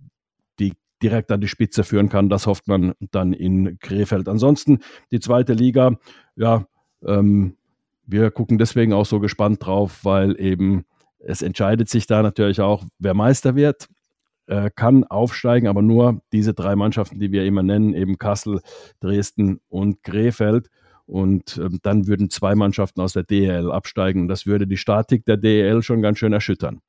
direkt 1.02 1.30
an 1.32 1.40
die 1.40 1.48
Spitze 1.48 1.84
führen 1.84 2.08
kann. 2.08 2.28
Das 2.28 2.46
hofft 2.46 2.68
man 2.68 2.94
dann 3.10 3.32
in 3.32 3.78
Krefeld. 3.78 4.28
Ansonsten 4.28 4.78
die 5.10 5.20
zweite 5.20 5.52
Liga, 5.52 5.98
ja, 6.36 6.66
ähm, 7.04 7.56
wir 8.06 8.30
gucken 8.30 8.58
deswegen 8.58 8.92
auch 8.92 9.06
so 9.06 9.20
gespannt 9.20 9.64
drauf, 9.64 10.00
weil 10.04 10.38
eben 10.40 10.84
es 11.18 11.42
entscheidet 11.42 11.88
sich 11.88 12.06
da 12.06 12.22
natürlich 12.22 12.60
auch, 12.60 12.84
wer 12.98 13.14
Meister 13.14 13.54
wird. 13.56 13.88
Äh, 14.46 14.70
kann 14.74 15.04
aufsteigen, 15.04 15.68
aber 15.68 15.80
nur 15.80 16.20
diese 16.32 16.52
drei 16.52 16.76
Mannschaften, 16.76 17.18
die 17.18 17.32
wir 17.32 17.46
immer 17.46 17.62
nennen, 17.62 17.94
eben 17.94 18.18
Kassel, 18.18 18.60
Dresden 19.00 19.60
und 19.68 20.02
Krefeld. 20.02 20.68
Und 21.06 21.58
ähm, 21.58 21.78
dann 21.82 22.06
würden 22.06 22.28
zwei 22.28 22.54
Mannschaften 22.54 23.00
aus 23.00 23.14
der 23.14 23.22
DEL 23.22 23.72
absteigen. 23.72 24.28
Das 24.28 24.44
würde 24.44 24.66
die 24.66 24.76
Statik 24.76 25.24
der 25.24 25.38
DEL 25.38 25.82
schon 25.82 26.02
ganz 26.02 26.18
schön 26.18 26.34
erschüttern. 26.34 26.80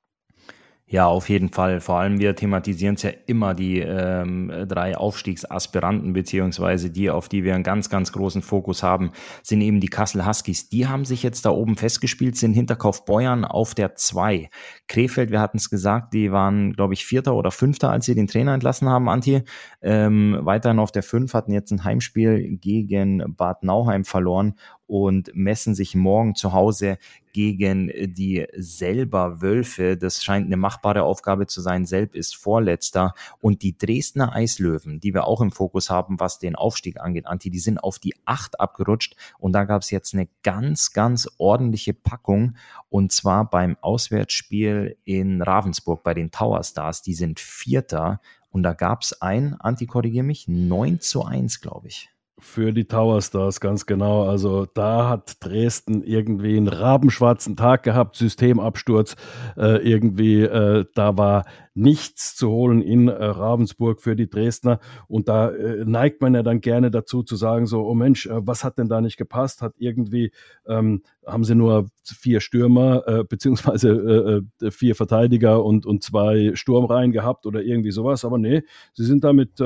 Ja, 0.87 1.07
auf 1.07 1.29
jeden 1.29 1.49
Fall. 1.49 1.81
Vor 1.81 1.97
allem 1.97 2.19
wir 2.19 2.35
thematisieren 2.35 2.93
es 2.93 3.01
ja 3.01 3.09
immer 3.25 3.55
die 3.55 3.79
ähm, 3.79 4.51
drei 4.67 4.95
Aufstiegsaspiranten, 4.95 6.13
beziehungsweise 6.13 6.91
die, 6.91 7.09
auf 7.09 7.27
die 7.27 7.43
wir 7.43 7.55
einen 7.55 7.63
ganz, 7.63 7.89
ganz 7.89 8.11
großen 8.11 8.43
Fokus 8.43 8.83
haben, 8.83 9.09
sind 9.41 9.61
eben 9.61 9.79
die 9.79 9.87
Kassel 9.87 10.27
Huskies. 10.27 10.69
Die 10.69 10.87
haben 10.87 11.03
sich 11.03 11.23
jetzt 11.23 11.43
da 11.47 11.49
oben 11.49 11.75
festgespielt, 11.75 12.37
sind 12.37 12.53
hinter 12.53 12.75
Kaufbeuern 12.75 13.45
auf 13.45 13.73
der 13.73 13.95
2. 13.95 14.47
Krefeld, 14.87 15.31
wir 15.31 15.41
hatten 15.41 15.57
es 15.57 15.71
gesagt, 15.71 16.13
die 16.13 16.31
waren, 16.31 16.73
glaube 16.73 16.93
ich, 16.93 17.03
Vierter 17.03 17.33
oder 17.33 17.49
Fünfter, 17.49 17.89
als 17.89 18.05
sie 18.05 18.13
den 18.13 18.27
Trainer 18.27 18.53
entlassen 18.53 18.87
haben, 18.87 19.09
Antje. 19.09 19.43
Ähm, 19.81 20.37
weiterhin 20.41 20.77
auf 20.77 20.91
der 20.91 21.01
5 21.01 21.33
hatten 21.33 21.51
jetzt 21.51 21.71
ein 21.71 21.83
Heimspiel 21.83 22.57
gegen 22.57 23.23
Bad 23.35 23.63
Nauheim 23.63 24.05
verloren 24.05 24.53
und 24.87 25.31
messen 25.33 25.75
sich 25.75 25.95
morgen 25.95 26.35
zu 26.35 26.53
Hause 26.53 26.97
gegen 27.33 27.91
die 28.13 28.47
selber 28.55 29.41
Wölfe. 29.41 29.97
Das 29.97 30.23
scheint 30.23 30.45
eine 30.45 30.57
machbare 30.57 31.03
Aufgabe 31.03 31.47
zu 31.47 31.59
sein. 31.59 31.85
Selb 31.85 32.15
ist 32.15 32.35
Vorletzter 32.35 33.13
und 33.41 33.61
die 33.61 33.77
Dresdner 33.77 34.33
Eislöwen, 34.33 34.99
die 34.99 35.13
wir 35.13 35.27
auch 35.27 35.41
im 35.41 35.51
Fokus 35.51 35.89
haben, 35.89 36.19
was 36.19 36.39
den 36.39 36.55
Aufstieg 36.55 36.99
angeht, 36.99 37.27
Anti, 37.27 37.49
die 37.49 37.59
sind 37.59 37.79
auf 37.79 37.99
die 37.99 38.15
acht 38.25 38.59
abgerutscht 38.59 39.15
und 39.37 39.53
da 39.53 39.65
gab 39.65 39.81
es 39.81 39.91
jetzt 39.91 40.13
eine 40.13 40.29
ganz, 40.43 40.93
ganz 40.93 41.29
ordentliche 41.37 41.93
Packung 41.93 42.55
und 42.89 43.11
zwar 43.11 43.49
beim 43.49 43.75
Auswärtsspiel 43.81 44.97
in 45.03 45.41
Ravensburg 45.41 46.03
bei 46.03 46.13
den 46.13 46.31
Tower 46.31 46.63
Stars. 46.63 47.01
Die 47.01 47.13
sind 47.13 47.39
Vierter 47.39 48.21
und 48.49 48.63
da 48.63 48.73
gab 48.73 49.01
es 49.01 49.21
ein, 49.21 49.55
Anti, 49.59 49.85
korrigier 49.85 50.23
mich, 50.23 50.47
9 50.47 51.01
zu 51.01 51.25
1, 51.25 51.59
glaube 51.59 51.89
ich. 51.89 52.14
Für 52.47 52.71
die 52.71 52.85
Tower 52.85 53.21
Stars, 53.21 53.59
ganz 53.59 53.85
genau. 53.87 54.29
Also 54.29 54.65
da 54.65 55.09
hat 55.09 55.43
Dresden 55.43 56.03
irgendwie 56.03 56.55
einen 56.55 56.69
rabenschwarzen 56.69 57.57
Tag 57.57 57.83
gehabt, 57.83 58.15
Systemabsturz. 58.15 59.15
Äh, 59.57 59.77
irgendwie, 59.85 60.43
äh, 60.43 60.85
da 60.93 61.17
war 61.17 61.45
nichts 61.73 62.35
zu 62.35 62.49
holen 62.49 62.81
in 62.81 63.09
äh, 63.09 63.13
Ravensburg 63.13 63.99
für 63.99 64.15
die 64.15 64.29
Dresdner. 64.29 64.79
Und 65.07 65.27
da 65.27 65.49
äh, 65.49 65.83
neigt 65.85 66.21
man 66.21 66.35
ja 66.35 66.43
dann 66.43 66.61
gerne 66.61 66.91
dazu 66.91 67.23
zu 67.23 67.35
sagen, 67.35 67.65
so, 67.65 67.83
oh 67.83 67.95
Mensch, 67.95 68.27
äh, 68.27 68.47
was 68.47 68.63
hat 68.63 68.77
denn 68.77 68.87
da 68.87 69.01
nicht 69.01 69.17
gepasst? 69.17 69.61
Hat 69.61 69.73
irgendwie, 69.77 70.31
ähm, 70.67 71.01
haben 71.25 71.43
sie 71.43 71.55
nur 71.55 71.87
vier 72.03 72.39
Stürmer, 72.39 73.05
äh, 73.07 73.23
beziehungsweise 73.23 74.43
vier 74.69 74.95
Verteidiger 74.95 75.65
und, 75.65 75.85
und 75.85 76.03
zwei 76.03 76.51
Sturmreihen 76.53 77.11
gehabt 77.11 77.47
oder 77.47 77.63
irgendwie 77.63 77.91
sowas. 77.91 78.23
Aber 78.23 78.37
nee, 78.37 78.61
sie 78.93 79.03
sind 79.03 79.23
damit 79.23 79.59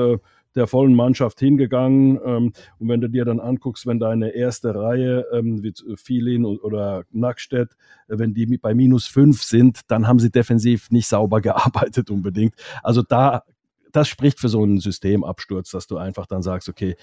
der 0.54 0.66
vollen 0.66 0.94
Mannschaft 0.94 1.40
hingegangen. 1.40 2.18
Ähm, 2.24 2.52
und 2.78 2.88
wenn 2.88 3.00
du 3.00 3.08
dir 3.08 3.24
dann 3.24 3.40
anguckst, 3.40 3.86
wenn 3.86 3.98
deine 3.98 4.30
erste 4.30 4.74
Reihe, 4.74 5.24
ähm, 5.32 5.62
wie 5.62 5.72
Filin 5.96 6.44
oder 6.44 7.04
Nackstedt, 7.10 7.72
äh, 8.08 8.18
wenn 8.18 8.34
die 8.34 8.46
bei 8.58 8.74
minus 8.74 9.06
fünf 9.06 9.42
sind, 9.42 9.80
dann 9.88 10.06
haben 10.06 10.18
sie 10.18 10.30
defensiv 10.30 10.90
nicht 10.90 11.06
sauber 11.06 11.40
gearbeitet 11.40 12.10
unbedingt. 12.10 12.54
Also 12.82 13.02
da, 13.02 13.42
das 13.92 14.08
spricht 14.08 14.38
für 14.38 14.48
so 14.48 14.62
einen 14.62 14.80
Systemabsturz, 14.80 15.70
dass 15.70 15.86
du 15.86 15.96
einfach 15.96 16.26
dann 16.26 16.42
sagst, 16.42 16.68
okay, 16.68 16.96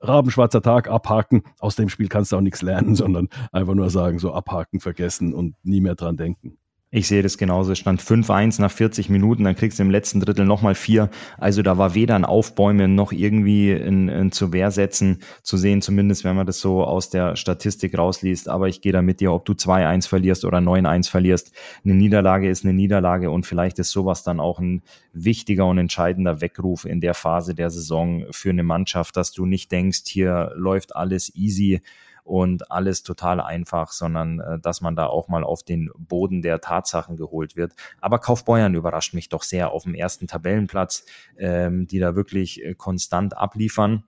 Rabenschwarzer 0.00 0.62
Tag, 0.62 0.88
abhaken. 0.88 1.42
Aus 1.58 1.76
dem 1.76 1.88
Spiel 1.88 2.08
kannst 2.08 2.32
du 2.32 2.36
auch 2.36 2.40
nichts 2.40 2.62
lernen, 2.62 2.94
sondern 2.94 3.28
einfach 3.52 3.74
nur 3.74 3.90
sagen, 3.90 4.18
so 4.18 4.32
abhaken, 4.32 4.80
vergessen 4.80 5.34
und 5.34 5.56
nie 5.64 5.80
mehr 5.80 5.94
dran 5.94 6.16
denken. 6.16 6.58
Ich 6.90 7.06
sehe 7.06 7.22
das 7.22 7.36
genauso. 7.36 7.72
Es 7.72 7.78
stand 7.78 8.00
5-1 8.00 8.62
nach 8.62 8.70
40 8.70 9.10
Minuten, 9.10 9.44
dann 9.44 9.54
kriegst 9.54 9.78
du 9.78 9.82
im 9.82 9.90
letzten 9.90 10.20
Drittel 10.20 10.46
nochmal 10.46 10.74
vier. 10.74 11.10
Also 11.36 11.60
da 11.60 11.76
war 11.76 11.94
weder 11.94 12.14
ein 12.14 12.24
Aufbäumen 12.24 12.94
noch 12.94 13.12
irgendwie 13.12 13.72
ein, 13.72 14.08
ein 14.08 14.32
zu 14.32 14.54
Wehr 14.54 14.70
setzen 14.70 15.18
zu 15.42 15.58
sehen, 15.58 15.82
zumindest 15.82 16.24
wenn 16.24 16.34
man 16.34 16.46
das 16.46 16.60
so 16.60 16.82
aus 16.82 17.10
der 17.10 17.36
Statistik 17.36 17.98
rausliest. 17.98 18.48
Aber 18.48 18.68
ich 18.68 18.80
gehe 18.80 18.92
da 18.92 19.02
mit 19.02 19.20
dir, 19.20 19.34
ob 19.34 19.44
du 19.44 19.52
2-1 19.52 20.08
verlierst 20.08 20.46
oder 20.46 20.58
9-1 20.58 21.10
verlierst. 21.10 21.52
Eine 21.84 21.92
Niederlage 21.92 22.48
ist 22.48 22.64
eine 22.64 22.72
Niederlage 22.72 23.30
und 23.30 23.44
vielleicht 23.44 23.78
ist 23.78 23.90
sowas 23.90 24.22
dann 24.22 24.40
auch 24.40 24.58
ein 24.58 24.82
wichtiger 25.12 25.66
und 25.66 25.76
entscheidender 25.76 26.40
Weckruf 26.40 26.86
in 26.86 27.02
der 27.02 27.12
Phase 27.12 27.54
der 27.54 27.68
Saison 27.68 28.24
für 28.30 28.48
eine 28.48 28.62
Mannschaft, 28.62 29.14
dass 29.18 29.32
du 29.32 29.44
nicht 29.44 29.70
denkst, 29.72 30.04
hier 30.06 30.52
läuft 30.56 30.96
alles 30.96 31.34
easy 31.34 31.82
und 32.28 32.70
alles 32.70 33.02
total 33.02 33.40
einfach, 33.40 33.90
sondern 33.90 34.40
äh, 34.40 34.58
dass 34.58 34.80
man 34.80 34.94
da 34.94 35.06
auch 35.06 35.28
mal 35.28 35.42
auf 35.42 35.62
den 35.62 35.90
Boden 35.96 36.42
der 36.42 36.60
Tatsachen 36.60 37.16
geholt 37.16 37.56
wird. 37.56 37.72
Aber 38.00 38.18
Kaufbeuern 38.18 38.74
überrascht 38.74 39.14
mich 39.14 39.30
doch 39.30 39.42
sehr 39.42 39.72
auf 39.72 39.84
dem 39.84 39.94
ersten 39.94 40.26
Tabellenplatz, 40.26 41.06
ähm, 41.38 41.86
die 41.86 41.98
da 41.98 42.14
wirklich 42.14 42.62
äh, 42.62 42.74
konstant 42.74 43.36
abliefern. 43.36 44.04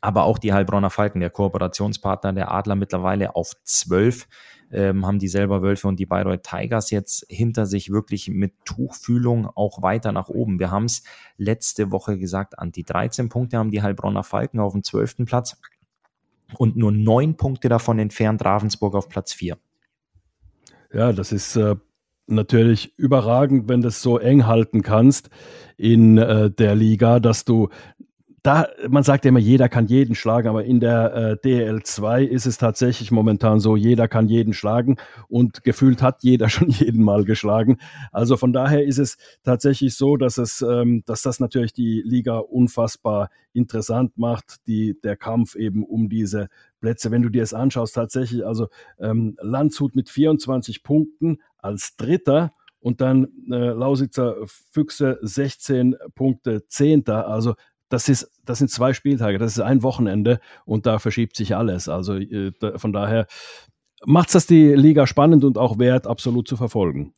aber 0.00 0.24
auch 0.24 0.38
die 0.38 0.52
Heilbronner 0.52 0.90
Falken, 0.90 1.20
der 1.20 1.30
Kooperationspartner 1.30 2.32
der 2.32 2.50
Adler 2.50 2.74
mittlerweile 2.74 3.36
auf 3.36 3.52
zwölf, 3.62 4.26
ähm, 4.72 5.06
haben 5.06 5.20
die 5.20 5.28
selber 5.28 5.62
Wölfe 5.62 5.86
und 5.86 6.00
die 6.00 6.06
Bayreuth 6.06 6.42
Tigers 6.42 6.90
jetzt 6.90 7.24
hinter 7.28 7.66
sich 7.66 7.92
wirklich 7.92 8.28
mit 8.28 8.52
Tuchfühlung 8.64 9.46
auch 9.46 9.82
weiter 9.82 10.10
nach 10.10 10.28
oben. 10.28 10.58
Wir 10.58 10.72
haben 10.72 10.86
es 10.86 11.04
letzte 11.36 11.92
Woche 11.92 12.18
gesagt, 12.18 12.58
Anti 12.58 12.82
13 12.82 13.28
Punkte 13.28 13.58
haben 13.58 13.70
die 13.70 13.82
Heilbronner 13.82 14.24
Falken 14.24 14.58
auf 14.58 14.72
dem 14.72 14.82
zwölften 14.82 15.24
Platz 15.24 15.56
und 16.58 16.76
nur 16.76 16.92
neun 16.92 17.36
Punkte 17.36 17.68
davon 17.68 17.98
entfernt 17.98 18.44
Ravensburg 18.44 18.94
auf 18.94 19.08
Platz 19.08 19.32
vier. 19.32 19.58
Ja, 20.92 21.12
das 21.12 21.32
ist 21.32 21.56
äh, 21.56 21.76
natürlich 22.26 22.96
überragend, 22.96 23.68
wenn 23.68 23.82
du 23.82 23.88
es 23.88 24.02
so 24.02 24.18
eng 24.18 24.46
halten 24.46 24.82
kannst 24.82 25.30
in 25.76 26.18
äh, 26.18 26.50
der 26.50 26.74
Liga, 26.74 27.20
dass 27.20 27.44
du 27.44 27.68
da, 28.46 28.68
man 28.88 29.02
sagt 29.02 29.24
ja 29.24 29.30
immer, 29.30 29.40
jeder 29.40 29.68
kann 29.68 29.86
jeden 29.86 30.14
schlagen, 30.14 30.48
aber 30.48 30.64
in 30.64 30.78
der 30.78 31.38
äh, 31.42 31.46
DL2 31.48 32.22
ist 32.22 32.46
es 32.46 32.58
tatsächlich 32.58 33.10
momentan 33.10 33.58
so, 33.58 33.74
jeder 33.74 34.06
kann 34.06 34.28
jeden 34.28 34.54
schlagen 34.54 34.98
und 35.26 35.64
gefühlt 35.64 36.00
hat 36.00 36.22
jeder 36.22 36.48
schon 36.50 36.68
jeden 36.68 37.02
mal 37.02 37.24
geschlagen. 37.24 37.78
Also 38.12 38.36
von 38.36 38.52
daher 38.52 38.84
ist 38.84 38.98
es 38.98 39.18
tatsächlich 39.42 39.96
so, 39.96 40.16
dass 40.16 40.38
es, 40.38 40.62
ähm, 40.62 41.02
dass 41.06 41.22
das 41.22 41.40
natürlich 41.40 41.72
die 41.72 42.02
Liga 42.04 42.38
unfassbar 42.38 43.30
interessant 43.52 44.16
macht, 44.16 44.64
die, 44.68 44.96
der 45.02 45.16
Kampf 45.16 45.56
eben 45.56 45.84
um 45.84 46.08
diese 46.08 46.48
Plätze. 46.80 47.10
Wenn 47.10 47.22
du 47.22 47.30
dir 47.30 47.42
es 47.42 47.52
anschaust, 47.52 47.96
tatsächlich, 47.96 48.46
also 48.46 48.68
ähm, 49.00 49.36
Landshut 49.40 49.96
mit 49.96 50.08
24 50.08 50.84
Punkten 50.84 51.38
als 51.58 51.96
Dritter 51.96 52.52
und 52.78 53.00
dann 53.00 53.26
äh, 53.50 53.70
Lausitzer 53.70 54.36
Füchse 54.46 55.18
16 55.20 55.96
Punkte 56.14 56.68
Zehnter. 56.68 57.26
Also 57.26 57.54
das, 57.88 58.08
ist, 58.08 58.30
das 58.44 58.58
sind 58.58 58.70
zwei 58.70 58.92
Spieltage, 58.92 59.38
das 59.38 59.52
ist 59.52 59.60
ein 59.60 59.82
Wochenende 59.82 60.40
und 60.64 60.86
da 60.86 60.98
verschiebt 60.98 61.36
sich 61.36 61.56
alles. 61.56 61.88
Also 61.88 62.16
äh, 62.16 62.52
von 62.76 62.92
daher 62.92 63.26
macht 64.04 64.28
es 64.28 64.32
das 64.32 64.46
die 64.46 64.74
Liga 64.74 65.06
spannend 65.06 65.44
und 65.44 65.58
auch 65.58 65.78
wert, 65.78 66.06
absolut 66.06 66.48
zu 66.48 66.56
verfolgen. 66.56 67.14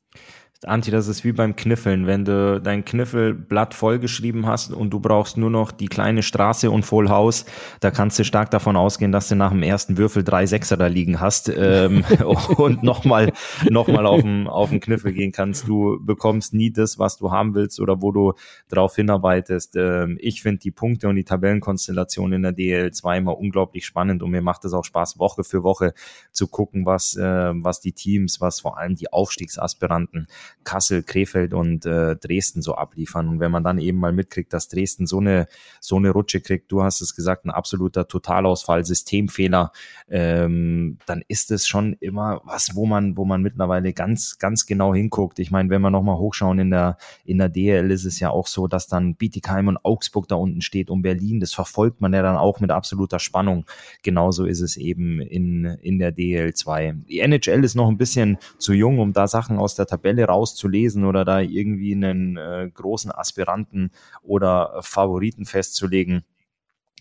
Anti, 0.67 0.91
das 0.91 1.07
ist 1.07 1.23
wie 1.23 1.31
beim 1.31 1.55
Kniffeln. 1.55 2.09
Wenn 2.09 2.25
du 2.25 2.61
dein 2.61 2.85
Kniffelblatt 2.85 3.75
vollgeschrieben 3.75 4.47
hast 4.47 4.73
und 4.73 4.91
du 4.91 4.99
brauchst 4.99 5.37
nur 5.37 5.51
noch 5.51 5.71
die 5.71 5.87
kleine 5.87 6.25
Straße 6.25 6.69
und 6.69 6.83
Full 6.83 7.09
House, 7.11 7.47
da 7.79 7.93
kannst 7.93 8.19
du 8.19 8.25
stark 8.25 8.51
davon 8.51 8.75
ausgehen, 8.75 9.13
dass 9.13 9.29
du 9.29 9.37
nach 9.37 9.53
dem 9.53 9.63
ersten 9.63 9.99
Würfel 9.99 10.25
drei 10.25 10.47
Sechser 10.47 10.77
da 10.77 10.89
liegen 10.89 11.21
hast 11.21 11.49
ähm, 11.49 12.05
und 12.57 12.83
nochmal 12.83 13.33
noch 13.71 13.87
mal 13.87 14.05
auf, 14.05 14.23
den, 14.23 14.49
auf 14.49 14.71
den 14.71 14.81
Kniffel 14.81 15.13
gehen 15.13 15.31
kannst. 15.31 15.69
Du 15.69 16.01
bekommst 16.05 16.55
nie 16.55 16.73
das, 16.73 16.99
was 16.99 17.19
du 17.19 17.31
haben 17.31 17.55
willst 17.55 17.79
oder 17.79 18.03
wo 18.03 18.11
du 18.11 18.33
drauf 18.69 18.97
hinarbeitest. 18.97 19.77
Ähm, 19.77 20.19
ich 20.21 20.43
finde 20.43 20.59
die 20.59 20.73
Punkte 20.73 21.09
und 21.09 21.15
die 21.15 21.25
Tabellenkonstellation 21.25 22.33
in 22.33 22.43
der 22.43 22.53
DL2 22.53 23.19
immer 23.19 23.39
unglaublich 23.39 23.87
spannend 23.87 24.25
und 24.25 24.31
mir 24.31 24.43
macht 24.43 24.65
es 24.65 24.73
auch 24.73 24.85
Spaß, 24.85 25.21
Woche 25.21 25.45
für 25.45 25.63
Woche 25.63 25.95
zu 26.33 26.49
gucken, 26.49 26.85
was, 26.85 27.15
äh, 27.15 27.53
was 27.55 27.79
die 27.79 27.93
Teams, 27.93 28.41
was 28.41 28.59
vor 28.59 28.77
allem 28.77 28.97
die 28.97 29.13
Aufstiegsaspiranten 29.13 30.27
Kassel, 30.65 31.03
Krefeld 31.03 31.55
und 31.55 31.87
äh, 31.87 32.17
Dresden 32.17 32.61
so 32.61 32.75
abliefern. 32.75 33.29
Und 33.29 33.41
wenn 33.41 33.51
man 33.51 33.65
dann 33.65 33.79
eben 33.79 33.99
mal 33.99 34.13
mitkriegt, 34.13 34.53
dass 34.53 34.69
Dresden 34.69 35.07
so 35.07 35.19
eine, 35.19 35.47
so 35.81 35.97
eine 35.97 36.11
Rutsche 36.11 36.41
kriegt, 36.41 36.71
du 36.71 36.83
hast 36.83 37.01
es 37.01 37.15
gesagt, 37.15 37.47
ein 37.47 37.51
absoluter 37.51 38.07
Totalausfall, 38.07 38.85
Systemfehler, 38.85 39.73
ähm, 40.11 40.99
dann 41.07 41.23
ist 41.29 41.51
es 41.51 41.67
schon 41.67 41.95
immer 42.01 42.43
was, 42.45 42.75
wo 42.75 42.87
man, 42.87 43.17
wo 43.17 43.25
man 43.25 43.43
mittlerweile 43.43 43.93
ganz, 43.93 44.39
ganz 44.39 44.67
genau 44.67 44.95
hinguckt. 44.95 45.39
Ich 45.39 45.51
meine, 45.51 45.71
wenn 45.71 45.81
wir 45.81 45.91
nochmal 45.91 46.19
hochschauen 46.19 46.59
in 46.59 46.71
der, 46.71 46.99
in 47.25 47.39
der 47.39 47.49
DL 47.49 47.91
ist 47.91 48.05
es 48.05 48.21
ja 48.21 48.31
auch 48.31 48.47
so, 48.47 48.67
dass 48.67 48.87
dann 48.89 49.15
Bietigheim 49.15 49.69
und 49.69 49.79
Augsburg 49.85 50.29
da 50.29 50.37
unten 50.37 50.61
steht 50.61 50.91
und 50.91 51.03
Berlin, 51.03 51.41
das 51.41 51.55
verfolgt 51.55 52.01
man 52.01 52.13
ja 52.13 52.23
dann 52.23 52.37
auch 52.37 52.61
mit 52.61 52.71
absoluter 52.71 53.19
Spannung. 53.19 53.65
Genauso 54.03 54.45
ist 54.45 54.61
es 54.61 54.77
eben 54.77 55.21
in, 55.21 55.65
in 55.65 55.99
der 55.99 56.15
DL2. 56.15 57.05
Die 57.07 57.21
NHL 57.21 57.65
ist 57.65 57.75
noch 57.75 57.89
ein 57.89 57.99
bisschen 57.99 58.39
zu 58.59 58.73
jung, 58.73 58.99
um 58.99 59.13
da 59.13 59.27
Sachen 59.27 59.59
aus 59.59 59.75
der 59.75 59.87
Tabelle 59.87 60.25
raus 60.25 60.38
rauszulesen 60.39 61.05
oder 61.05 61.25
da 61.25 61.41
irgendwie 61.41 61.93
einen 61.93 62.37
äh, 62.37 62.71
großen 62.73 63.11
Aspiranten 63.11 63.91
oder 64.23 64.79
Favoriten 64.81 65.45
festzulegen. 65.45 66.25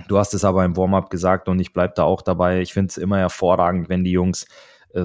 Du 0.08 0.18
hast 0.18 0.34
es 0.34 0.44
aber 0.44 0.64
im 0.66 0.78
Warm-up 0.78 1.10
gesagt 1.10 1.48
und 1.48 1.60
ich 1.60 1.74
bleibe 1.74 1.94
da 1.96 2.04
auch 2.04 2.22
dabei. 2.22 2.62
Ich 2.62 2.74
finde 2.74 2.90
es 2.90 2.98
immer 2.98 3.18
hervorragend, 3.18 3.90
wenn 3.90 4.04
die 4.04 4.12
Jungs 4.12 4.48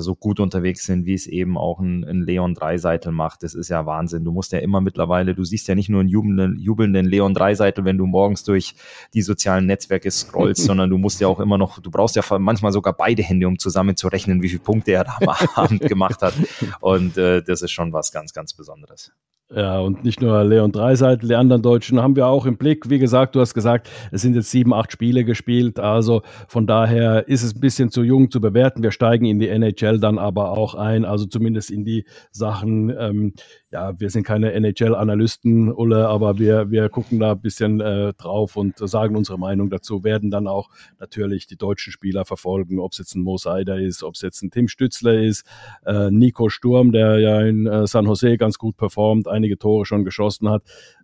so 0.01 0.14
gut 0.14 0.40
unterwegs 0.40 0.84
sind, 0.84 1.07
wie 1.07 1.14
es 1.14 1.26
eben 1.26 1.59
auch 1.59 1.80
ein, 1.80 2.05
ein 2.05 2.22
Leon 2.22 2.55
Dreiseitel 2.55 3.12
macht. 3.12 3.43
Das 3.43 3.55
ist 3.55 3.68
ja 3.68 3.86
Wahnsinn. 3.86 4.24
Du 4.24 4.32
musst 4.32 4.53
ja 4.53 4.59
immer 4.59 4.80
mittlerweile, 4.80 5.34
du 5.34 5.45
siehst 5.45 5.68
ja 5.68 5.74
nicht 5.74 5.88
nur 5.88 6.01
einen 6.01 6.09
jubelnden, 6.09 6.59
jubelnden 6.59 7.07
Leon 7.07 7.34
Dreiseitel, 7.34 7.84
wenn 7.84 7.99
du 7.99 8.07
morgens 8.07 8.45
durch 8.45 8.74
die 9.14 9.22
sozialen 9.22 9.66
Netzwerke 9.66 10.11
scrollst, 10.11 10.62
sondern 10.64 10.90
du 10.90 10.99
musst 10.99 11.20
ja 11.20 11.28
auch 11.28 11.40
immer 11.40 11.59
noch, 11.59 11.80
du 11.80 11.90
brauchst 11.90 12.16
ja 12.16 12.22
manchmal 12.38 12.72
sogar 12.72 12.93
beide 12.93 13.22
Hände, 13.22 13.47
um 13.47 13.59
zusammen 13.59 13.97
zu 13.97 14.09
rechnen, 14.09 14.43
wie 14.43 14.49
viele 14.49 14.62
Punkte 14.62 14.93
er 14.93 15.05
da 15.05 15.18
am 15.20 15.49
Abend 15.55 15.82
gemacht 15.82 16.22
hat. 16.22 16.34
Und 16.80 17.18
äh, 17.18 17.43
das 17.43 17.62
ist 17.62 17.72
schon 17.72 17.93
was 17.93 18.12
ganz, 18.12 18.32
ganz 18.32 18.55
Besonderes. 18.55 19.12
Ja, 19.55 19.80
und 19.80 20.03
nicht 20.03 20.22
nur 20.22 20.44
Leon 20.44 20.72
Dreiseitel, 20.72 21.28
die 21.28 21.34
anderen 21.34 21.61
Deutschen 21.61 22.00
haben 22.00 22.16
wir 22.16 22.26
auch 22.26 22.46
im 22.46 22.57
Blick. 22.57 22.88
Wie 22.88 22.98
gesagt, 22.98 23.34
du 23.34 23.40
hast 23.40 23.53
gesagt, 23.53 23.90
es 24.11 24.22
sind 24.22 24.34
jetzt 24.34 24.50
sieben, 24.50 24.72
acht 24.72 24.90
Spiele 24.92 25.24
gespielt. 25.24 25.78
Also 25.78 26.22
von 26.48 26.66
daher 26.66 27.28
ist 27.28 27.42
es 27.42 27.55
ein 27.55 27.61
bisschen 27.61 27.90
zu 27.90 28.03
jung 28.03 28.30
zu 28.30 28.40
bewerten. 28.40 28.82
Wir 28.82 28.92
steigen 28.92 29.26
in 29.26 29.38
die 29.40 29.48
NHL 29.48 29.98
dann 29.98 30.18
aber 30.18 30.53
auch 30.53 30.74
ein, 30.74 31.05
also 31.05 31.26
zumindest 31.26 31.70
in 31.70 31.84
die 31.84 32.07
Sachen, 32.30 32.94
ähm, 32.98 33.34
ja, 33.70 33.98
wir 33.98 34.11
sind 34.11 34.24
keine 34.24 34.53
NHL-Analysten, 34.53 35.72
Ulle, 35.72 36.09
aber 36.09 36.38
wir, 36.38 36.70
wir 36.70 36.88
gucken 36.88 37.20
da 37.20 37.32
ein 37.32 37.40
bisschen 37.40 37.80
äh, 37.80 38.12
drauf 38.14 38.57
und 38.57 38.78
sagen 38.78 39.16
unsere 39.16 39.38
Meinung 39.38 39.70
dazu, 39.70 40.05
werden 40.05 40.30
dann 40.30 40.46
auch 40.46 40.68
natürlich 40.98 41.46
die 41.46 41.57
deutschen 41.57 41.92
Spieler 41.92 42.24
verfolgen, 42.24 42.78
ob 42.78 42.92
es 42.92 42.98
jetzt 42.98 43.14
ein 43.14 43.22
Mo 43.22 43.36
Seider 43.38 43.78
ist, 43.78 44.03
ob 44.03 44.14
es 44.14 44.22
jetzt 44.22 44.42
ein 44.42 44.50
Tim 44.50 44.68
Stützler 44.68 45.20
ist, 45.20 45.46
äh, 45.86 46.11
Nico 46.11 46.48
Sturm, 46.48 46.92
der 46.92 47.18
ja 47.18 47.40
in 47.40 47.66
äh, 47.66 47.86
San 47.86 48.07
Jose 48.07 48.36
ganz 48.36 48.59
gut 48.59 48.76
performt, 48.76 49.26
einige 49.43 49.59
Tore 49.59 49.84
schon 49.84 50.05
geschossen 50.05 50.49
hat, 50.49 50.62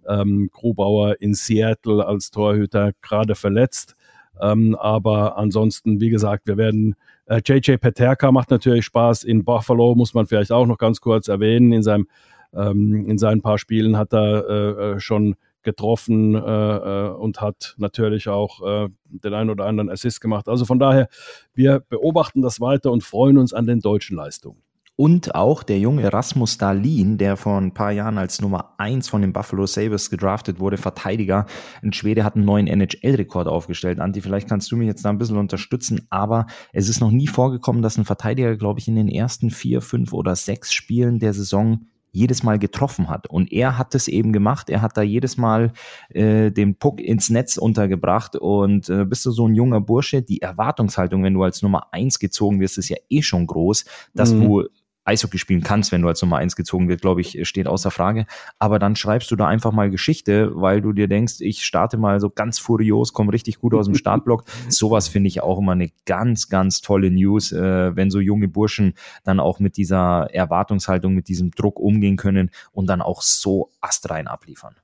ähm, 0.08 0.48
Grubauer 0.52 1.20
in 1.20 1.34
Seattle 1.34 2.06
als 2.06 2.30
Torhüter 2.30 2.92
gerade 3.02 3.34
verletzt. 3.34 3.96
Ähm, 4.40 4.76
aber 4.76 5.36
ansonsten, 5.36 6.00
wie 6.00 6.10
gesagt, 6.10 6.46
wir 6.46 6.56
werden 6.56 6.94
äh, 7.26 7.40
JJ 7.44 7.76
Peterka 7.78 8.30
macht 8.30 8.50
natürlich 8.50 8.84
Spaß. 8.84 9.24
In 9.24 9.44
Buffalo 9.44 9.94
muss 9.96 10.14
man 10.14 10.26
vielleicht 10.26 10.52
auch 10.52 10.66
noch 10.66 10.78
ganz 10.78 11.00
kurz 11.00 11.28
erwähnen. 11.28 11.72
In 11.72 11.82
seinem 11.82 12.06
ähm, 12.54 13.06
in 13.08 13.18
seinen 13.18 13.42
paar 13.42 13.58
Spielen 13.58 13.96
hat 13.98 14.12
er 14.14 14.48
äh, 14.48 14.92
äh, 14.92 15.00
schon 15.00 15.36
getroffen 15.62 16.34
äh, 16.34 16.38
äh, 16.38 17.10
und 17.10 17.40
hat 17.40 17.74
natürlich 17.76 18.28
auch 18.28 18.62
äh, 18.66 18.88
den 19.04 19.34
einen 19.34 19.50
oder 19.50 19.66
anderen 19.66 19.90
Assist 19.90 20.20
gemacht. 20.20 20.48
Also 20.48 20.64
von 20.64 20.78
daher, 20.78 21.08
wir 21.52 21.80
beobachten 21.80 22.42
das 22.42 22.60
weiter 22.60 22.90
und 22.90 23.02
freuen 23.02 23.36
uns 23.38 23.52
an 23.52 23.66
den 23.66 23.80
deutschen 23.80 24.16
Leistungen. 24.16 24.62
Und 25.00 25.36
auch 25.36 25.62
der 25.62 25.78
junge 25.78 26.02
Erasmus 26.02 26.58
Dahlin, 26.58 27.18
der 27.18 27.36
vor 27.36 27.56
ein 27.56 27.72
paar 27.72 27.92
Jahren 27.92 28.18
als 28.18 28.40
Nummer 28.40 28.74
eins 28.78 29.08
von 29.08 29.22
den 29.22 29.32
Buffalo 29.32 29.64
Sabres 29.64 30.10
gedraftet 30.10 30.58
wurde, 30.58 30.76
Verteidiger. 30.76 31.46
Ein 31.84 31.92
Schwede 31.92 32.24
hat 32.24 32.34
einen 32.34 32.44
neuen 32.44 32.66
NHL-Rekord 32.66 33.46
aufgestellt. 33.46 34.00
Anti, 34.00 34.20
vielleicht 34.22 34.48
kannst 34.48 34.72
du 34.72 34.76
mich 34.76 34.88
jetzt 34.88 35.04
da 35.04 35.10
ein 35.10 35.18
bisschen 35.18 35.36
unterstützen, 35.36 36.08
aber 36.10 36.48
es 36.72 36.88
ist 36.88 36.98
noch 36.98 37.12
nie 37.12 37.28
vorgekommen, 37.28 37.80
dass 37.80 37.96
ein 37.96 38.06
Verteidiger, 38.06 38.56
glaube 38.56 38.80
ich, 38.80 38.88
in 38.88 38.96
den 38.96 39.08
ersten 39.08 39.50
vier, 39.50 39.82
fünf 39.82 40.12
oder 40.12 40.34
sechs 40.34 40.72
Spielen 40.72 41.20
der 41.20 41.32
Saison 41.32 41.86
jedes 42.10 42.42
Mal 42.42 42.58
getroffen 42.58 43.08
hat. 43.08 43.28
Und 43.28 43.52
er 43.52 43.78
hat 43.78 43.94
es 43.94 44.08
eben 44.08 44.32
gemacht. 44.32 44.68
Er 44.68 44.82
hat 44.82 44.96
da 44.96 45.02
jedes 45.02 45.36
Mal 45.36 45.72
äh, 46.08 46.50
den 46.50 46.74
Puck 46.74 47.00
ins 47.00 47.30
Netz 47.30 47.56
untergebracht. 47.56 48.34
Und 48.34 48.88
äh, 48.88 49.04
bist 49.04 49.24
du 49.26 49.30
so 49.30 49.46
ein 49.46 49.54
junger 49.54 49.80
Bursche, 49.80 50.22
die 50.22 50.42
Erwartungshaltung, 50.42 51.22
wenn 51.22 51.34
du 51.34 51.42
als 51.44 51.62
Nummer 51.62 51.92
eins 51.92 52.18
gezogen 52.18 52.58
wirst, 52.58 52.78
ist 52.78 52.88
ja 52.88 52.96
eh 53.08 53.22
schon 53.22 53.46
groß, 53.46 53.84
dass 54.14 54.32
mhm. 54.32 54.40
du 54.40 54.68
Eishockey 55.08 55.38
spielen 55.38 55.62
kannst, 55.62 55.90
wenn 55.90 56.02
du 56.02 56.08
als 56.08 56.22
Nummer 56.22 56.36
eins 56.36 56.54
gezogen 56.54 56.88
wird, 56.88 57.00
glaube 57.00 57.20
ich, 57.20 57.38
steht 57.48 57.66
außer 57.66 57.90
Frage. 57.90 58.26
Aber 58.58 58.78
dann 58.78 58.94
schreibst 58.94 59.30
du 59.30 59.36
da 59.36 59.46
einfach 59.46 59.72
mal 59.72 59.90
Geschichte, 59.90 60.50
weil 60.54 60.80
du 60.80 60.92
dir 60.92 61.08
denkst, 61.08 61.36
ich 61.40 61.64
starte 61.64 61.96
mal 61.96 62.20
so 62.20 62.30
ganz 62.30 62.58
furios, 62.58 63.12
komme 63.12 63.32
richtig 63.32 63.58
gut 63.58 63.74
aus 63.74 63.86
dem 63.86 63.94
Startblock. 63.94 64.44
Sowas 64.68 65.08
finde 65.08 65.28
ich 65.28 65.42
auch 65.42 65.58
immer 65.58 65.72
eine 65.72 65.90
ganz, 66.04 66.48
ganz 66.48 66.80
tolle 66.80 67.10
News, 67.10 67.52
äh, 67.52 67.96
wenn 67.96 68.10
so 68.10 68.20
junge 68.20 68.48
Burschen 68.48 68.94
dann 69.24 69.40
auch 69.40 69.58
mit 69.58 69.76
dieser 69.76 70.28
Erwartungshaltung, 70.32 71.14
mit 71.14 71.28
diesem 71.28 71.50
Druck 71.52 71.80
umgehen 71.80 72.16
können 72.16 72.50
und 72.72 72.86
dann 72.86 73.00
auch 73.00 73.22
so 73.22 73.70
astrein 73.80 74.26
abliefern. 74.26 74.74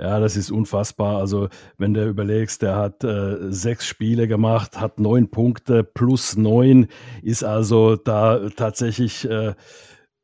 Ja, 0.00 0.18
das 0.18 0.34
ist 0.34 0.50
unfassbar. 0.50 1.18
Also, 1.18 1.50
wenn 1.76 1.92
du 1.92 2.08
überlegst, 2.08 2.62
der 2.62 2.76
hat 2.76 3.04
äh, 3.04 3.36
sechs 3.52 3.86
Spiele 3.86 4.28
gemacht, 4.28 4.80
hat 4.80 4.98
neun 4.98 5.30
Punkte 5.30 5.84
plus 5.84 6.38
neun, 6.38 6.86
ist 7.22 7.44
also 7.44 7.96
da 7.96 8.48
tatsächlich 8.48 9.28
äh, 9.28 9.54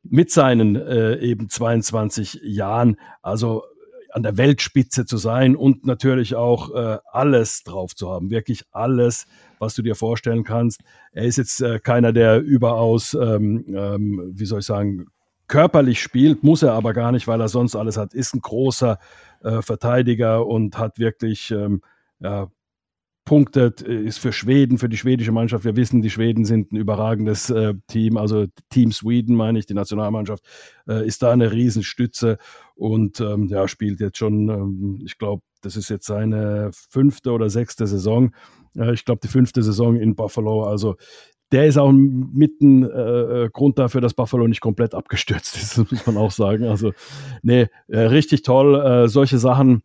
mit 0.03 0.31
seinen 0.31 0.77
äh, 0.77 1.19
eben 1.19 1.51
22 1.51 2.41
Jahren, 2.43 2.97
also 3.21 3.65
an 4.13 4.23
der 4.23 4.39
Weltspitze 4.39 5.05
zu 5.05 5.19
sein 5.19 5.55
und 5.55 5.85
natürlich 5.85 6.37
auch 6.37 6.75
äh, 6.75 6.97
alles 7.13 7.63
drauf 7.63 7.95
zu 7.95 8.11
haben, 8.11 8.31
wirklich 8.31 8.65
alles, 8.73 9.27
was 9.59 9.75
du 9.75 9.83
dir 9.83 9.95
vorstellen 9.95 10.43
kannst. 10.43 10.81
Er 11.13 11.25
ist 11.25 11.37
jetzt 11.37 11.61
äh, 11.61 11.81
keiner, 11.81 12.15
der 12.15 12.41
überaus, 12.41 13.13
ähm, 13.13 13.67
ähm, 13.77 14.33
wie 14.33 14.47
soll 14.47 14.61
ich 14.61 14.67
sagen, 14.67 15.09
körperlich 15.49 16.01
spielt, 16.01 16.43
muss 16.43 16.63
er 16.63 16.73
aber 16.73 16.93
gar 16.93 17.13
nicht, 17.13 17.27
weil 17.27 17.41
er 17.41 17.49
sonst 17.49 17.77
alles 17.77 17.97
hat, 17.97 18.15
ist 18.15 18.35
ein 18.35 18.41
großer 18.41 18.99
äh, 19.43 19.63
Verteidiger 19.63 20.47
und 20.47 20.79
hat 20.79 20.99
wirklich 20.99 21.51
ähm, 21.51 21.83
ja, 22.21 22.49
punktet, 23.25 23.83
ist 23.83 24.19
für 24.19 24.33
Schweden, 24.33 24.79
für 24.79 24.89
die 24.89 24.97
schwedische 24.97 25.33
Mannschaft. 25.33 25.65
Wir 25.65 25.77
wissen, 25.77 26.01
die 26.01 26.11
Schweden 26.11 26.45
sind 26.45 26.73
ein 26.73 26.77
überragendes 26.77 27.51
äh, 27.51 27.75
Team, 27.89 28.17
also 28.17 28.47
Team 28.71 28.93
Sweden 28.93 29.35
meine 29.35 29.59
ich, 29.59 29.67
die 29.67 29.75
Nationalmannschaft 29.75 30.45
äh, 30.89 31.07
ist 31.07 31.23
da 31.23 31.33
eine 31.33 31.53
Riesenstütze 31.53 32.39
und 32.75 33.21
ähm, 33.21 33.49
ja, 33.49 33.67
spielt 33.69 34.01
jetzt 34.01 34.19
schon, 34.19 34.49
ähm, 34.49 35.03
ich 35.05 35.19
glaube, 35.19 35.43
das 35.61 35.77
ist 35.77 35.91
jetzt 35.91 36.07
seine 36.07 36.71
fünfte 36.73 37.33
oder 37.33 37.51
sechste 37.51 37.87
Saison. 37.89 38.33
Äh, 38.77 38.95
ich 38.95 39.05
glaube, 39.05 39.21
die 39.23 39.29
fünfte 39.29 39.63
Saison 39.63 39.97
in 39.97 40.15
Buffalo. 40.15 40.63
Also 40.63 40.97
der 41.53 41.67
ist 41.67 41.79
auch 41.79 41.93
mitten 41.93 42.83
äh, 42.83 43.45
äh, 43.45 43.51
Grund 43.51 43.79
dafür, 43.79 44.01
dass 44.01 44.15
Buffalo 44.15 44.47
nicht 44.49 44.61
komplett 44.61 44.95
abgestürzt 44.95 45.57
ist, 45.57 45.79
muss 45.91 46.07
man 46.07 46.17
auch 46.17 46.33
sagen. 46.33 46.65
Also, 46.65 46.93
nee, 47.43 47.69
äh, 47.89 48.01
richtig 48.01 48.43
toll. 48.43 48.75
Äh, 48.81 49.09
solche 49.09 49.39
Sachen 49.39 49.83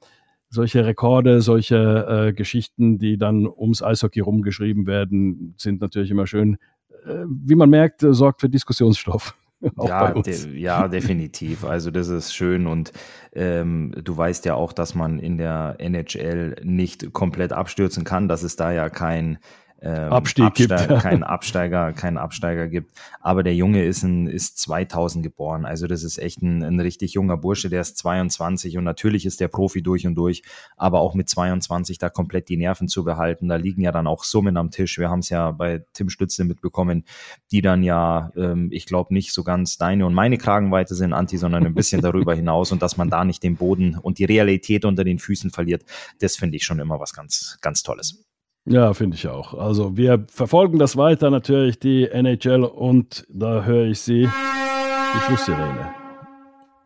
solche 0.51 0.85
Rekorde, 0.85 1.41
solche 1.41 2.27
äh, 2.27 2.33
Geschichten, 2.33 2.99
die 2.99 3.17
dann 3.17 3.47
ums 3.47 3.81
Eishockey 3.81 4.19
rumgeschrieben 4.19 4.85
werden, 4.85 5.55
sind 5.57 5.81
natürlich 5.81 6.11
immer 6.11 6.27
schön. 6.27 6.57
Äh, 7.05 7.23
wie 7.25 7.55
man 7.55 7.69
merkt, 7.69 8.03
äh, 8.03 8.13
sorgt 8.13 8.41
für 8.41 8.49
Diskussionsstoff. 8.49 9.35
ja, 9.83 10.11
de 10.11 10.59
ja, 10.59 10.87
definitiv. 10.87 11.63
Also 11.63 11.91
das 11.91 12.09
ist 12.09 12.33
schön 12.33 12.67
und 12.67 12.91
ähm, 13.33 13.93
du 14.03 14.17
weißt 14.17 14.45
ja 14.45 14.55
auch, 14.55 14.73
dass 14.73 14.95
man 14.95 15.19
in 15.19 15.37
der 15.37 15.75
NHL 15.77 16.55
nicht 16.63 17.13
komplett 17.13 17.53
abstürzen 17.53 18.03
kann, 18.03 18.27
dass 18.27 18.43
es 18.43 18.55
da 18.55 18.71
ja 18.71 18.89
kein 18.89 19.37
ähm, 19.83 20.11
Abstieg 20.13 20.45
Absteig, 20.45 20.87
gibt. 20.87 21.01
keinen 21.01 21.23
Absteiger, 21.23 21.91
keinen 21.93 22.17
Absteiger 22.17 22.67
gibt. 22.67 22.91
Aber 23.19 23.41
der 23.41 23.55
Junge 23.55 23.83
ist, 23.83 24.03
ein, 24.03 24.27
ist 24.27 24.59
2000 24.59 25.23
geboren. 25.23 25.65
Also 25.65 25.87
das 25.87 26.03
ist 26.03 26.19
echt 26.19 26.41
ein, 26.43 26.63
ein 26.63 26.79
richtig 26.79 27.13
junger 27.13 27.37
Bursche, 27.37 27.69
der 27.69 27.81
ist 27.81 27.97
22 27.97 28.77
und 28.77 28.83
natürlich 28.83 29.25
ist 29.25 29.39
der 29.39 29.47
Profi 29.47 29.81
durch 29.81 30.05
und 30.05 30.13
durch, 30.15 30.43
aber 30.77 31.01
auch 31.01 31.15
mit 31.15 31.29
22 31.29 31.97
da 31.97 32.09
komplett 32.09 32.49
die 32.49 32.57
Nerven 32.57 32.87
zu 32.87 33.03
behalten. 33.03 33.47
Da 33.47 33.55
liegen 33.55 33.81
ja 33.81 33.91
dann 33.91 34.05
auch 34.05 34.23
Summen 34.23 34.55
am 34.55 34.69
Tisch. 34.69 34.99
Wir 34.99 35.09
haben 35.09 35.19
es 35.19 35.29
ja 35.29 35.49
bei 35.49 35.83
Tim 35.93 36.09
Stütze 36.09 36.43
mitbekommen, 36.43 37.03
die 37.51 37.61
dann 37.61 37.81
ja, 37.81 38.31
ähm, 38.35 38.69
ich 38.71 38.85
glaube, 38.85 39.13
nicht 39.15 39.33
so 39.33 39.43
ganz 39.43 39.77
deine 39.77 40.05
und 40.05 40.13
meine 40.13 40.37
Kragenweite 40.37 40.93
sind, 40.93 41.11
Anti, 41.11 41.37
sondern 41.37 41.65
ein 41.65 41.73
bisschen 41.73 42.01
darüber 42.01 42.35
hinaus 42.35 42.71
und 42.71 42.83
dass 42.83 42.97
man 42.97 43.09
da 43.09 43.25
nicht 43.25 43.41
den 43.41 43.55
Boden 43.55 43.97
und 43.97 44.19
die 44.19 44.25
Realität 44.25 44.85
unter 44.85 45.03
den 45.03 45.17
Füßen 45.17 45.49
verliert, 45.49 45.83
das 46.19 46.35
finde 46.35 46.57
ich 46.57 46.65
schon 46.65 46.79
immer 46.79 46.99
was 46.99 47.13
ganz, 47.13 47.57
ganz 47.61 47.81
Tolles. 47.81 48.30
Ja, 48.65 48.93
finde 48.93 49.15
ich 49.15 49.27
auch. 49.27 49.55
Also 49.55 49.97
wir 49.97 50.25
verfolgen 50.29 50.77
das 50.77 50.95
weiter 50.95 51.31
natürlich, 51.31 51.79
die 51.79 52.07
NHL, 52.07 52.63
und 52.63 53.25
da 53.29 53.63
höre 53.63 53.85
ich 53.85 53.99
Sie, 54.01 54.27
die 54.27 55.19
Schlusssirene 55.25 56.01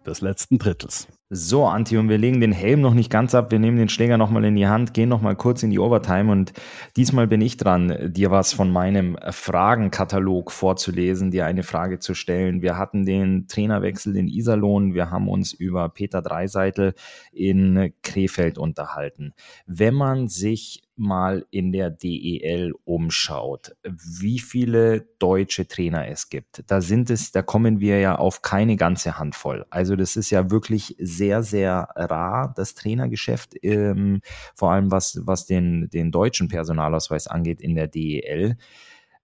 des 0.05 0.21
letzten 0.21 0.57
Drittels. 0.57 1.07
So, 1.31 1.65
Anti, 1.65 1.97
und 1.97 2.07
wir 2.07 2.19
legen 2.19 2.39
den 2.39 2.51
Helm 2.51 2.81
noch 2.81 2.93
nicht 2.93 3.09
ganz 3.09 3.33
ab. 3.33 3.51
Wir 3.51 3.57
nehmen 3.57 3.77
den 3.77 3.89
Schläger 3.89 4.17
nochmal 4.17 4.45
in 4.45 4.55
die 4.55 4.67
Hand, 4.67 4.93
gehen 4.93 5.09
nochmal 5.09 5.35
kurz 5.35 5.63
in 5.63 5.71
die 5.71 5.79
Overtime 5.79 6.31
und 6.31 6.53
diesmal 6.95 7.27
bin 7.27 7.41
ich 7.41 7.57
dran, 7.57 8.13
dir 8.13 8.29
was 8.29 8.53
von 8.53 8.71
meinem 8.71 9.17
Fragenkatalog 9.31 10.51
vorzulesen, 10.51 11.31
dir 11.31 11.47
eine 11.47 11.63
Frage 11.63 11.97
zu 11.97 12.13
stellen. 12.13 12.61
Wir 12.61 12.77
hatten 12.77 13.05
den 13.05 13.47
Trainerwechsel 13.47 14.15
in 14.15 14.27
Iserlohn, 14.27 14.93
wir 14.93 15.09
haben 15.09 15.27
uns 15.27 15.51
über 15.51 15.89
Peter 15.89 16.21
Dreiseitel 16.21 16.93
in 17.33 17.91
Krefeld 18.03 18.59
unterhalten. 18.59 19.33
Wenn 19.65 19.95
man 19.95 20.27
sich 20.27 20.84
mal 20.97 21.45
in 21.51 21.71
der 21.71 21.89
DEL 21.89 22.73
umschaut, 22.83 23.75
wie 23.83 24.39
viele 24.39 25.01
deutsche 25.19 25.67
Trainer 25.67 26.07
es 26.07 26.29
gibt, 26.29 26.63
da 26.67 26.81
sind 26.81 27.09
es, 27.09 27.31
da 27.31 27.41
kommen 27.41 27.79
wir 27.79 27.99
ja 27.99 28.15
auf 28.15 28.41
keine 28.41 28.75
ganze 28.75 29.17
Handvoll. 29.19 29.65
Also 29.69 29.95
das 29.95 30.15
ist 30.15 30.29
ja 30.29 30.49
wirklich 30.51 30.95
sehr, 30.99 31.43
sehr 31.43 31.89
rar, 31.95 32.53
das 32.55 32.75
Trainergeschäft, 32.75 33.55
ähm, 33.63 34.21
vor 34.55 34.71
allem 34.71 34.91
was, 34.91 35.19
was 35.23 35.45
den, 35.45 35.89
den 35.89 36.11
deutschen 36.11 36.47
Personalausweis 36.47 37.27
angeht 37.27 37.61
in 37.61 37.75
der 37.75 37.87
DEL. 37.87 38.57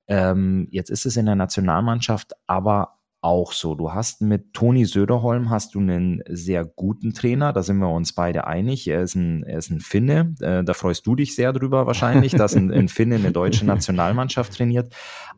Ähm, 0.07 0.67
jetzt 0.71 0.89
ist 0.89 1.05
es 1.05 1.15
in 1.15 1.25
der 1.25 1.35
Nationalmannschaft 1.35 2.33
aber 2.47 3.00
auch 3.21 3.53
so. 3.53 3.75
Du 3.75 3.93
hast 3.93 4.21
mit 4.21 4.53
Toni 4.53 4.85
Söderholm 4.85 5.51
hast 5.51 5.75
du 5.75 5.79
einen 5.79 6.23
sehr 6.27 6.65
guten 6.65 7.13
Trainer, 7.13 7.53
da 7.53 7.61
sind 7.61 7.77
wir 7.77 7.89
uns 7.89 8.13
beide 8.13 8.47
einig. 8.47 8.87
Er 8.87 9.03
ist 9.03 9.13
ein, 9.13 9.43
er 9.43 9.59
ist 9.59 9.69
ein 9.69 9.79
Finne, 9.79 10.35
äh, 10.41 10.63
da 10.63 10.73
freust 10.73 11.05
du 11.05 11.15
dich 11.15 11.35
sehr 11.35 11.53
drüber 11.53 11.85
wahrscheinlich, 11.85 12.33
dass 12.33 12.55
ein, 12.55 12.71
ein 12.71 12.87
Finne 12.87 13.15
eine 13.15 13.31
deutsche 13.31 13.65
Nationalmannschaft 13.65 14.53
trainiert. 14.57 14.95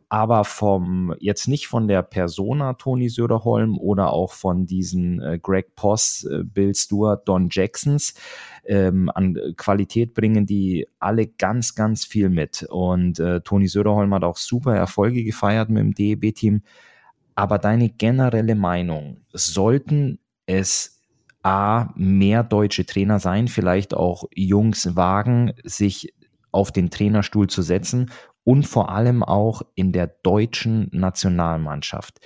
Aber 0.08 0.44
vom, 0.44 1.14
jetzt 1.18 1.46
nicht 1.46 1.66
von 1.66 1.86
der 1.86 2.02
Persona 2.02 2.74
Toni 2.74 3.08
Söderholm 3.10 3.76
oder 3.76 4.12
auch 4.12 4.32
von 4.32 4.64
diesen 4.64 5.20
äh, 5.20 5.38
Greg 5.42 5.74
Poss, 5.76 6.24
äh, 6.24 6.42
Bill 6.42 6.74
Stewart, 6.74 7.28
Don 7.28 7.48
Jacksons, 7.50 8.14
ähm, 8.64 9.10
an 9.14 9.36
Qualität 9.56 10.14
bringen 10.14 10.46
die 10.46 10.86
alle 10.98 11.26
ganz, 11.26 11.74
ganz 11.74 12.06
viel 12.06 12.30
mit. 12.30 12.66
Und 12.70 13.18
äh, 13.18 13.42
Toni 13.42 13.66
Söderholm 13.66 14.14
hat 14.14 14.24
auch 14.24 14.38
super 14.38 14.74
Erfolge 14.74 15.22
gefeiert 15.22 15.68
mit 15.68 15.82
dem 15.82 15.94
DEB-Team. 15.94 16.62
Aber 17.34 17.58
deine 17.58 17.88
generelle 17.88 18.54
Meinung, 18.54 19.24
sollten 19.32 20.18
es 20.46 21.00
A, 21.42 21.92
mehr 21.94 22.42
deutsche 22.42 22.86
Trainer 22.86 23.18
sein, 23.18 23.48
vielleicht 23.48 23.92
auch 23.92 24.24
Jungs 24.34 24.96
wagen, 24.96 25.52
sich 25.62 26.14
auf 26.52 26.72
den 26.72 26.90
Trainerstuhl 26.90 27.48
zu 27.48 27.60
setzen 27.62 28.10
und 28.44 28.66
vor 28.66 28.90
allem 28.90 29.22
auch 29.22 29.62
in 29.74 29.92
der 29.92 30.06
deutschen 30.06 30.88
Nationalmannschaft. 30.92 32.20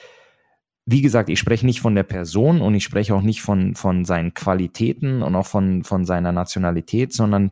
Wie 0.85 1.03
gesagt, 1.03 1.29
ich 1.31 1.39
spreche 1.39 1.67
nicht 1.67 1.81
von 1.81 1.95
der 1.95 2.03
Person 2.03 2.61
und 2.61 2.75
ich 2.75 2.85
spreche 2.85 3.15
auch 3.15 3.23
nicht 3.23 3.43
von, 3.43 3.75
von 3.75 4.05
seinen 4.05 4.35
Qualitäten 4.35 5.23
und 5.23 5.35
auch 5.35 5.47
von, 5.47 5.85
von 5.85 6.05
seiner 6.05 6.33
Nationalität, 6.33 7.13
sondern 7.13 7.51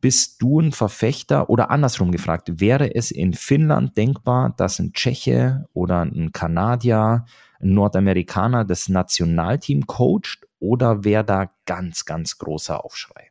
bist 0.00 0.40
du 0.42 0.60
ein 0.60 0.72
Verfechter 0.72 1.50
oder 1.50 1.70
andersrum 1.70 2.12
gefragt, 2.12 2.60
wäre 2.60 2.94
es 2.94 3.10
in 3.10 3.34
Finnland 3.34 3.96
denkbar, 3.96 4.54
dass 4.56 4.78
ein 4.78 4.92
Tscheche 4.92 5.66
oder 5.72 6.02
ein 6.02 6.32
Kanadier, 6.32 7.24
ein 7.60 7.74
Nordamerikaner 7.74 8.64
das 8.64 8.88
Nationalteam 8.88 9.86
coacht 9.86 10.46
oder 10.60 11.04
wäre 11.04 11.24
da 11.24 11.50
ganz, 11.66 12.04
ganz 12.04 12.38
großer 12.38 12.84
Aufschrei? 12.84 13.30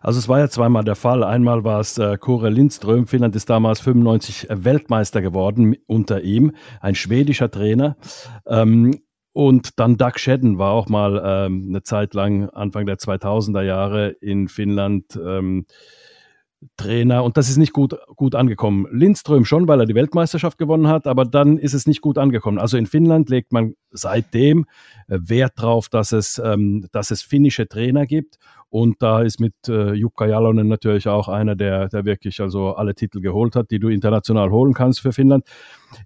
Also 0.00 0.18
es 0.18 0.28
war 0.28 0.38
ja 0.38 0.48
zweimal 0.48 0.82
der 0.82 0.96
Fall. 0.96 1.22
Einmal 1.22 1.62
war 1.62 1.80
es 1.80 1.98
äh, 1.98 2.16
Kore 2.16 2.48
Lindström. 2.48 3.06
Finnland 3.06 3.36
ist 3.36 3.50
damals 3.50 3.80
95 3.80 4.46
Weltmeister 4.50 5.20
geworden 5.20 5.76
unter 5.86 6.22
ihm, 6.22 6.52
ein 6.80 6.94
schwedischer 6.94 7.50
Trainer. 7.50 7.96
Ähm, 8.46 9.02
und 9.32 9.78
dann 9.78 9.96
Doug 9.96 10.16
Shedden 10.16 10.58
war 10.58 10.72
auch 10.72 10.88
mal 10.88 11.22
ähm, 11.24 11.66
eine 11.68 11.82
Zeit 11.82 12.14
lang, 12.14 12.48
Anfang 12.50 12.86
der 12.86 12.96
2000er 12.96 13.62
Jahre 13.62 14.08
in 14.08 14.48
Finnland 14.48 15.16
ähm, 15.16 15.66
Trainer. 16.76 17.24
Und 17.24 17.36
das 17.36 17.48
ist 17.48 17.56
nicht 17.56 17.72
gut, 17.72 17.96
gut 18.16 18.34
angekommen. 18.34 18.86
Lindström 18.90 19.44
schon, 19.44 19.66
weil 19.66 19.80
er 19.80 19.86
die 19.86 19.94
Weltmeisterschaft 19.94 20.58
gewonnen 20.58 20.88
hat, 20.88 21.06
aber 21.06 21.24
dann 21.24 21.56
ist 21.56 21.74
es 21.74 21.86
nicht 21.86 22.02
gut 22.02 22.18
angekommen. 22.18 22.58
Also 22.58 22.76
in 22.76 22.86
Finnland 22.86 23.30
legt 23.30 23.52
man 23.52 23.74
seitdem 23.90 24.66
äh, 25.08 25.18
Wert 25.22 25.54
darauf, 25.56 25.88
dass 25.88 26.12
ähm, 26.44 26.86
dass 26.92 27.10
es 27.10 27.22
finnische 27.22 27.66
Trainer 27.66 28.06
gibt. 28.06 28.38
Und 28.70 29.02
da 29.02 29.22
ist 29.22 29.40
mit 29.40 29.52
äh, 29.68 29.94
Jukka 29.94 30.26
Jalonen 30.26 30.68
natürlich 30.68 31.08
auch 31.08 31.28
einer, 31.28 31.56
der, 31.56 31.88
der 31.88 32.04
wirklich 32.04 32.40
also 32.40 32.74
alle 32.74 32.94
Titel 32.94 33.20
geholt 33.20 33.56
hat, 33.56 33.72
die 33.72 33.80
du 33.80 33.88
international 33.88 34.50
holen 34.50 34.74
kannst 34.74 35.00
für 35.00 35.12
Finnland. 35.12 35.44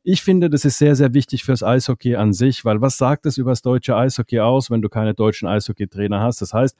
Ich 0.02 0.22
finde, 0.22 0.48
das 0.48 0.64
ist 0.64 0.78
sehr, 0.78 0.96
sehr 0.96 1.12
wichtig 1.12 1.44
fürs 1.44 1.62
Eishockey 1.62 2.16
an 2.16 2.32
sich, 2.32 2.64
weil 2.64 2.80
was 2.80 2.96
sagt 2.96 3.26
es 3.26 3.36
über 3.36 3.50
das 3.50 3.60
deutsche 3.60 3.94
Eishockey 3.94 4.40
aus, 4.40 4.70
wenn 4.70 4.80
du 4.80 4.88
keine 4.88 5.12
deutschen 5.12 5.46
Eishockeytrainer 5.46 6.20
hast? 6.20 6.40
Das 6.40 6.54
heißt, 6.54 6.74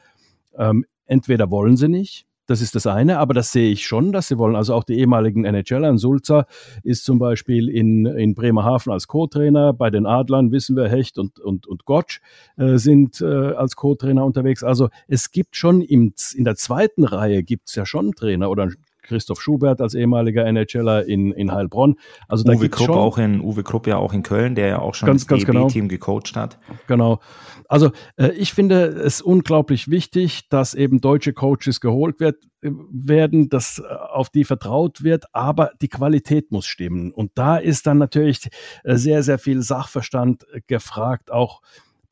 ähm, 0.57 0.87
entweder 1.05 1.51
wollen 1.51 1.77
sie 1.77 1.89
nicht, 1.89 2.27
das 2.47 2.61
ist 2.61 2.75
das 2.75 2.87
eine, 2.87 3.19
aber 3.19 3.35
das 3.35 3.53
sehe 3.53 3.71
ich 3.71 3.87
schon, 3.87 4.13
dass 4.13 4.29
sie 4.29 4.39
wollen. 4.39 4.57
Also 4.57 4.75
auch 4.75 4.85
die 4.85 4.99
ehemaligen 4.99 5.45
NHLer, 5.45 5.89
ein 5.89 5.99
Sulzer 5.99 6.47
ist 6.83 7.05
zum 7.05 7.19
Beispiel 7.19 7.69
in, 7.69 8.07
in 8.07 8.35
Bremerhaven 8.35 8.93
als 8.93 9.09
Co-Trainer. 9.09 9.73
Bei 9.73 9.91
den 9.91 10.07
Adlern 10.07 10.53
wissen 10.53 10.77
wir, 10.77 10.89
Hecht 10.89 11.19
und, 11.19 11.39
und, 11.41 11.67
und 11.67 11.85
Gottsch 11.85 12.21
äh, 12.57 12.77
sind 12.77 13.21
äh, 13.21 13.25
als 13.25 13.77
Co-Trainer 13.77 14.25
unterwegs. 14.25 14.63
Also 14.63 14.89
es 15.09 15.31
gibt 15.31 15.57
schon 15.57 15.81
im, 15.81 16.13
in 16.35 16.45
der 16.45 16.57
zweiten 16.57 17.05
Reihe 17.05 17.43
gibt 17.43 17.69
es 17.69 17.75
ja 17.75 17.87
schon 17.87 18.13
Trainer 18.13 18.51
oder 18.51 18.69
Christoph 19.05 19.41
Schubert 19.41 19.81
als 19.81 19.95
ehemaliger 19.95 20.45
NHLer 20.45 21.07
in, 21.07 21.33
in 21.33 21.53
Heilbronn. 21.53 21.97
Also 22.29 22.45
Uwe 22.45 22.69
Krupp 22.69 22.87
schon, 22.87 22.99
auch 22.99 23.19
in 23.19 23.41
Uwe 23.41 23.63
Krupp 23.63 23.87
ja 23.87 23.99
auch 23.99 24.13
in 24.13 24.23
Köln, 24.23 24.55
der 24.55 24.67
ja 24.67 24.79
auch 24.81 24.95
schon 24.95 25.07
ganz, 25.07 25.27
das 25.27 25.41
DB-Team 25.41 25.89
genau. 25.89 25.89
gecoacht 25.89 26.37
hat. 26.37 26.59
Genau. 26.89 27.21
Also 27.69 27.93
äh, 28.17 28.29
ich 28.33 28.53
finde 28.53 28.87
es 28.87 29.23
unglaublich 29.23 29.89
wichtig, 29.89 30.49
dass 30.49 30.75
eben 30.75 31.01
deutsche 31.01 31.33
Coaches 31.33 31.81
geholt 31.81 32.21
wird, 32.21 32.45
äh, 32.63 32.71
werden, 32.91 33.49
dass 33.49 33.79
äh, 33.79 33.95
auf 33.95 34.31
die 34.31 34.45
vertraut 34.45 35.03
wird, 35.03 35.27
aber 35.33 35.71
die 35.81 35.89
Qualität 35.89 36.51
muss 36.51 36.67
stimmen. 36.67 37.13
Und 37.13 37.33
da 37.35 37.57
ist 37.57 37.87
dann 37.87 37.99
natürlich 37.99 38.49
äh, 38.83 38.97
sehr, 38.97 39.23
sehr 39.23 39.39
viel 39.39 39.63
Sachverstand 39.63 40.47
gefragt, 40.67 41.31
auch 41.31 41.61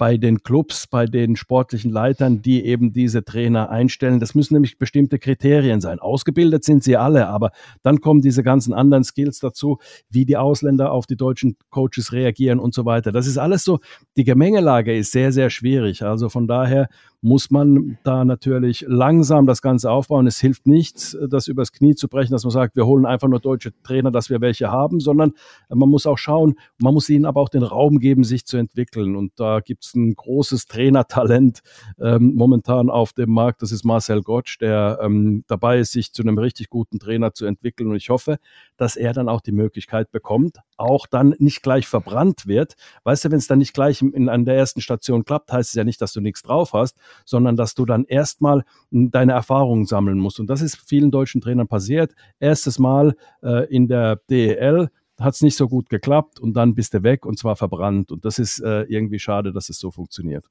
bei 0.03 0.17
den 0.17 0.43
Clubs, 0.43 0.89
bei 0.89 1.07
den 1.07 1.37
sportlichen 1.37 1.93
Leitern, 1.93 2.43
die 2.43 2.65
eben 2.65 2.93
diese 2.93 3.25
Trainer 3.25 3.71
einstellen. 3.71 4.19
Das 4.19 4.35
müssen 4.35 4.55
nämlich 4.55 4.77
bestimmte 4.77 5.21
Kriterien 5.21 5.81
sein. 5.81 6.01
Ausgebildet 6.01 6.65
sind 6.65 6.83
sie 6.83 6.97
alle, 6.97 7.29
aber 7.29 7.53
dann 7.85 8.01
kommen 8.01 8.21
diese 8.21 8.43
ganzen 8.43 8.75
anderen 8.75 9.05
Skills 9.05 9.39
dazu, 9.39 9.79
wie 10.11 10.25
die 10.25 10.37
Ausländer 10.37 10.91
auf 10.91 11.07
die 11.07 11.15
deutschen 11.15 11.57
Coaches 11.71 12.11
reagieren 12.11 12.59
und 12.59 12.75
so 12.75 12.85
weiter. 12.85 13.13
Das 13.13 13.29
ist 13.29 13.39
alles 13.39 13.63
so, 13.63 13.79
die 14.17 14.25
Gemengelage 14.25 14.93
ist 14.93 15.13
sehr, 15.13 15.31
sehr 15.31 15.51
schwierig. 15.51 16.03
Also 16.03 16.29
von 16.29 16.49
daher 16.49 16.89
muss 17.23 17.51
man 17.53 17.99
da 18.03 18.25
natürlich 18.25 18.85
langsam 18.89 19.47
das 19.47 19.63
Ganze 19.63 19.91
aufbauen. 19.91 20.27
Es 20.27 20.41
hilft 20.41 20.67
nichts, 20.67 21.17
das 21.29 21.47
übers 21.47 21.71
Knie 21.71 21.95
zu 21.95 22.09
brechen, 22.09 22.33
dass 22.33 22.43
man 22.43 22.51
sagt, 22.51 22.75
wir 22.75 22.85
holen 22.85 23.07
einfach 23.07 23.29
nur 23.29 23.39
deutsche 23.39 23.73
Trainer, 23.85 24.11
dass 24.11 24.29
wir 24.29 24.41
welche 24.41 24.73
haben, 24.73 24.99
sondern 24.99 25.33
man 25.69 25.89
muss 25.89 26.05
auch 26.05 26.19
schauen, 26.19 26.57
man 26.79 26.93
muss 26.93 27.09
ihnen 27.09 27.25
aber 27.25 27.41
auch 27.41 27.49
den 27.49 27.63
Raum 27.63 28.01
geben, 28.01 28.25
sich 28.25 28.45
zu 28.45 28.57
entwickeln. 28.57 29.15
Und 29.15 29.33
da 29.37 29.61
gibt 29.61 29.85
es 29.85 29.95
ein 29.95 30.17
großes 30.17 30.67
Trainertalent 30.67 31.61
ähm, 32.01 32.35
momentan 32.35 32.91
auf 32.91 33.13
dem 33.13 33.31
Markt. 33.31 33.63
Das 33.63 33.71
ist 33.71 33.85
Marcel 33.85 34.23
Gottsch, 34.23 34.61
der 34.61 34.99
ähm, 35.01 35.45
dabei 35.47 35.79
ist, 35.79 35.93
sich 35.93 36.13
zu 36.13 36.23
einem 36.23 36.39
richtig 36.39 36.71
guten 36.71 36.99
Trainer 36.99 37.35
zu 37.35 37.47
entwickeln. 37.47 37.89
Und 37.89 37.97
ich 37.97 38.11
hoffe, 38.11 38.39
dass 38.77 38.97
er 38.97 39.13
dann 39.13 39.29
auch 39.29 39.41
die 39.41 39.53
Möglichkeit 39.53 40.11
bekommt, 40.11 40.59
auch 40.77 41.07
dann 41.07 41.37
nicht 41.39 41.63
gleich 41.63 41.87
verbrannt 41.87 42.49
wird. 42.49 42.75
Weißt 43.05 43.25
du, 43.25 43.31
wenn 43.31 43.39
es 43.39 43.47
dann 43.47 43.59
nicht 43.59 43.75
gleich 43.75 44.03
in, 44.03 44.29
an 44.29 44.45
der 44.45 44.57
ersten 44.57 44.81
Station 44.81 45.25
klappt, 45.25 45.53
heißt 45.53 45.71
es 45.71 45.75
ja 45.75 45.85
nicht, 45.85 46.01
dass 46.01 46.13
du 46.13 46.21
nichts 46.21 46.43
drauf 46.43 46.73
hast, 46.73 46.97
sondern 47.25 47.57
dass 47.57 47.75
du 47.75 47.85
dann 47.85 48.05
erstmal 48.05 48.65
hm, 48.91 49.11
deine 49.11 49.33
Erfahrungen 49.33 49.87
sammeln 49.87 50.19
musst. 50.19 50.41
Und 50.41 50.49
das 50.49 50.63
ist 50.63 50.77
vielen 50.77 51.11
deutschen 51.11 51.41
Trainern 51.41 51.69
passiert. 51.69 52.15
Erstes 52.41 52.79
Mal 52.79 53.15
äh, 53.43 53.67
in 53.75 53.89
der 53.89 54.17
DEL 54.31 54.89
hat 55.19 55.35
es 55.35 55.43
nicht 55.43 55.57
so 55.57 55.69
gut 55.69 55.89
geklappt 55.89 56.41
und 56.41 56.55
dann 56.55 56.75
bist 56.75 56.95
du 56.95 57.03
weg 57.03 57.27
und 57.27 57.39
zwar 57.39 57.57
verbrannt. 57.57 58.11
Und 58.13 58.25
das 58.25 58.39
ist 58.39 58.61
äh, 58.61 58.83
irgendwie 58.83 59.19
schade, 59.19 59.53
dass 59.53 59.69
es 59.69 59.79
so 59.79 59.91
funktioniert. 59.91 60.47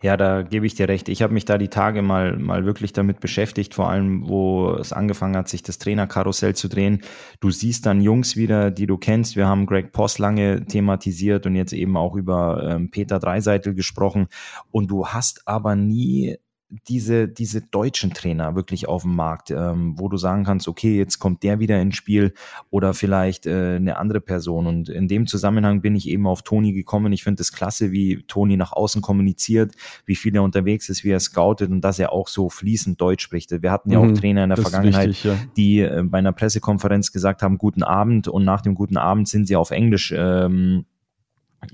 Ja, 0.00 0.16
da 0.16 0.42
gebe 0.42 0.66
ich 0.66 0.74
dir 0.74 0.88
recht. 0.88 1.08
Ich 1.08 1.22
habe 1.22 1.34
mich 1.34 1.44
da 1.44 1.58
die 1.58 1.68
Tage 1.68 2.02
mal, 2.02 2.36
mal 2.36 2.64
wirklich 2.64 2.92
damit 2.92 3.20
beschäftigt, 3.20 3.74
vor 3.74 3.90
allem, 3.90 4.28
wo 4.28 4.72
es 4.72 4.92
angefangen 4.92 5.36
hat, 5.36 5.48
sich 5.48 5.62
das 5.62 5.78
Trainerkarussell 5.78 6.54
zu 6.54 6.68
drehen. 6.68 7.02
Du 7.40 7.50
siehst 7.50 7.84
dann 7.86 8.00
Jungs 8.00 8.36
wieder, 8.36 8.70
die 8.70 8.86
du 8.86 8.96
kennst. 8.96 9.34
Wir 9.34 9.48
haben 9.48 9.66
Greg 9.66 9.92
Poss 9.92 10.18
lange 10.18 10.64
thematisiert 10.66 11.46
und 11.46 11.56
jetzt 11.56 11.72
eben 11.72 11.96
auch 11.96 12.14
über 12.14 12.62
ähm, 12.68 12.90
Peter 12.90 13.18
Dreiseitel 13.18 13.74
gesprochen. 13.74 14.28
Und 14.70 14.90
du 14.90 15.08
hast 15.08 15.42
aber 15.46 15.74
nie 15.74 16.38
diese, 16.70 17.28
diese 17.28 17.62
deutschen 17.62 18.12
Trainer 18.12 18.54
wirklich 18.54 18.88
auf 18.88 19.02
dem 19.02 19.16
Markt, 19.16 19.50
ähm, 19.50 19.94
wo 19.98 20.08
du 20.08 20.18
sagen 20.18 20.44
kannst, 20.44 20.68
okay, 20.68 20.98
jetzt 20.98 21.18
kommt 21.18 21.42
der 21.42 21.60
wieder 21.60 21.80
ins 21.80 21.96
Spiel 21.96 22.34
oder 22.70 22.92
vielleicht 22.92 23.46
äh, 23.46 23.76
eine 23.76 23.96
andere 23.96 24.20
Person. 24.20 24.66
Und 24.66 24.90
in 24.90 25.08
dem 25.08 25.26
Zusammenhang 25.26 25.80
bin 25.80 25.96
ich 25.96 26.08
eben 26.08 26.26
auf 26.26 26.42
Toni 26.42 26.72
gekommen. 26.72 27.12
Ich 27.12 27.24
finde 27.24 27.40
es 27.40 27.52
klasse, 27.52 27.90
wie 27.90 28.22
Toni 28.28 28.58
nach 28.58 28.72
außen 28.72 29.00
kommuniziert, 29.00 29.74
wie 30.04 30.14
viel 30.14 30.34
er 30.34 30.42
unterwegs 30.42 30.90
ist, 30.90 31.04
wie 31.04 31.10
er 31.10 31.20
scoutet 31.20 31.70
und 31.70 31.80
dass 31.80 31.98
er 31.98 32.12
auch 32.12 32.28
so 32.28 32.50
fließend 32.50 33.00
Deutsch 33.00 33.24
spricht. 33.24 33.50
Wir 33.50 33.72
hatten 33.72 33.90
ja 33.90 33.98
auch 33.98 34.04
mhm, 34.04 34.14
Trainer 34.14 34.44
in 34.44 34.50
der 34.50 34.58
Vergangenheit, 34.58 35.08
wichtig, 35.08 35.24
ja. 35.24 35.38
die 35.56 35.80
äh, 35.80 36.02
bei 36.04 36.18
einer 36.18 36.32
Pressekonferenz 36.32 37.12
gesagt 37.12 37.42
haben, 37.42 37.56
guten 37.56 37.82
Abend 37.82 38.28
und 38.28 38.44
nach 38.44 38.60
dem 38.60 38.74
guten 38.74 38.98
Abend 38.98 39.26
sind 39.28 39.46
sie 39.46 39.56
auf 39.56 39.70
Englisch 39.70 40.12
ähm, 40.14 40.84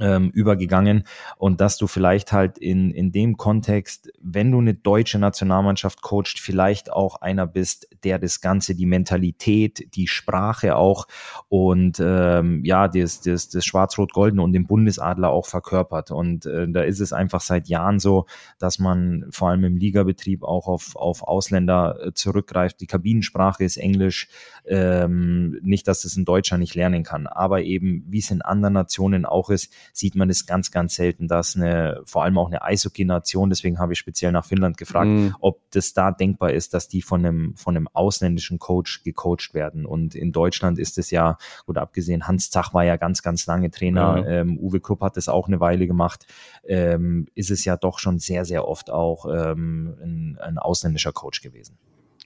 ähm, 0.01 0.30
übergegangen 0.30 1.05
und 1.37 1.61
dass 1.61 1.76
du 1.76 1.87
vielleicht 1.87 2.32
halt 2.32 2.59
in, 2.59 2.91
in 2.91 3.12
dem 3.12 3.37
Kontext, 3.37 4.11
wenn 4.20 4.51
du 4.51 4.59
eine 4.59 4.74
deutsche 4.74 5.18
Nationalmannschaft 5.18 6.03
coacht, 6.03 6.39
vielleicht 6.39 6.93
auch 6.93 7.20
einer 7.20 7.47
bist, 7.47 7.89
der 8.03 8.18
das 8.18 8.41
Ganze, 8.41 8.74
die 8.74 8.87
Mentalität, 8.87 9.95
die 9.95 10.09
Sprache 10.09 10.76
auch 10.76 11.07
und 11.49 12.01
ähm, 12.01 12.64
ja, 12.64 12.89
das, 12.89 13.20
das, 13.20 13.49
das 13.49 13.64
Schwarz-Rot-Golden 13.64 14.41
und 14.41 14.53
den 14.53 14.66
Bundesadler 14.66 15.30
auch 15.30 15.47
verkörpert. 15.47 16.11
Und 16.11 16.47
äh, 16.47 16.66
da 16.68 16.82
ist 16.82 17.01
es 17.01 17.12
einfach 17.12 17.41
seit 17.41 17.68
Jahren 17.68 17.99
so, 17.99 18.26
dass 18.59 18.78
man 18.78 19.26
vor 19.30 19.51
allem 19.51 19.64
im 19.64 19.76
Ligabetrieb 19.76 20.43
auch 20.43 20.66
auf, 20.66 20.97
auf 20.97 21.22
Ausländer 21.22 21.99
äh, 22.01 22.12
zurückgreift. 22.12 22.80
Die 22.80 22.87
Kabinensprache 22.87 23.64
ist 23.64 23.76
Englisch. 23.76 24.28
Ähm, 24.66 25.59
nicht, 25.62 25.87
dass 25.89 26.05
es 26.05 26.16
ein 26.16 26.24
Deutscher 26.24 26.59
nicht 26.59 26.74
lernen 26.74 27.03
kann, 27.03 27.26
aber 27.26 27.62
eben, 27.62 28.05
wie 28.09 28.18
es 28.18 28.30
in 28.30 28.43
anderen 28.43 28.74
Nationen 28.74 29.26
auch 29.26 29.51
ist, 29.51 29.74
sieht 29.93 30.14
man 30.14 30.31
es 30.31 30.47
ganz, 30.47 30.70
ganz 30.70 30.95
selten, 30.95 31.29
dass 31.29 31.57
eine, 31.57 32.01
vor 32.05 32.25
allem 32.25 32.39
auch 32.39 32.49
eine 32.49 32.62
Eishockey-Nation, 32.62 33.51
deswegen 33.51 33.79
habe 33.79 33.93
ich 33.93 33.99
speziell 33.99 34.33
nach 34.33 34.45
Finnland 34.45 34.77
gefragt, 34.77 35.09
mhm. 35.09 35.35
ob 35.41 35.61
das 35.70 35.93
da 35.93 36.11
denkbar 36.11 36.53
ist, 36.53 36.75
dass 36.75 36.89
die 36.89 37.03
von 37.03 37.25
einem, 37.25 37.57
von 37.57 37.77
einem 37.77 37.89
ausländischen 37.93 38.59
Coach 38.59 39.03
gecoacht 39.03 39.55
werden. 39.55 39.87
Und 39.87 40.14
in 40.14 40.33
Deutschland 40.33 40.79
ist 40.79 40.99
es 40.99 41.11
ja, 41.11 41.39
gut 41.66 41.79
abgesehen, 41.79 42.27
Hans 42.27 42.51
Zach 42.51 42.75
war 42.75 42.85
ja 42.85 42.97
ganz, 42.97 43.22
ganz 43.22 43.47
lange 43.47 43.70
Trainer, 43.70 44.22
mhm. 44.22 44.29
ähm, 44.29 44.59
Uwe 44.59 44.81
Krupp 44.81 45.01
hat 45.01 45.16
das 45.16 45.29
auch 45.29 45.49
eine 45.49 45.61
Weile 45.61 45.87
gemacht, 45.87 46.27
ähm, 46.66 47.27
ist 47.35 47.51
es 47.51 47.64
ja 47.64 47.77
doch 47.77 47.99
schon 47.99 48.18
sehr, 48.18 48.45
sehr 48.45 48.66
oft 48.66 48.91
auch 48.91 49.27
ähm, 49.27 49.95
ein, 50.03 50.39
ein 50.41 50.59
ausländischer 50.59 51.12
Coach 51.12 51.41
gewesen. 51.41 51.79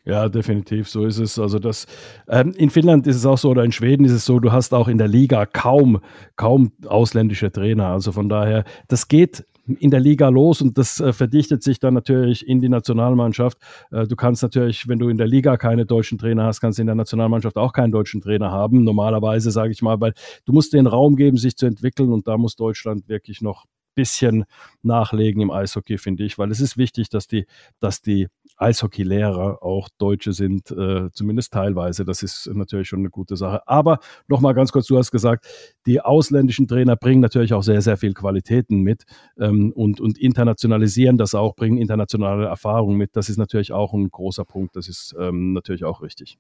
Ja, 0.08 0.30
definitiv, 0.30 0.88
so 0.88 1.04
ist 1.04 1.18
es. 1.18 1.38
Also 1.38 1.58
das 1.58 1.86
ähm, 2.28 2.54
in 2.56 2.70
Finnland 2.70 3.06
ist 3.06 3.16
es 3.16 3.26
auch 3.26 3.36
so 3.36 3.50
oder 3.50 3.62
in 3.62 3.72
Schweden 3.72 4.06
ist 4.06 4.12
es 4.12 4.24
so, 4.24 4.40
du 4.40 4.52
hast 4.52 4.72
auch 4.72 4.88
in 4.88 4.96
der 4.96 5.06
Liga 5.06 5.44
kaum, 5.44 6.00
kaum 6.36 6.72
ausländische 6.86 7.52
Trainer. 7.52 7.88
Also 7.88 8.12
von 8.12 8.30
daher, 8.30 8.64
das 8.88 9.08
geht 9.08 9.44
in 9.66 9.90
der 9.90 10.00
Liga 10.00 10.30
los 10.30 10.62
und 10.62 10.78
das 10.78 10.98
äh, 10.98 11.12
verdichtet 11.12 11.62
sich 11.62 11.78
dann 11.78 11.92
natürlich 11.92 12.48
in 12.48 12.58
die 12.62 12.70
Nationalmannschaft. 12.70 13.58
Äh, 13.90 14.06
du 14.06 14.16
kannst 14.16 14.42
natürlich, 14.42 14.88
wenn 14.88 14.98
du 14.98 15.10
in 15.10 15.18
der 15.18 15.26
Liga 15.26 15.58
keine 15.58 15.84
deutschen 15.84 16.16
Trainer 16.16 16.44
hast, 16.44 16.62
kannst 16.62 16.78
du 16.78 16.84
in 16.84 16.86
der 16.86 16.96
Nationalmannschaft 16.96 17.58
auch 17.58 17.74
keinen 17.74 17.92
deutschen 17.92 18.22
Trainer 18.22 18.50
haben. 18.50 18.84
Normalerweise 18.84 19.50
sage 19.50 19.72
ich 19.72 19.82
mal, 19.82 20.00
weil 20.00 20.14
du 20.46 20.54
musst 20.54 20.72
den 20.72 20.86
Raum 20.86 21.16
geben, 21.16 21.36
sich 21.36 21.54
zu 21.58 21.66
entwickeln 21.66 22.14
und 22.14 22.26
da 22.26 22.38
muss 22.38 22.56
Deutschland 22.56 23.10
wirklich 23.10 23.42
noch 23.42 23.66
bisschen 23.98 24.44
nachlegen 24.82 25.42
im 25.42 25.50
Eishockey, 25.50 25.98
finde 25.98 26.22
ich, 26.22 26.38
weil 26.38 26.52
es 26.52 26.60
ist 26.60 26.78
wichtig, 26.78 27.08
dass 27.08 27.26
die, 27.26 27.46
dass 27.80 28.00
die 28.00 28.28
Eishockeylehrer 28.56 29.60
auch 29.60 29.88
Deutsche 29.98 30.32
sind, 30.32 30.70
äh, 30.70 31.10
zumindest 31.10 31.52
teilweise. 31.52 32.04
Das 32.04 32.22
ist 32.22 32.48
natürlich 32.54 32.88
schon 32.88 33.00
eine 33.00 33.10
gute 33.10 33.36
Sache. 33.36 33.66
Aber 33.66 33.98
nochmal 34.28 34.54
ganz 34.54 34.70
kurz, 34.70 34.86
du 34.86 34.96
hast 34.96 35.10
gesagt, 35.10 35.48
die 35.84 36.00
ausländischen 36.00 36.68
Trainer 36.68 36.94
bringen 36.94 37.20
natürlich 37.20 37.54
auch 37.54 37.64
sehr, 37.64 37.82
sehr 37.82 37.96
viel 37.96 38.14
Qualitäten 38.14 38.82
mit 38.82 39.02
ähm, 39.36 39.72
und, 39.72 40.00
und 40.00 40.16
internationalisieren 40.16 41.18
das 41.18 41.34
auch, 41.34 41.56
bringen 41.56 41.78
internationale 41.78 42.46
Erfahrungen 42.46 42.96
mit. 42.96 43.16
Das 43.16 43.28
ist 43.28 43.36
natürlich 43.36 43.72
auch 43.72 43.92
ein 43.94 44.10
großer 44.10 44.44
Punkt. 44.44 44.76
Das 44.76 44.88
ist 44.88 45.12
ähm, 45.18 45.54
natürlich 45.54 45.82
auch 45.82 46.02
richtig. 46.02 46.38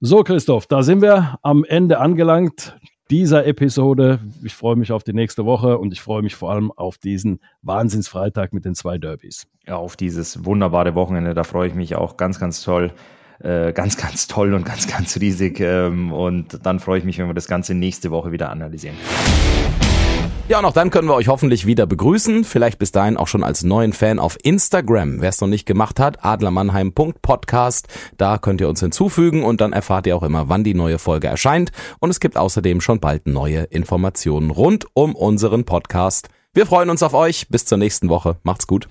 So, 0.00 0.22
Christoph, 0.24 0.66
da 0.66 0.82
sind 0.82 1.00
wir 1.00 1.38
am 1.40 1.64
Ende 1.64 2.00
angelangt 2.00 2.78
dieser 3.10 3.46
Episode. 3.46 4.20
Ich 4.42 4.54
freue 4.54 4.76
mich 4.76 4.92
auf 4.92 5.04
die 5.04 5.12
nächste 5.12 5.44
Woche 5.44 5.78
und 5.78 5.92
ich 5.92 6.00
freue 6.00 6.22
mich 6.22 6.34
vor 6.34 6.50
allem 6.50 6.72
auf 6.72 6.98
diesen 6.98 7.40
Wahnsinnsfreitag 7.62 8.52
mit 8.52 8.64
den 8.64 8.74
zwei 8.74 8.98
Derbys. 8.98 9.46
Ja, 9.66 9.76
auf 9.76 9.96
dieses 9.96 10.44
wunderbare 10.44 10.94
Wochenende, 10.94 11.34
da 11.34 11.44
freue 11.44 11.68
ich 11.68 11.74
mich 11.74 11.94
auch 11.94 12.16
ganz, 12.16 12.40
ganz 12.40 12.62
toll. 12.62 12.92
Äh, 13.38 13.74
ganz, 13.74 13.98
ganz 13.98 14.28
toll 14.28 14.54
und 14.54 14.64
ganz, 14.64 14.86
ganz 14.88 15.20
riesig. 15.20 15.60
Ähm, 15.60 16.10
und 16.10 16.64
dann 16.64 16.80
freue 16.80 16.98
ich 16.98 17.04
mich, 17.04 17.18
wenn 17.18 17.26
wir 17.26 17.34
das 17.34 17.48
Ganze 17.48 17.74
nächste 17.74 18.10
Woche 18.10 18.32
wieder 18.32 18.50
analysieren. 18.50 18.96
Ja, 20.48 20.60
und 20.60 20.64
auch 20.64 20.72
dann 20.72 20.90
können 20.90 21.08
wir 21.08 21.14
euch 21.14 21.26
hoffentlich 21.26 21.66
wieder 21.66 21.86
begrüßen. 21.86 22.44
Vielleicht 22.44 22.78
bis 22.78 22.92
dahin 22.92 23.16
auch 23.16 23.26
schon 23.26 23.42
als 23.42 23.64
neuen 23.64 23.92
Fan 23.92 24.20
auf 24.20 24.38
Instagram. 24.44 25.20
Wer 25.20 25.30
es 25.30 25.40
noch 25.40 25.48
nicht 25.48 25.66
gemacht 25.66 25.98
hat, 25.98 26.24
adlermannheim.podcast. 26.24 27.88
Da 28.16 28.38
könnt 28.38 28.60
ihr 28.60 28.68
uns 28.68 28.78
hinzufügen 28.78 29.42
und 29.42 29.60
dann 29.60 29.72
erfahrt 29.72 30.06
ihr 30.06 30.16
auch 30.16 30.22
immer, 30.22 30.48
wann 30.48 30.62
die 30.62 30.74
neue 30.74 31.00
Folge 31.00 31.26
erscheint. 31.26 31.72
Und 31.98 32.10
es 32.10 32.20
gibt 32.20 32.36
außerdem 32.36 32.80
schon 32.80 33.00
bald 33.00 33.26
neue 33.26 33.64
Informationen 33.64 34.52
rund 34.52 34.86
um 34.94 35.16
unseren 35.16 35.64
Podcast. 35.64 36.28
Wir 36.54 36.64
freuen 36.64 36.90
uns 36.90 37.02
auf 37.02 37.12
euch. 37.12 37.48
Bis 37.48 37.64
zur 37.64 37.78
nächsten 37.78 38.08
Woche. 38.08 38.36
Macht's 38.44 38.68
gut. 38.68 38.86